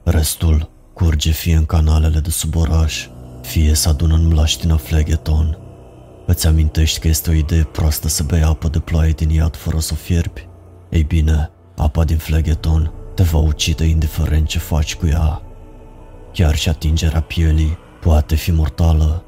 Restul 0.05 0.71
curge 0.93 1.31
fie 1.31 1.55
în 1.55 1.67
canalele 1.67 2.19
de 2.19 2.31
sub 2.31 2.57
oraș, 2.57 3.09
fie 3.43 3.75
să 3.75 3.89
adună 3.89 4.15
în 4.15 4.27
mlaștina 4.27 4.77
Flegeton. 4.77 5.59
Îți 6.27 6.47
amintești 6.47 6.99
că 6.99 7.09
este 7.09 7.31
o 7.31 7.33
idee 7.33 7.63
proastă 7.63 8.09
să 8.09 8.23
bei 8.23 8.43
apă 8.43 8.69
de 8.69 8.79
ploaie 8.79 9.13
din 9.13 9.31
iad 9.31 9.57
fără 9.57 9.79
să 9.79 9.91
o 9.93 9.97
fierbi? 9.97 10.49
Ei 10.91 11.03
bine, 11.03 11.51
apa 11.77 12.05
din 12.05 12.17
Flegeton 12.17 12.93
te 13.15 13.23
va 13.23 13.39
ucide 13.39 13.85
indiferent 13.85 14.47
ce 14.47 14.59
faci 14.59 14.97
cu 14.97 15.07
ea. 15.07 15.43
Chiar 16.33 16.55
și 16.55 16.69
atingerea 16.69 17.21
pielii 17.21 17.79
poate 18.01 18.35
fi 18.35 18.51
mortală. 18.51 19.25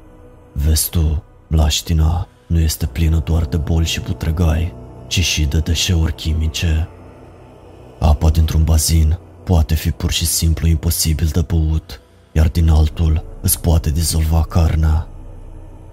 Vezi 0.53 0.89
tu, 0.89 1.23
mlaștina 1.47 2.27
nu 2.51 2.59
este 2.59 2.85
plină 2.85 3.21
doar 3.23 3.45
de 3.45 3.57
boli 3.57 3.85
și 3.85 4.01
putregai, 4.01 4.73
ci 5.07 5.19
și 5.19 5.45
de 5.45 5.59
deșeuri 5.59 6.15
chimice. 6.15 6.87
Apa 7.99 8.29
dintr-un 8.29 8.63
bazin 8.63 9.17
poate 9.43 9.75
fi 9.75 9.91
pur 9.91 10.11
și 10.11 10.25
simplu 10.25 10.67
imposibil 10.67 11.29
de 11.33 11.41
băut, 11.41 12.01
iar 12.31 12.49
din 12.49 12.69
altul 12.69 13.23
îți 13.41 13.61
poate 13.61 13.89
dizolva 13.89 14.43
carnea. 14.43 15.07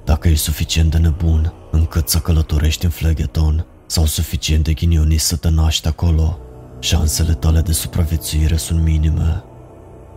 Dacă 0.04 0.28
ești 0.28 0.44
suficient 0.44 0.90
de 0.90 0.98
nebun 0.98 1.52
încât 1.70 2.08
să 2.08 2.18
călătorești 2.18 2.84
în 2.84 2.90
Flegeton 2.90 3.66
sau 3.86 4.06
suficient 4.06 4.64
de 4.64 4.72
ghinionist 4.72 5.26
să 5.26 5.36
te 5.36 5.48
naști 5.48 5.88
acolo, 5.88 6.38
șansele 6.78 7.32
tale 7.32 7.60
de 7.60 7.72
supraviețuire 7.72 8.56
sunt 8.56 8.82
minime. 8.82 9.44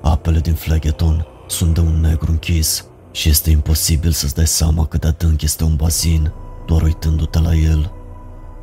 Apele 0.02 0.40
din 0.40 0.54
Flegeton 0.54 1.26
sunt 1.48 1.74
de 1.74 1.80
un 1.80 2.00
negru 2.00 2.32
închis 2.32 2.86
și 3.12 3.30
este 3.30 3.50
imposibil 3.50 4.12
să-ți 4.12 4.36
dai 4.36 4.48
seama 4.48 4.86
cât 4.86 5.02
de 5.02 5.08
adânc 5.08 5.42
este 5.42 5.64
un 5.64 5.76
bazin 5.76 6.32
doar 6.66 6.82
uitându-te 6.82 7.40
la 7.40 7.56
el. 7.56 7.92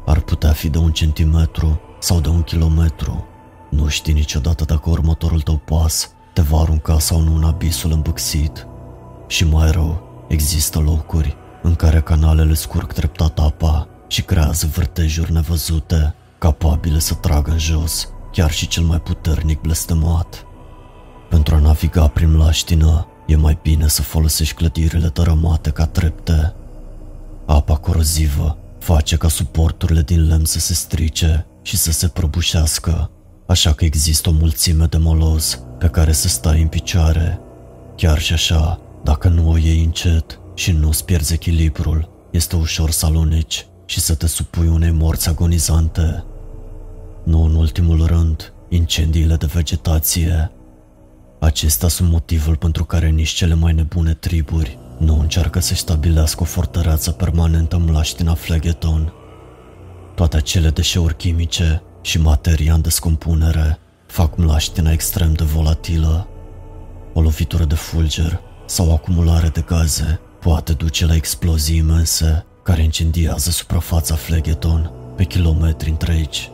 Ar 0.07 0.21
putea 0.21 0.53
fi 0.53 0.69
de 0.69 0.79
un 0.79 0.93
centimetru 0.93 1.81
sau 2.01 2.21
de 2.21 2.29
un 2.29 2.43
kilometru. 2.43 3.27
Nu 3.71 3.89
știi 3.89 4.13
niciodată 4.13 4.65
dacă 4.65 4.91
următorul 4.91 5.41
tău 5.41 5.57
pas 5.57 6.11
te 6.33 6.43
va 6.43 6.59
arunca 6.59 6.99
sau 6.99 7.21
nu 7.21 7.35
în 7.35 7.45
abisul 7.45 7.93
îmbâxit. 7.93 8.67
Și 9.27 9.45
mai 9.45 9.71
rău, 9.71 10.25
există 10.29 10.79
locuri 10.79 11.37
în 11.63 11.75
care 11.75 12.01
canalele 12.01 12.55
scurg 12.55 12.93
treptat 12.93 13.39
apa 13.39 13.89
și 14.07 14.23
creează 14.23 14.67
vârtejuri 14.75 15.33
nevăzute, 15.33 16.15
capabile 16.39 16.99
să 16.99 17.15
tragă 17.15 17.51
în 17.51 17.59
jos 17.59 18.09
chiar 18.33 18.51
și 18.51 18.69
cel 18.69 18.83
mai 18.83 19.01
puternic 19.01 19.61
blestemat. 19.61 20.47
Pentru 21.29 21.55
a 21.55 21.59
naviga 21.59 22.07
prin 22.07 22.37
laștină, 22.37 23.07
e 23.29 23.37
mai 23.37 23.59
bine 23.63 23.89
să 23.89 24.03
folosești 24.03 24.55
clădirile 24.55 25.09
tărămate 25.09 25.71
ca 25.71 25.87
trepte. 25.87 26.55
Apa 27.47 27.77
corozivă 27.77 28.59
face 28.79 29.17
ca 29.17 29.29
suporturile 29.29 30.03
din 30.03 30.27
lemn 30.27 30.45
să 30.45 30.59
se 30.59 30.75
strice 30.75 31.47
și 31.63 31.77
să 31.77 31.93
se 31.93 32.09
prăbușească, 32.09 33.11
așa 33.47 33.73
că 33.73 33.85
există 33.85 34.29
o 34.29 34.33
mulțime 34.33 34.87
de 34.87 34.97
moloz 34.97 35.63
pe 35.79 35.89
care 35.89 36.13
să 36.13 36.29
stai 36.29 36.63
în 36.63 36.69
picioare. 36.69 37.41
Chiar 37.97 38.19
și 38.19 38.33
așa, 38.33 38.81
dacă 39.05 39.29
nu 39.29 39.51
o 39.51 39.57
iei 39.57 39.85
încet 39.85 40.41
și 40.55 40.73
nu-ți 40.73 41.05
pierzi 41.05 41.33
echilibrul, 41.33 42.09
este 42.31 42.57
ușor 42.57 42.91
să 42.91 43.07
aluneci 43.07 43.67
și 43.85 44.01
să 44.01 44.15
te 44.15 44.27
supui 44.27 44.69
unei 44.69 44.91
morți 44.91 45.29
agonizante. 45.29 46.25
Nu 47.25 47.43
în 47.43 47.55
ultimul 47.55 48.07
rând, 48.07 48.53
incendiile 48.69 49.37
de 49.37 49.47
vegetație. 49.47 50.51
Acestea 51.59 51.89
sunt 51.89 52.11
motivul 52.11 52.57
pentru 52.57 52.85
care 52.85 53.09
nici 53.09 53.29
cele 53.29 53.55
mai 53.55 53.73
nebune 53.73 54.15
triburi 54.15 54.79
nu 54.99 55.21
încearcă 55.21 55.61
să 55.61 55.75
stabilească 55.75 56.43
o 56.43 56.45
fortăreață 56.45 57.11
permanentă 57.11 57.77
în 57.77 57.83
mlaștina 57.83 58.35
Flegeton. 58.35 59.13
Toate 60.15 60.37
acele 60.37 60.71
deșeuri 60.71 61.17
chimice 61.17 61.83
și 62.03 62.21
materia 62.21 62.75
în 62.75 62.81
descompunere 62.81 63.79
fac 64.07 64.37
mlaștina 64.37 64.93
extrem 64.93 65.33
de 65.33 65.45
volatilă. 65.45 66.29
O 67.15 67.21
lovitură 67.21 67.65
de 67.65 67.75
fulger 67.75 68.41
sau 68.67 68.93
acumulare 68.93 69.49
de 69.49 69.61
gaze 69.61 70.21
poate 70.41 70.73
duce 70.73 71.07
la 71.07 71.15
explozii 71.15 71.77
imense 71.77 72.45
care 72.63 72.83
incendiază 72.83 73.51
suprafața 73.51 74.15
Flegeton 74.15 74.91
pe 75.17 75.25
kilometri 75.25 75.91
întregi. 75.91 76.51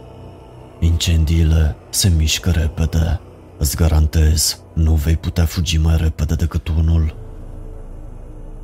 Incendiile 0.81 1.77
se 1.91 2.09
mișcă 2.09 2.51
repede. 2.51 3.21
Îți 3.59 3.77
garantez, 3.77 4.64
nu 4.75 4.95
vei 4.95 5.17
putea 5.17 5.45
fugi 5.45 5.79
mai 5.79 5.97
repede 5.97 6.35
decât 6.35 6.69
unul. 6.69 7.17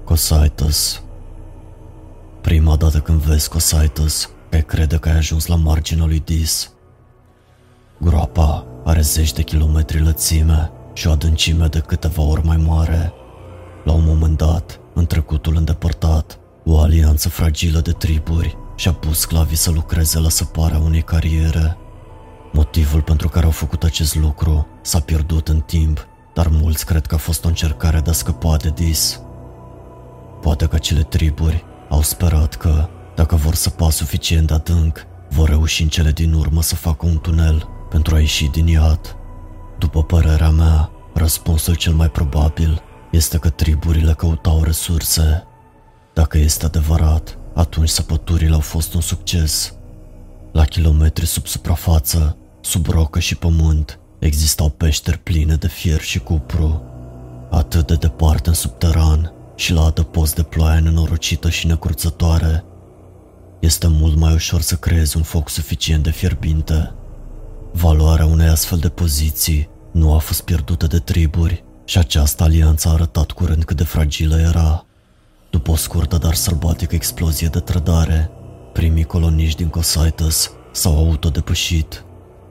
Cosaitus 0.04 1.02
Prima 2.40 2.76
dată 2.76 2.98
când 2.98 3.20
vezi 3.20 3.48
Cosaitus, 3.48 4.30
pe 4.48 4.60
crede 4.60 4.96
că 4.96 5.08
ai 5.08 5.16
ajuns 5.16 5.46
la 5.46 5.54
marginea 5.54 6.04
lui 6.04 6.22
Dis. 6.24 6.72
Groapa 7.98 8.66
are 8.84 9.00
zeci 9.00 9.32
de 9.32 9.42
kilometri 9.42 10.02
lățime 10.02 10.70
și 10.92 11.06
o 11.06 11.10
adâncime 11.10 11.66
de 11.66 11.78
câteva 11.78 12.22
ori 12.22 12.46
mai 12.46 12.56
mare. 12.56 13.12
La 13.84 13.92
un 13.92 14.04
moment 14.04 14.36
dat, 14.36 14.80
în 14.94 15.06
trecutul 15.06 15.56
îndepărtat, 15.56 16.38
o 16.64 16.78
alianță 16.78 17.28
fragilă 17.28 17.80
de 17.80 17.92
triburi 17.92 18.56
și-a 18.76 18.92
pus 18.92 19.18
sclavii 19.18 19.56
să 19.56 19.70
lucreze 19.70 20.18
la 20.18 20.28
săparea 20.28 20.78
unei 20.78 21.02
cariere. 21.02 21.76
Motivul 22.52 23.02
pentru 23.02 23.28
care 23.28 23.44
au 23.44 23.50
făcut 23.50 23.82
acest 23.84 24.14
lucru 24.14 24.66
s-a 24.82 25.00
pierdut 25.00 25.48
în 25.48 25.60
timp, 25.60 26.06
dar 26.34 26.48
mulți 26.48 26.86
cred 26.86 27.06
că 27.06 27.14
a 27.14 27.18
fost 27.18 27.44
o 27.44 27.48
încercare 27.48 28.00
de 28.00 28.10
a 28.10 28.12
scăpa 28.12 28.56
de 28.56 28.70
Dis. 28.74 29.20
Poate 30.40 30.66
că 30.66 30.74
acele 30.74 31.02
triburi 31.02 31.64
au 31.88 32.02
sperat 32.02 32.54
că, 32.54 32.88
dacă 33.14 33.36
vor 33.36 33.54
săpa 33.54 33.90
suficient 33.90 34.46
de 34.46 34.54
adânc, 34.54 35.06
vor 35.28 35.48
reuși 35.48 35.82
în 35.82 35.88
cele 35.88 36.10
din 36.10 36.32
urmă 36.32 36.62
să 36.62 36.74
facă 36.74 37.06
un 37.06 37.18
tunel 37.20 37.68
pentru 37.90 38.14
a 38.14 38.18
ieși 38.18 38.48
din 38.48 38.66
iad. 38.66 39.16
După 39.78 40.02
părerea 40.02 40.50
mea, 40.50 40.90
răspunsul 41.14 41.74
cel 41.74 41.92
mai 41.92 42.10
probabil 42.10 42.82
este 43.10 43.38
că 43.38 43.48
triburile 43.48 44.12
căutau 44.12 44.62
resurse. 44.62 45.44
Dacă 46.14 46.38
este 46.38 46.64
adevărat, 46.64 47.38
atunci 47.54 47.88
săpăturile 47.88 48.54
au 48.54 48.60
fost 48.60 48.94
un 48.94 49.00
succes. 49.00 49.74
La 50.52 50.64
kilometri 50.64 51.26
sub 51.26 51.46
suprafață, 51.46 52.36
sub 52.60 52.86
rocă 52.86 53.18
și 53.18 53.36
pământ, 53.36 53.98
existau 54.18 54.68
peșteri 54.68 55.18
pline 55.18 55.54
de 55.54 55.68
fier 55.68 56.00
și 56.00 56.18
cupru. 56.18 56.82
Atât 57.50 57.86
de 57.86 57.94
departe 57.94 58.48
în 58.48 58.54
subteran, 58.54 59.32
și 59.60 59.72
la 59.72 59.84
adăpost 59.84 60.34
de 60.34 60.42
ploaie 60.42 60.80
nenorocită 60.80 61.50
și 61.50 61.66
necurțătoare, 61.66 62.64
este 63.58 63.86
mult 63.86 64.16
mai 64.16 64.32
ușor 64.32 64.60
să 64.60 64.74
creezi 64.74 65.16
un 65.16 65.22
foc 65.22 65.48
suficient 65.48 66.02
de 66.02 66.10
fierbinte. 66.10 66.92
Valoarea 67.72 68.26
unei 68.26 68.48
astfel 68.48 68.78
de 68.78 68.88
poziții 68.88 69.68
nu 69.92 70.14
a 70.14 70.18
fost 70.18 70.40
pierdută 70.40 70.86
de 70.86 70.98
triburi 70.98 71.64
și 71.84 71.98
această 71.98 72.42
alianță 72.42 72.88
a 72.88 72.92
arătat 72.92 73.30
curând 73.30 73.64
cât 73.64 73.76
de 73.76 73.84
fragilă 73.84 74.38
era. 74.38 74.86
După 75.50 75.70
o 75.70 75.76
scurtă, 75.76 76.16
dar 76.16 76.34
sălbatică 76.34 76.94
explozie 76.94 77.48
de 77.48 77.58
trădare, 77.58 78.30
primii 78.72 79.04
coloniști 79.04 79.56
din 79.56 79.68
Cosaitus 79.68 80.50
s-au 80.72 80.96
autodepășit. 80.96 82.04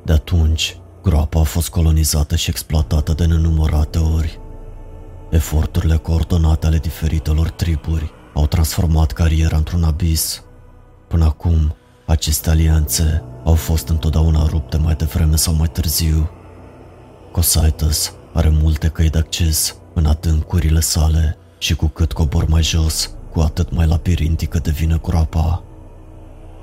De 0.03 0.13
atunci, 0.13 0.77
groapa 1.03 1.39
a 1.39 1.43
fost 1.43 1.69
colonizată 1.69 2.35
și 2.35 2.49
exploatată 2.49 3.13
de 3.13 3.25
nenumărate 3.25 3.97
ori. 3.97 4.39
Eforturile 5.29 5.95
coordonate 5.95 6.65
ale 6.65 6.77
diferitelor 6.77 7.49
triburi 7.49 8.11
au 8.33 8.47
transformat 8.47 9.11
cariera 9.11 9.57
într-un 9.57 9.83
abis. 9.83 10.43
Până 11.07 11.25
acum, 11.25 11.75
aceste 12.05 12.49
alianțe 12.49 13.23
au 13.43 13.53
fost 13.53 13.87
întotdeauna 13.87 14.45
rupte 14.45 14.77
mai 14.77 14.95
devreme 14.95 15.35
sau 15.35 15.53
mai 15.53 15.67
târziu. 15.67 16.29
Cosaitus 17.31 18.13
are 18.33 18.49
multe 18.49 18.87
căi 18.87 19.09
de 19.09 19.17
acces 19.17 19.75
în 19.93 20.05
adâncurile 20.05 20.79
sale 20.79 21.37
și 21.57 21.75
cu 21.75 21.87
cât 21.87 22.11
cobor 22.11 22.45
mai 22.45 22.63
jos, 22.63 23.11
cu 23.31 23.39
atât 23.39 23.71
mai 23.71 23.87
labirintică 23.87 24.59
devine 24.59 24.99
groapa. 25.03 25.63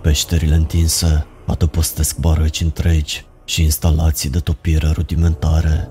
Peșterile 0.06 0.54
întinse 0.54 1.26
adăpostesc 1.46 2.18
barăci 2.18 2.60
întregi 2.60 3.24
și 3.44 3.62
instalații 3.62 4.30
de 4.30 4.38
topire 4.38 4.88
rudimentare. 4.88 5.88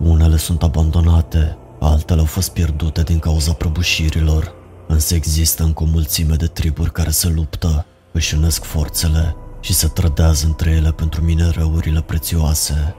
Unele 0.00 0.36
sunt 0.36 0.62
abandonate 0.62 1.58
Altele 1.80 2.20
au 2.20 2.26
fost 2.26 2.50
pierdute 2.50 3.02
din 3.02 3.18
cauza 3.18 3.52
prăbușirilor, 3.52 4.54
însă 4.88 5.14
există 5.14 5.62
încă 5.62 5.82
o 5.82 5.86
mulțime 5.86 6.34
de 6.34 6.46
triburi 6.46 6.92
care 6.92 7.10
se 7.10 7.28
luptă, 7.28 7.86
își 8.12 8.34
unesc 8.34 8.64
forțele 8.64 9.36
și 9.60 9.72
se 9.72 9.86
trădează 9.88 10.46
între 10.46 10.70
ele 10.70 10.92
pentru 10.92 11.24
minereurile 11.24 12.00
prețioase. 12.00 12.94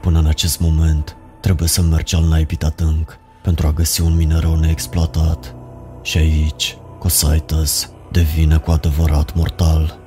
Până 0.00 0.18
în 0.18 0.26
acest 0.26 0.60
moment, 0.60 1.16
trebuie 1.40 1.68
să 1.68 1.82
mergi 1.82 2.14
al 2.14 2.24
naipit 2.24 2.64
adânc 2.64 3.16
pentru 3.42 3.66
a 3.66 3.72
găsi 3.72 4.00
un 4.00 4.16
minereu 4.16 4.56
neexploatat. 4.56 5.54
Și 6.02 6.18
aici, 6.18 6.76
Cosaitus 6.98 7.90
devine 8.10 8.56
cu 8.56 8.70
adevărat 8.70 9.34
mortal. 9.34 9.98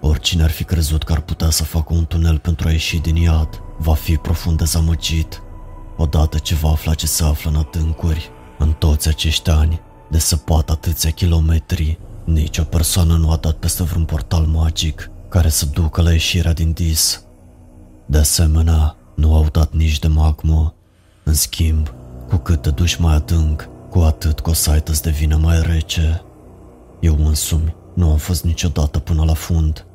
Oricine 0.00 0.42
ar 0.42 0.50
fi 0.50 0.64
crezut 0.64 1.02
că 1.02 1.12
ar 1.12 1.20
putea 1.20 1.50
să 1.50 1.64
facă 1.64 1.94
un 1.94 2.06
tunel 2.06 2.38
pentru 2.38 2.68
a 2.68 2.70
ieși 2.70 2.98
din 2.98 3.16
iad, 3.16 3.62
va 3.78 3.94
fi 3.94 4.16
profund 4.16 4.58
dezamăgit. 4.58 5.42
Odată 5.96 6.38
ce 6.38 6.54
va 6.54 6.70
afla 6.70 6.94
ce 6.94 7.06
se 7.06 7.24
află 7.24 7.50
în 7.50 7.56
adâncuri, 7.56 8.30
în 8.58 8.72
toți 8.72 9.08
acești 9.08 9.50
ani, 9.50 9.80
de 10.10 10.18
săpat 10.18 10.70
atâția 10.70 11.10
kilometri, 11.10 11.98
nicio 12.24 12.62
persoană 12.62 13.16
nu 13.16 13.30
a 13.30 13.36
dat 13.36 13.56
peste 13.56 13.82
vreun 13.82 14.04
portal 14.04 14.44
magic 14.44 15.10
care 15.28 15.48
să 15.48 15.66
ducă 15.66 16.02
la 16.02 16.12
ieșirea 16.12 16.52
din 16.52 16.72
dis. 16.72 17.22
De 18.06 18.18
asemenea, 18.18 18.96
nu 19.14 19.34
au 19.34 19.46
dat 19.52 19.72
nici 19.72 19.98
de 19.98 20.06
magmă. 20.06 20.74
În 21.24 21.34
schimb, 21.34 21.92
cu 22.28 22.36
cât 22.36 22.62
te 22.62 22.70
duci 22.70 22.96
mai 22.96 23.14
adânc, 23.14 23.68
cu 23.90 23.98
atât 23.98 24.40
Cosite 24.40 24.90
îți 24.90 25.02
devine 25.02 25.34
mai 25.34 25.62
rece. 25.62 26.22
Eu 27.00 27.26
însumi 27.26 27.76
nu 27.94 28.10
am 28.10 28.16
fost 28.16 28.44
niciodată 28.44 28.98
până 28.98 29.24
la 29.24 29.34
fund. 29.34 29.86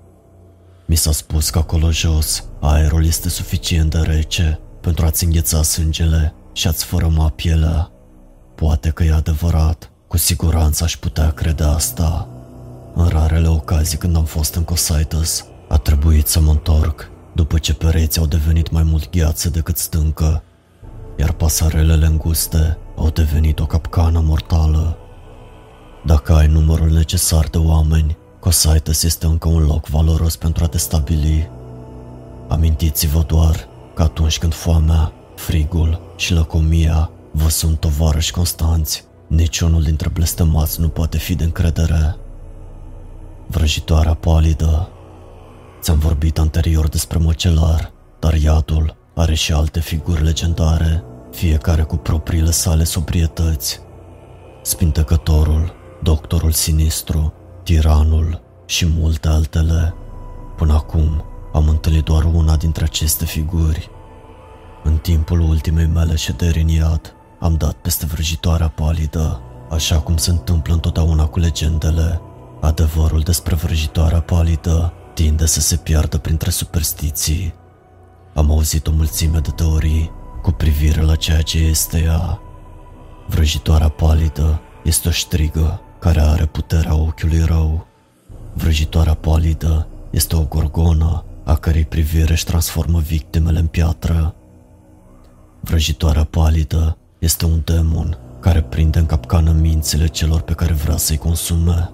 Mi 0.85 0.95
s-a 0.95 1.11
spus 1.11 1.49
că 1.49 1.57
acolo 1.57 1.91
jos 1.91 2.43
aerul 2.59 3.05
este 3.05 3.29
suficient 3.29 3.89
de 3.89 3.97
rece 3.97 4.59
pentru 4.81 5.05
a-ți 5.05 5.23
îngheța 5.23 5.63
sângele 5.63 6.33
și 6.53 6.67
a-ți 6.67 6.85
fărăma 6.85 7.29
pielea. 7.29 7.91
Poate 8.55 8.89
că 8.89 9.03
e 9.03 9.13
adevărat, 9.13 9.91
cu 10.07 10.17
siguranță 10.17 10.83
aș 10.83 10.97
putea 10.97 11.31
crede 11.31 11.63
asta. 11.63 12.27
În 12.95 13.07
rarele 13.07 13.47
ocazii 13.47 13.97
când 13.97 14.15
am 14.15 14.25
fost 14.25 14.55
în 14.55 14.63
Cosaitas, 14.63 15.45
a 15.69 15.77
trebuit 15.77 16.27
să 16.27 16.39
mă 16.39 16.51
întorc 16.51 17.09
după 17.35 17.57
ce 17.57 17.73
pereții 17.73 18.21
au 18.21 18.27
devenit 18.27 18.71
mai 18.71 18.83
mult 18.83 19.09
gheață 19.09 19.49
decât 19.49 19.77
stâncă, 19.77 20.43
iar 21.17 21.31
pasarelele 21.31 22.05
înguste 22.05 22.77
au 22.97 23.09
devenit 23.09 23.59
o 23.59 23.65
capcană 23.65 24.19
mortală. 24.19 24.97
Dacă 26.05 26.33
ai 26.33 26.47
numărul 26.47 26.89
necesar 26.89 27.47
de 27.47 27.57
oameni, 27.57 28.17
Cosaitas 28.39 29.03
este 29.03 29.25
încă 29.25 29.47
un 29.47 29.65
loc 29.65 29.87
valoros 29.87 30.35
pentru 30.35 30.63
a 30.63 30.67
te 30.67 30.77
stabili. 30.77 31.49
Amintiți-vă 32.47 33.23
doar 33.27 33.67
că 33.93 34.01
atunci 34.01 34.39
când 34.39 34.53
foamea, 34.53 35.13
frigul 35.35 36.01
și 36.15 36.33
lăcomia 36.33 37.09
vă 37.31 37.49
sunt 37.49 37.79
tovarăși 37.79 38.31
constanți, 38.31 39.03
niciunul 39.27 39.83
dintre 39.83 40.09
blestemați 40.09 40.81
nu 40.81 40.87
poate 40.87 41.17
fi 41.17 41.35
de 41.35 41.43
încredere. 41.43 42.15
Vrăjitoarea 43.47 44.13
palidă 44.13 44.89
Ți-am 45.81 45.99
vorbit 45.99 46.39
anterior 46.39 46.87
despre 46.87 47.17
măcelar, 47.17 47.91
dar 48.19 48.33
iadul 48.33 48.95
are 49.15 49.33
și 49.33 49.53
alte 49.53 49.79
figuri 49.79 50.23
legendare, 50.23 51.03
fiecare 51.31 51.81
cu 51.81 51.95
propriile 51.95 52.51
sale 52.51 52.83
sobrietăți. 52.83 53.79
Spintecătorul, 54.61 55.73
doctorul 56.03 56.51
sinistru, 56.51 57.33
tiranul 57.63 58.41
și 58.65 58.87
multe 58.97 59.27
altele. 59.27 59.93
Până 60.55 60.73
acum 60.73 61.23
am 61.53 61.67
întâlnit 61.67 62.03
doar 62.03 62.23
una 62.23 62.55
dintre 62.55 62.83
aceste 62.83 63.25
figuri. 63.25 63.89
În 64.83 64.97
timpul 64.97 65.39
ultimei 65.39 65.85
mele 65.85 66.15
șederi 66.15 66.61
în 66.61 66.67
iad, 66.67 67.15
am 67.39 67.55
dat 67.55 67.73
peste 67.73 68.05
vrăjitoarea 68.05 68.67
palidă, 68.67 69.41
așa 69.69 69.99
cum 69.99 70.17
se 70.17 70.29
întâmplă 70.29 70.73
întotdeauna 70.73 71.25
cu 71.25 71.39
legendele. 71.39 72.21
Adevărul 72.61 73.19
despre 73.19 73.55
vrăjitoarea 73.55 74.21
palidă 74.21 74.93
tinde 75.13 75.45
să 75.45 75.59
se 75.59 75.75
piardă 75.75 76.17
printre 76.17 76.49
superstiții. 76.49 77.53
Am 78.33 78.51
auzit 78.51 78.87
o 78.87 78.91
mulțime 78.91 79.39
de 79.39 79.49
teorii 79.49 80.11
cu 80.41 80.51
privire 80.51 81.01
la 81.01 81.15
ceea 81.15 81.41
ce 81.41 81.57
este 81.57 82.01
ea. 82.01 82.39
Vrăjitoarea 83.27 83.89
palidă 83.89 84.61
este 84.83 85.07
o 85.07 85.11
strigă 85.11 85.81
care 86.03 86.21
are 86.21 86.45
puterea 86.45 86.95
ochiului 86.95 87.43
rău. 87.45 87.87
Vrăjitoarea 88.53 89.13
palidă 89.13 89.87
este 90.09 90.35
o 90.35 90.43
gorgonă 90.43 91.23
a 91.43 91.55
cărei 91.55 91.85
privire 91.85 92.31
își 92.31 92.45
transformă 92.45 92.99
victimele 92.99 93.59
în 93.59 93.67
piatră. 93.67 94.35
Vrăjitoarea 95.59 96.23
palidă 96.23 96.97
este 97.19 97.45
un 97.45 97.61
demon 97.63 98.17
care 98.39 98.61
prinde 98.61 98.99
în 98.99 99.05
capcană 99.05 99.51
mințile 99.51 100.07
celor 100.07 100.41
pe 100.41 100.53
care 100.53 100.73
vrea 100.73 100.97
să-i 100.97 101.17
consume. 101.17 101.91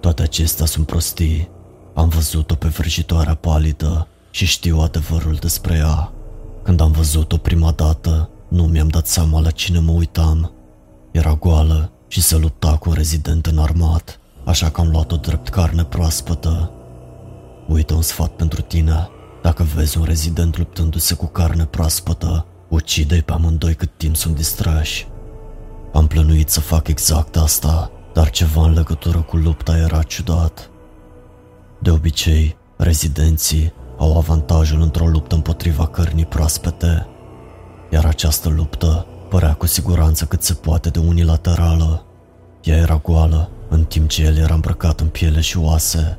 Toate 0.00 0.22
acestea 0.22 0.66
sunt 0.66 0.86
prostii. 0.86 1.48
Am 1.94 2.08
văzut-o 2.08 2.54
pe 2.54 2.68
vrăjitoarea 2.68 3.34
palidă 3.34 4.06
și 4.30 4.46
știu 4.46 4.78
adevărul 4.78 5.34
despre 5.34 5.74
ea. 5.74 6.12
Când 6.62 6.80
am 6.80 6.90
văzut-o 6.90 7.36
prima 7.36 7.70
dată, 7.70 8.28
nu 8.48 8.64
mi-am 8.64 8.88
dat 8.88 9.06
seama 9.06 9.40
la 9.40 9.50
cine 9.50 9.78
mă 9.78 9.92
uitam. 9.92 10.52
Era 11.10 11.34
goală 11.34 11.92
și 12.12 12.20
se 12.20 12.36
lupta 12.36 12.76
cu 12.76 12.88
un 12.88 12.94
rezident 12.94 13.46
înarmat, 13.46 14.20
așa 14.44 14.70
că 14.70 14.80
am 14.80 14.88
luat-o 14.88 15.16
drept 15.16 15.48
carne 15.48 15.84
proaspătă. 15.84 16.70
Uită 17.68 17.94
un 17.94 18.02
sfat 18.02 18.30
pentru 18.30 18.60
tine. 18.60 19.08
Dacă 19.42 19.62
vezi 19.62 19.98
un 19.98 20.04
rezident 20.04 20.58
luptându-se 20.58 21.14
cu 21.14 21.26
carne 21.26 21.64
proaspătă, 21.64 22.46
ucide-i 22.68 23.22
pe 23.22 23.32
amândoi 23.32 23.74
cât 23.74 23.90
timp 23.96 24.16
sunt 24.16 24.36
distrași. 24.36 25.08
Am 25.92 26.06
plănuit 26.06 26.48
să 26.48 26.60
fac 26.60 26.88
exact 26.88 27.36
asta, 27.36 27.90
dar 28.12 28.30
ceva 28.30 28.62
în 28.62 28.72
legătură 28.72 29.18
cu 29.18 29.36
lupta 29.36 29.76
era 29.76 30.02
ciudat. 30.02 30.70
De 31.78 31.90
obicei, 31.90 32.56
rezidenții 32.76 33.72
au 33.98 34.16
avantajul 34.16 34.80
într-o 34.80 35.06
luptă 35.06 35.34
împotriva 35.34 35.86
cărnii 35.86 36.26
proaspete, 36.26 37.06
iar 37.90 38.04
această 38.04 38.48
luptă 38.48 39.06
părea 39.32 39.54
cu 39.54 39.66
siguranță 39.66 40.24
cât 40.24 40.42
se 40.42 40.54
poate 40.54 40.88
de 40.88 40.98
unilaterală. 40.98 42.04
Ea 42.62 42.76
era 42.76 43.00
goală, 43.02 43.50
în 43.68 43.84
timp 43.84 44.08
ce 44.08 44.22
el 44.22 44.36
era 44.36 44.54
îmbrăcat 44.54 45.00
în 45.00 45.08
piele 45.08 45.40
și 45.40 45.58
oase. 45.58 46.18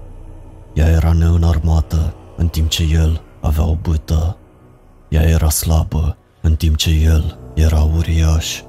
Ea 0.73 0.87
era 0.87 1.11
neînarmată, 1.11 2.13
în 2.37 2.47
timp 2.47 2.69
ce 2.69 2.83
el 2.83 3.21
avea 3.41 3.65
o 3.65 3.75
bâtă. 3.75 4.37
Ea 5.09 5.21
era 5.21 5.49
slabă, 5.49 6.17
în 6.41 6.55
timp 6.55 6.75
ce 6.75 6.89
el 6.89 7.37
era 7.53 7.81
uriaș. 7.81 8.61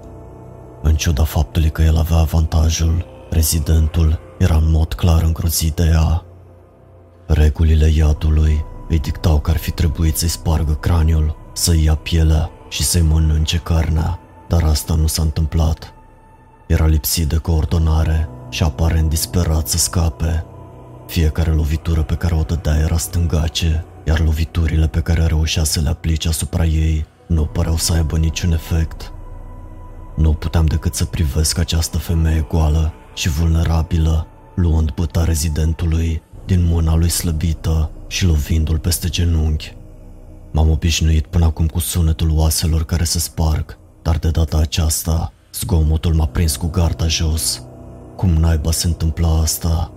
În 0.82 0.94
ciuda 0.94 1.24
faptului 1.24 1.70
că 1.70 1.82
el 1.82 1.96
avea 1.96 2.18
avantajul, 2.18 3.06
rezidentul 3.30 4.20
era 4.38 4.56
în 4.56 4.70
mod 4.70 4.94
clar 4.94 5.22
îngrozit 5.22 5.74
de 5.74 5.90
ea. 5.92 6.24
Regulile 7.26 7.88
iadului 7.88 8.64
îi 8.88 8.98
dictau 8.98 9.40
că 9.40 9.50
ar 9.50 9.56
fi 9.56 9.70
trebuit 9.70 10.16
să-i 10.16 10.28
spargă 10.28 10.72
craniul, 10.72 11.36
să-i 11.52 11.84
ia 11.84 11.94
pielea 11.94 12.50
și 12.68 12.82
să-i 12.82 13.02
mănânce 13.02 13.58
carnea, 13.58 14.18
dar 14.54 14.70
asta 14.70 14.94
nu 14.94 15.06
s-a 15.06 15.22
întâmplat. 15.22 15.94
Era 16.66 16.86
lipsit 16.86 17.28
de 17.28 17.36
coordonare 17.36 18.28
și 18.50 18.62
aparent 18.62 19.08
disperat 19.08 19.68
să 19.68 19.78
scape. 19.78 20.44
Fiecare 21.06 21.50
lovitură 21.50 22.02
pe 22.02 22.14
care 22.14 22.34
o 22.34 22.42
dădea 22.42 22.76
era 22.76 22.96
stângace, 22.96 23.84
iar 24.04 24.20
loviturile 24.20 24.88
pe 24.88 25.00
care 25.00 25.26
reușea 25.26 25.64
să 25.64 25.80
le 25.80 25.88
aplice 25.88 26.28
asupra 26.28 26.64
ei 26.64 27.06
nu 27.26 27.44
păreau 27.44 27.76
să 27.76 27.92
aibă 27.92 28.16
niciun 28.16 28.52
efect. 28.52 29.12
Nu 30.16 30.32
puteam 30.32 30.66
decât 30.66 30.94
să 30.94 31.04
privesc 31.04 31.58
această 31.58 31.98
femeie 31.98 32.46
goală 32.48 32.92
și 33.14 33.28
vulnerabilă, 33.28 34.26
luând 34.54 34.90
băta 34.90 35.24
rezidentului 35.24 36.22
din 36.46 36.64
mâna 36.64 36.94
lui 36.96 37.08
slăbită 37.08 37.90
și 38.06 38.24
lovindu-l 38.24 38.78
peste 38.78 39.08
genunchi. 39.08 39.74
M-am 40.52 40.70
obișnuit 40.70 41.26
până 41.26 41.44
acum 41.44 41.66
cu 41.66 41.78
sunetul 41.78 42.30
oaselor 42.30 42.84
care 42.84 43.04
se 43.04 43.18
sparg, 43.18 43.78
dar 44.04 44.18
de 44.18 44.30
data 44.30 44.56
aceasta 44.56 45.32
zgomotul 45.54 46.14
m-a 46.14 46.26
prins 46.26 46.56
cu 46.56 46.66
garda 46.66 47.06
jos. 47.06 47.62
Cum 48.16 48.30
naiba 48.30 48.70
se 48.70 48.86
întâmpla 48.86 49.40
asta? 49.40 49.92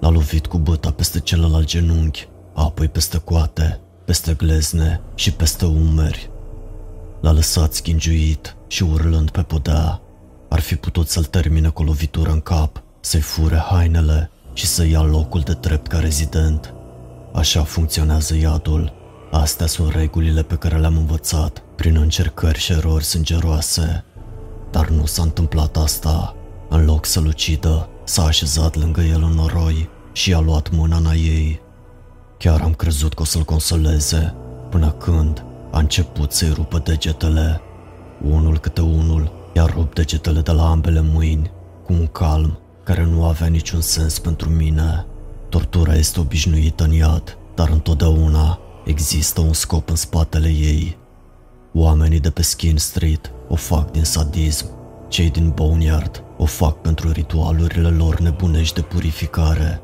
L-a 0.00 0.08
lovit 0.08 0.46
cu 0.46 0.58
băta 0.58 0.90
peste 0.90 1.20
celălalt 1.20 1.66
genunchi, 1.66 2.28
apoi 2.54 2.88
peste 2.88 3.18
coate, 3.18 3.80
peste 4.04 4.34
glezne 4.34 5.00
și 5.14 5.32
peste 5.32 5.64
umeri. 5.64 6.30
L-a 7.20 7.32
lăsat 7.32 7.72
schingiuit 7.72 8.56
și 8.66 8.82
urlând 8.82 9.30
pe 9.30 9.42
podea. 9.42 10.00
Ar 10.48 10.60
fi 10.60 10.74
putut 10.76 11.08
să-l 11.08 11.24
termine 11.24 11.68
cu 11.68 11.82
o 11.82 11.84
lovitură 11.84 12.30
în 12.30 12.40
cap, 12.40 12.82
să-i 13.00 13.20
fure 13.20 13.56
hainele 13.56 14.30
și 14.52 14.66
să 14.66 14.86
ia 14.86 15.02
locul 15.02 15.40
de 15.40 15.56
drept 15.60 15.86
ca 15.86 15.98
rezident. 15.98 16.74
Așa 17.32 17.62
funcționează 17.62 18.36
iadul. 18.36 18.92
Astea 19.30 19.66
sunt 19.66 19.92
regulile 19.92 20.42
pe 20.42 20.54
care 20.54 20.78
le-am 20.78 20.96
învățat 20.96 21.62
prin 21.76 21.96
încercări 21.96 22.58
și 22.58 22.72
erori 22.72 23.04
sângeroase. 23.04 24.04
Dar 24.70 24.88
nu 24.88 25.06
s-a 25.06 25.22
întâmplat 25.22 25.76
asta. 25.76 26.36
În 26.68 26.84
loc 26.84 27.04
să-l 27.04 27.26
ucidă, 27.26 27.88
s-a 28.04 28.24
așezat 28.24 28.76
lângă 28.76 29.00
el 29.00 29.22
în 29.22 29.32
noroi 29.32 29.88
și 30.12 30.34
a 30.34 30.40
luat 30.40 30.70
mâna 30.70 30.96
în 30.96 31.06
a 31.06 31.14
ei. 31.14 31.60
Chiar 32.38 32.60
am 32.60 32.74
crezut 32.74 33.14
că 33.14 33.22
o 33.22 33.24
să-l 33.24 33.42
consoleze, 33.42 34.34
până 34.70 34.90
când 34.90 35.44
a 35.70 35.78
început 35.78 36.32
să-i 36.32 36.52
rupă 36.52 36.82
degetele. 36.84 37.60
Unul 38.30 38.58
câte 38.58 38.80
unul 38.80 39.32
i-a 39.54 39.64
rupt 39.64 39.94
degetele 39.94 40.40
de 40.40 40.52
la 40.52 40.70
ambele 40.70 41.00
mâini, 41.00 41.50
cu 41.84 41.92
un 41.92 42.06
calm 42.06 42.58
care 42.84 43.04
nu 43.04 43.24
avea 43.24 43.46
niciun 43.46 43.80
sens 43.80 44.18
pentru 44.18 44.48
mine. 44.48 45.06
Tortura 45.48 45.94
este 45.94 46.20
obișnuită 46.20 46.84
în 46.84 46.92
iad, 46.92 47.38
dar 47.54 47.68
întotdeauna 47.68 48.58
există 48.88 49.40
un 49.40 49.52
scop 49.52 49.88
în 49.88 49.96
spatele 49.96 50.48
ei. 50.48 50.96
Oamenii 51.72 52.20
de 52.20 52.30
pe 52.30 52.42
Skin 52.42 52.76
Street 52.76 53.32
o 53.48 53.54
fac 53.54 53.90
din 53.90 54.04
sadism, 54.04 54.66
cei 55.08 55.30
din 55.30 55.50
Boneyard 55.54 56.24
o 56.36 56.44
fac 56.44 56.80
pentru 56.80 57.10
ritualurile 57.12 57.88
lor 57.88 58.20
nebunești 58.20 58.74
de 58.74 58.80
purificare. 58.80 59.80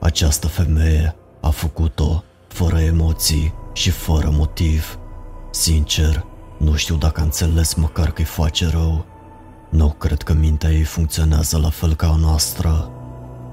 Această 0.00 0.46
femeie 0.46 1.16
a 1.40 1.50
făcut-o 1.50 2.22
fără 2.48 2.80
emoții 2.80 3.54
și 3.72 3.90
fără 3.90 4.30
motiv. 4.32 4.98
Sincer, 5.50 6.24
nu 6.58 6.74
știu 6.74 6.96
dacă 6.96 7.20
a 7.20 7.24
înțeles 7.24 7.74
măcar 7.74 8.10
că-i 8.10 8.24
face 8.24 8.68
rău. 8.68 9.04
Nu 9.70 9.88
cred 9.88 10.22
că 10.22 10.32
mintea 10.32 10.70
ei 10.70 10.82
funcționează 10.82 11.58
la 11.58 11.70
fel 11.70 11.94
ca 11.94 12.06
a 12.06 12.16
noastră. 12.16 12.90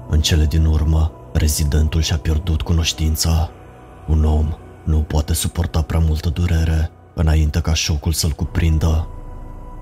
În 0.08 0.20
cele 0.20 0.44
din 0.44 0.64
urmă, 0.64 1.12
rezidentul 1.32 2.00
și-a 2.00 2.18
pierdut 2.18 2.62
cunoștința. 2.62 3.50
Un 4.08 4.24
om 4.24 4.54
nu 4.84 4.98
poate 4.98 5.32
suporta 5.32 5.82
prea 5.82 6.00
multă 6.00 6.28
durere 6.28 6.90
înainte 7.14 7.60
ca 7.60 7.74
șocul 7.74 8.12
să-l 8.12 8.30
cuprindă. 8.30 9.08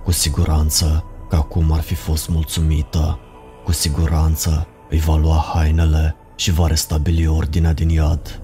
Cu 0.05 0.11
siguranță 0.11 1.05
că 1.29 1.37
acum 1.37 1.73
ar 1.73 1.81
fi 1.81 1.95
fost 1.95 2.29
mulțumită. 2.29 3.19
Cu 3.65 3.73
siguranță 3.73 4.67
îi 4.91 4.99
va 4.99 5.17
lua 5.17 5.45
hainele 5.55 6.15
și 6.37 6.51
va 6.51 6.67
restabili 6.67 7.27
ordinea 7.27 7.73
din 7.73 7.89
iad. 7.89 8.41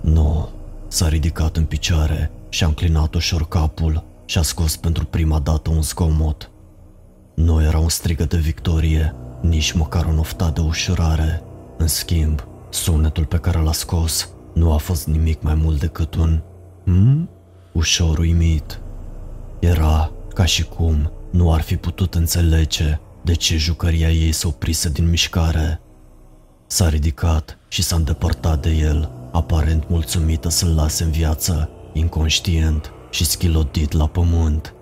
Nu, 0.00 0.48
s-a 0.88 1.08
ridicat 1.08 1.56
în 1.56 1.64
picioare 1.64 2.30
și 2.48 2.64
a 2.64 2.66
înclinat 2.66 3.14
ușor 3.14 3.48
capul 3.48 4.04
și 4.24 4.38
a 4.38 4.42
scos 4.42 4.76
pentru 4.76 5.04
prima 5.04 5.38
dată 5.38 5.70
un 5.70 5.82
zgomot. 5.82 6.50
Nu 7.34 7.62
era 7.62 7.78
un 7.78 7.88
strigă 7.88 8.24
de 8.24 8.36
victorie, 8.36 9.14
nici 9.40 9.72
măcar 9.72 10.04
un 10.04 10.18
oftat 10.18 10.54
de 10.54 10.60
ușurare. 10.60 11.42
În 11.76 11.86
schimb, 11.86 12.46
sunetul 12.68 13.24
pe 13.24 13.38
care 13.38 13.58
l-a 13.58 13.72
scos 13.72 14.28
nu 14.56 14.72
a 14.72 14.76
fost 14.76 15.06
nimic 15.06 15.42
mai 15.42 15.54
mult 15.54 15.80
decât 15.80 16.14
un 16.14 16.40
hmm? 16.84 17.28
ușor 17.72 18.18
uimit. 18.18 18.80
Era 19.58 20.10
ca 20.34 20.44
și 20.44 20.64
cum 20.64 21.12
nu 21.30 21.52
ar 21.52 21.60
fi 21.60 21.76
putut 21.76 22.14
înțelege 22.14 22.98
de 23.22 23.34
ce 23.34 23.56
jucăria 23.56 24.10
ei 24.10 24.32
s-a 24.32 24.48
oprise 24.48 24.88
din 24.88 25.08
mișcare. 25.08 25.80
S-a 26.66 26.88
ridicat 26.88 27.58
și 27.68 27.82
s-a 27.82 27.96
îndepărtat 27.96 28.62
de 28.62 28.70
el, 28.70 29.10
aparent 29.32 29.88
mulțumită 29.88 30.48
să-l 30.48 30.74
lase 30.74 31.04
în 31.04 31.10
viață, 31.10 31.70
inconștient 31.92 32.92
și 33.10 33.24
schilodit 33.24 33.92
la 33.92 34.06
pământ. 34.06 34.74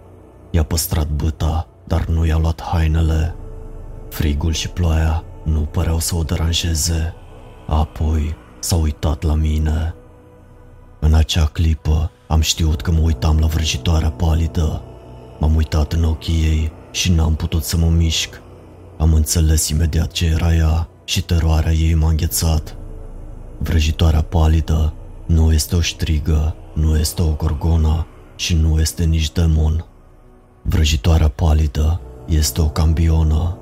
I-a 0.50 0.62
păstrat 0.62 1.08
băta, 1.08 1.68
dar 1.86 2.04
nu 2.04 2.26
i-a 2.26 2.38
luat 2.38 2.62
hainele. 2.62 3.34
Frigul 4.08 4.52
și 4.52 4.68
ploaia 4.68 5.24
nu 5.44 5.60
păreau 5.60 5.98
să 5.98 6.16
o 6.16 6.22
deranjeze. 6.22 7.14
Apoi 7.66 8.42
s-a 8.64 8.76
uitat 8.76 9.22
la 9.22 9.34
mine. 9.34 9.94
În 11.00 11.14
acea 11.14 11.46
clipă 11.46 12.10
am 12.26 12.40
știut 12.40 12.80
că 12.80 12.90
mă 12.90 13.00
uitam 13.00 13.38
la 13.38 13.46
vrăjitoarea 13.46 14.10
palidă. 14.10 14.82
M-am 15.38 15.54
uitat 15.54 15.92
în 15.92 16.04
ochii 16.04 16.42
ei 16.42 16.72
și 16.90 17.12
n-am 17.12 17.34
putut 17.34 17.64
să 17.64 17.76
mă 17.76 17.86
mișc. 17.86 18.40
Am 18.98 19.14
înțeles 19.14 19.68
imediat 19.68 20.12
ce 20.12 20.24
era 20.26 20.54
ea 20.54 20.88
și 21.04 21.22
teroarea 21.22 21.72
ei 21.72 21.94
m-a 21.94 22.08
înghețat. 22.08 22.76
Vrăjitoarea 23.58 24.22
palidă 24.22 24.92
nu 25.26 25.52
este 25.52 25.76
o 25.76 25.80
ștrigă, 25.80 26.54
nu 26.74 26.98
este 26.98 27.22
o 27.22 27.30
gorgonă 27.30 28.06
și 28.36 28.54
nu 28.54 28.80
este 28.80 29.04
nici 29.04 29.32
demon. 29.32 29.84
Vrăjitoarea 30.62 31.28
palidă 31.28 32.00
este 32.26 32.60
o 32.60 32.68
cambionă. 32.68 33.58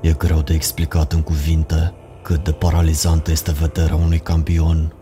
E 0.00 0.12
greu 0.12 0.40
de 0.40 0.54
explicat 0.54 1.12
în 1.12 1.22
cuvinte 1.22 1.94
cât 2.22 2.44
de 2.44 2.52
paralizantă 2.52 3.30
este 3.30 3.52
vederea 3.52 3.96
unui 3.96 4.18
cambion. 4.18 4.94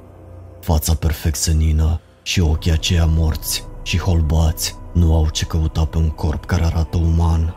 Fața 0.60 0.94
perfect 0.94 1.36
senină 1.36 2.00
și 2.22 2.40
ochii 2.40 2.72
aceia 2.72 3.06
morți 3.06 3.64
și 3.82 3.98
holbați 3.98 4.76
nu 4.92 5.14
au 5.14 5.28
ce 5.28 5.44
căuta 5.44 5.84
pe 5.84 5.98
un 5.98 6.08
corp 6.08 6.44
care 6.44 6.64
arată 6.64 6.96
uman. 6.96 7.54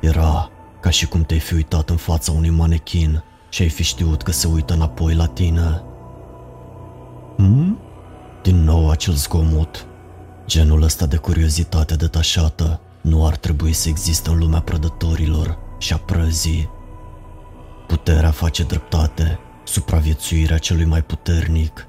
Era 0.00 0.50
ca 0.80 0.90
și 0.90 1.06
cum 1.06 1.22
te-ai 1.22 1.40
fi 1.40 1.54
uitat 1.54 1.90
în 1.90 1.96
fața 1.96 2.32
unui 2.32 2.50
manechin 2.50 3.22
și 3.48 3.62
ai 3.62 3.68
fi 3.68 3.82
știut 3.82 4.22
că 4.22 4.30
se 4.30 4.46
uită 4.46 4.74
înapoi 4.74 5.14
la 5.14 5.26
tine. 5.26 5.82
Hmm? 7.36 7.78
Din 8.42 8.64
nou 8.64 8.90
acel 8.90 9.14
zgomot. 9.14 9.86
Genul 10.46 10.82
ăsta 10.82 11.06
de 11.06 11.16
curiozitate 11.16 11.94
detașată 11.96 12.80
nu 13.00 13.26
ar 13.26 13.36
trebui 13.36 13.72
să 13.72 13.88
existe 13.88 14.30
în 14.30 14.38
lumea 14.38 14.60
prădătorilor 14.60 15.58
și 15.78 15.92
a 15.92 15.96
prăzii. 15.96 16.70
Puterea 17.88 18.30
face 18.30 18.62
dreptate, 18.62 19.38
supraviețuirea 19.64 20.58
celui 20.58 20.84
mai 20.84 21.02
puternic. 21.02 21.86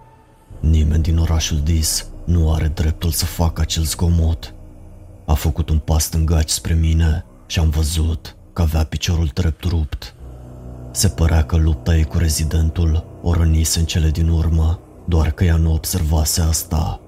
Nimeni 0.59 1.03
din 1.03 1.17
orașul 1.17 1.59
Dis 1.59 2.07
nu 2.25 2.53
are 2.53 2.67
dreptul 2.67 3.09
să 3.09 3.25
facă 3.25 3.61
acel 3.61 3.83
zgomot. 3.83 4.53
A 5.25 5.33
făcut 5.33 5.69
un 5.69 5.77
pas 5.77 6.03
stângaci 6.03 6.49
spre 6.49 6.73
mine 6.73 7.25
și 7.47 7.59
am 7.59 7.69
văzut 7.69 8.35
că 8.53 8.61
avea 8.61 8.83
piciorul 8.83 9.29
drept 9.33 9.63
rupt. 9.63 10.15
Se 10.91 11.07
părea 11.07 11.43
că 11.43 11.55
lupta 11.55 11.95
ei 11.95 12.05
cu 12.05 12.17
rezidentul 12.17 13.19
o 13.21 13.33
rănise 13.33 13.79
în 13.79 13.85
cele 13.85 14.09
din 14.09 14.29
urmă, 14.29 14.79
doar 15.07 15.31
că 15.31 15.43
ea 15.43 15.55
nu 15.55 15.73
observase 15.73 16.41
asta. 16.41 16.99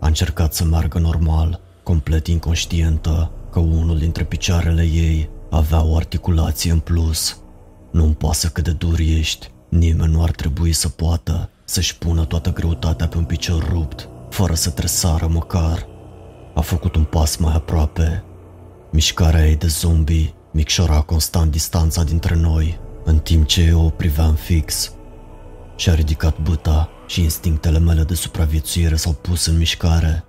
A 0.00 0.06
încercat 0.06 0.54
să 0.54 0.64
meargă 0.64 0.98
normal, 0.98 1.60
complet 1.82 2.26
inconștientă 2.26 3.30
că 3.50 3.58
unul 3.58 3.98
dintre 3.98 4.24
picioarele 4.24 4.82
ei 4.82 5.30
avea 5.50 5.84
o 5.84 5.96
articulație 5.96 6.72
în 6.72 6.78
plus. 6.78 7.38
Nu-mi 7.94 8.14
pasă 8.14 8.48
cât 8.48 8.64
de 8.64 8.70
dur 8.70 8.98
ești, 8.98 9.50
nimeni 9.68 10.12
nu 10.12 10.22
ar 10.22 10.30
trebui 10.30 10.72
să 10.72 10.88
poată 10.88 11.50
să-și 11.64 11.98
pună 11.98 12.24
toată 12.24 12.52
greutatea 12.52 13.08
pe 13.08 13.16
un 13.16 13.24
picior 13.24 13.68
rupt, 13.68 14.08
fără 14.30 14.54
să 14.54 14.70
tresară 14.70 15.26
măcar. 15.26 15.86
A 16.54 16.60
făcut 16.60 16.94
un 16.94 17.04
pas 17.04 17.36
mai 17.36 17.54
aproape. 17.54 18.24
Mișcarea 18.90 19.48
ei 19.48 19.56
de 19.56 19.66
zombie 19.66 20.34
micșora 20.52 21.00
constant 21.00 21.50
distanța 21.50 22.04
dintre 22.04 22.34
noi, 22.34 22.78
în 23.04 23.18
timp 23.18 23.46
ce 23.46 23.62
eu 23.62 23.84
o 23.84 23.88
priveam 23.88 24.34
fix. 24.34 24.92
Și-a 25.76 25.94
ridicat 25.94 26.38
băta 26.38 26.88
și 27.06 27.22
instinctele 27.22 27.78
mele 27.78 28.02
de 28.02 28.14
supraviețuire 28.14 28.96
s-au 28.96 29.12
pus 29.12 29.46
în 29.46 29.56
mișcare. 29.56 30.24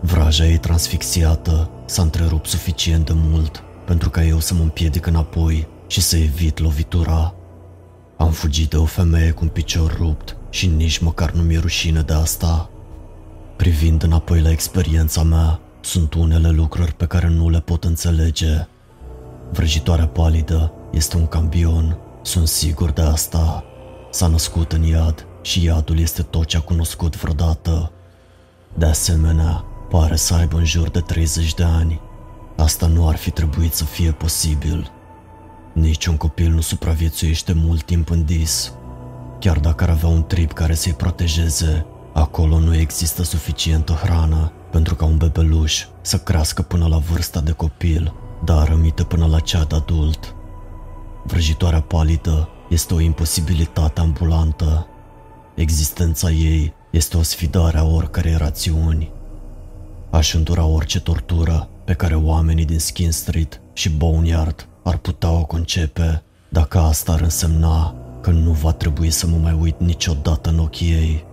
Vraja 0.00 0.46
ei 0.46 0.58
transfixiată 0.58 1.70
s-a 1.86 2.02
întrerupt 2.02 2.46
suficient 2.46 3.06
de 3.06 3.12
mult 3.14 3.62
pentru 3.86 4.10
ca 4.10 4.24
eu 4.24 4.40
să 4.40 4.54
mă 4.54 4.62
împiedic 4.62 5.06
înapoi 5.06 5.71
și 5.92 6.00
să 6.00 6.16
evit 6.16 6.58
lovitura. 6.58 7.34
Am 8.16 8.30
fugit 8.30 8.70
de 8.70 8.76
o 8.76 8.84
femeie 8.84 9.30
cu 9.30 9.38
un 9.42 9.48
picior 9.48 9.96
rupt 9.96 10.36
și 10.50 10.66
nici 10.66 10.98
măcar 10.98 11.30
nu 11.30 11.42
mi-e 11.42 11.58
rușine 11.58 12.00
de 12.00 12.12
asta. 12.12 12.70
Privind 13.56 14.02
înapoi 14.02 14.40
la 14.40 14.50
experiența 14.50 15.22
mea, 15.22 15.60
sunt 15.80 16.14
unele 16.14 16.50
lucruri 16.50 16.92
pe 16.92 17.06
care 17.06 17.28
nu 17.28 17.48
le 17.48 17.60
pot 17.60 17.84
înțelege. 17.84 18.66
Vrăjitoarea 19.50 20.06
palidă 20.06 20.72
este 20.92 21.16
un 21.16 21.26
cambion, 21.26 21.96
sunt 22.22 22.48
sigur 22.48 22.90
de 22.90 23.02
asta. 23.02 23.64
S-a 24.10 24.26
născut 24.26 24.72
în 24.72 24.82
iad 24.82 25.26
și 25.42 25.64
iadul 25.64 25.98
este 25.98 26.22
tot 26.22 26.44
ce 26.44 26.56
a 26.56 26.60
cunoscut 26.60 27.16
vreodată. 27.16 27.92
De 28.74 28.86
asemenea, 28.86 29.64
pare 29.88 30.16
să 30.16 30.34
aibă 30.34 30.56
în 30.56 30.64
jur 30.64 30.90
de 30.90 31.00
30 31.00 31.54
de 31.54 31.62
ani. 31.62 32.00
Asta 32.56 32.86
nu 32.86 33.08
ar 33.08 33.16
fi 33.16 33.30
trebuit 33.30 33.72
să 33.72 33.84
fie 33.84 34.12
posibil. 34.12 34.90
Niciun 35.72 36.16
copil 36.16 36.50
nu 36.50 36.60
supraviețuiește 36.60 37.52
mult 37.52 37.82
timp 37.82 38.10
în 38.10 38.24
dis. 38.24 38.72
Chiar 39.38 39.58
dacă 39.58 39.84
ar 39.84 39.90
avea 39.90 40.08
un 40.08 40.24
trip 40.24 40.52
care 40.52 40.74
să-i 40.74 40.92
protejeze, 40.92 41.86
acolo 42.12 42.58
nu 42.58 42.74
există 42.74 43.22
suficientă 43.22 43.92
hrană 43.92 44.52
pentru 44.70 44.94
ca 44.94 45.04
un 45.04 45.16
bebeluș 45.16 45.86
să 46.00 46.18
crească 46.18 46.62
până 46.62 46.86
la 46.86 46.96
vârsta 46.96 47.40
de 47.40 47.52
copil, 47.52 48.12
dar 48.44 48.68
rămite 48.68 49.04
până 49.04 49.26
la 49.26 49.40
cea 49.40 49.64
de 49.64 49.74
adult. 49.74 50.34
Vrăjitoarea 51.24 51.80
palidă 51.80 52.48
este 52.68 52.94
o 52.94 53.00
imposibilitate 53.00 54.00
ambulantă. 54.00 54.86
Existența 55.54 56.30
ei 56.30 56.74
este 56.90 57.16
o 57.16 57.22
sfidare 57.22 57.78
a 57.78 57.84
oricărei 57.84 58.36
rațiuni. 58.36 59.10
Aș 60.10 60.34
îndura 60.34 60.64
orice 60.64 61.00
tortură 61.00 61.68
pe 61.84 61.92
care 61.92 62.14
oamenii 62.14 62.64
din 62.64 62.78
Skin 62.78 63.10
Street 63.10 63.60
și 63.72 63.90
Boneyard 63.90 64.66
ar 64.82 64.96
putea 64.96 65.30
o 65.30 65.44
concepe 65.44 66.22
dacă 66.48 66.78
asta 66.78 67.12
ar 67.12 67.20
însemna 67.20 67.94
că 68.20 68.30
nu 68.30 68.50
va 68.50 68.72
trebui 68.72 69.10
să 69.10 69.26
mă 69.26 69.36
mai 69.36 69.58
uit 69.60 69.80
niciodată 69.80 70.48
în 70.50 70.58
ochii 70.58 70.90
ei. 70.90 71.24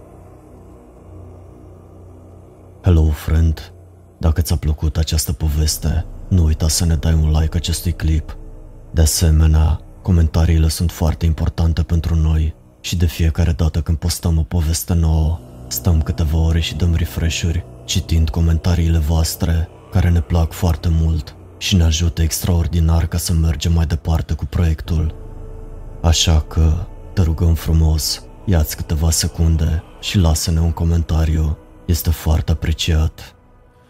Hello, 2.81 3.05
friend! 3.05 3.73
Dacă 4.17 4.41
ți-a 4.41 4.55
plăcut 4.55 4.97
această 4.97 5.33
poveste, 5.33 6.05
nu 6.27 6.43
uita 6.43 6.67
să 6.67 6.85
ne 6.85 6.95
dai 6.95 7.13
un 7.13 7.31
like 7.31 7.57
acestui 7.57 7.91
clip. 7.91 8.37
De 8.91 9.01
asemenea, 9.01 9.81
comentariile 10.01 10.67
sunt 10.67 10.91
foarte 10.91 11.25
importante 11.25 11.83
pentru 11.83 12.15
noi 12.15 12.55
și 12.81 12.95
de 12.95 13.05
fiecare 13.05 13.51
dată 13.51 13.81
când 13.81 13.97
postăm 13.97 14.37
o 14.37 14.43
poveste 14.43 14.93
nouă, 14.93 15.39
stăm 15.67 16.01
câteva 16.01 16.37
ore 16.37 16.59
și 16.59 16.75
dăm 16.75 16.95
refresh-uri, 16.95 17.65
citind 17.85 18.29
comentariile 18.29 18.97
voastre, 18.97 19.69
care 19.91 20.09
ne 20.09 20.21
plac 20.21 20.51
foarte 20.51 20.89
mult 20.91 21.35
și 21.59 21.75
ne 21.75 21.83
ajută 21.83 22.21
extraordinar 22.21 23.07
ca 23.07 23.17
să 23.17 23.33
mergem 23.33 23.73
mai 23.73 23.85
departe 23.85 24.33
cu 24.33 24.45
proiectul. 24.45 25.15
Așa 26.01 26.41
că, 26.41 26.73
te 27.13 27.21
rugăm 27.21 27.53
frumos, 27.53 28.23
ia-ți 28.45 28.75
câteva 28.75 29.09
secunde 29.09 29.83
și 29.99 30.17
lasă-ne 30.17 30.59
un 30.59 30.71
comentariu, 30.71 31.57
este 31.85 32.09
foarte 32.09 32.51
apreciat. 32.51 33.35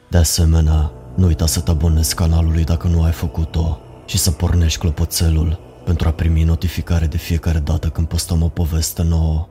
De 0.10 0.18
asemenea, 0.18 0.92
nu 1.16 1.26
uita 1.26 1.46
să 1.46 1.60
te 1.60 1.72
abonezi 1.72 2.16
canalului 2.16 2.64
dacă 2.64 2.88
nu 2.88 3.04
ai 3.04 3.12
făcut-o 3.12 3.80
și 4.06 4.18
să 4.18 4.32
pornești 4.32 4.80
clopoțelul 4.80 5.60
pentru 5.86 6.08
a 6.08 6.12
primi 6.12 6.44
notificare 6.44 7.06
de 7.06 7.18
fiecare 7.18 7.60
dată 7.60 7.90
când 7.90 8.08
postăm 8.08 8.42
o 8.42 8.48
poveste 8.48 9.04
nouă. 9.04 9.48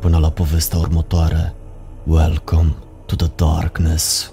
Până 0.00 0.18
la 0.18 0.30
povestea 0.30 0.78
următoare, 0.78 1.54
welcome 2.04 2.74
to 3.06 3.16
the 3.16 3.30
darkness. 3.36 4.32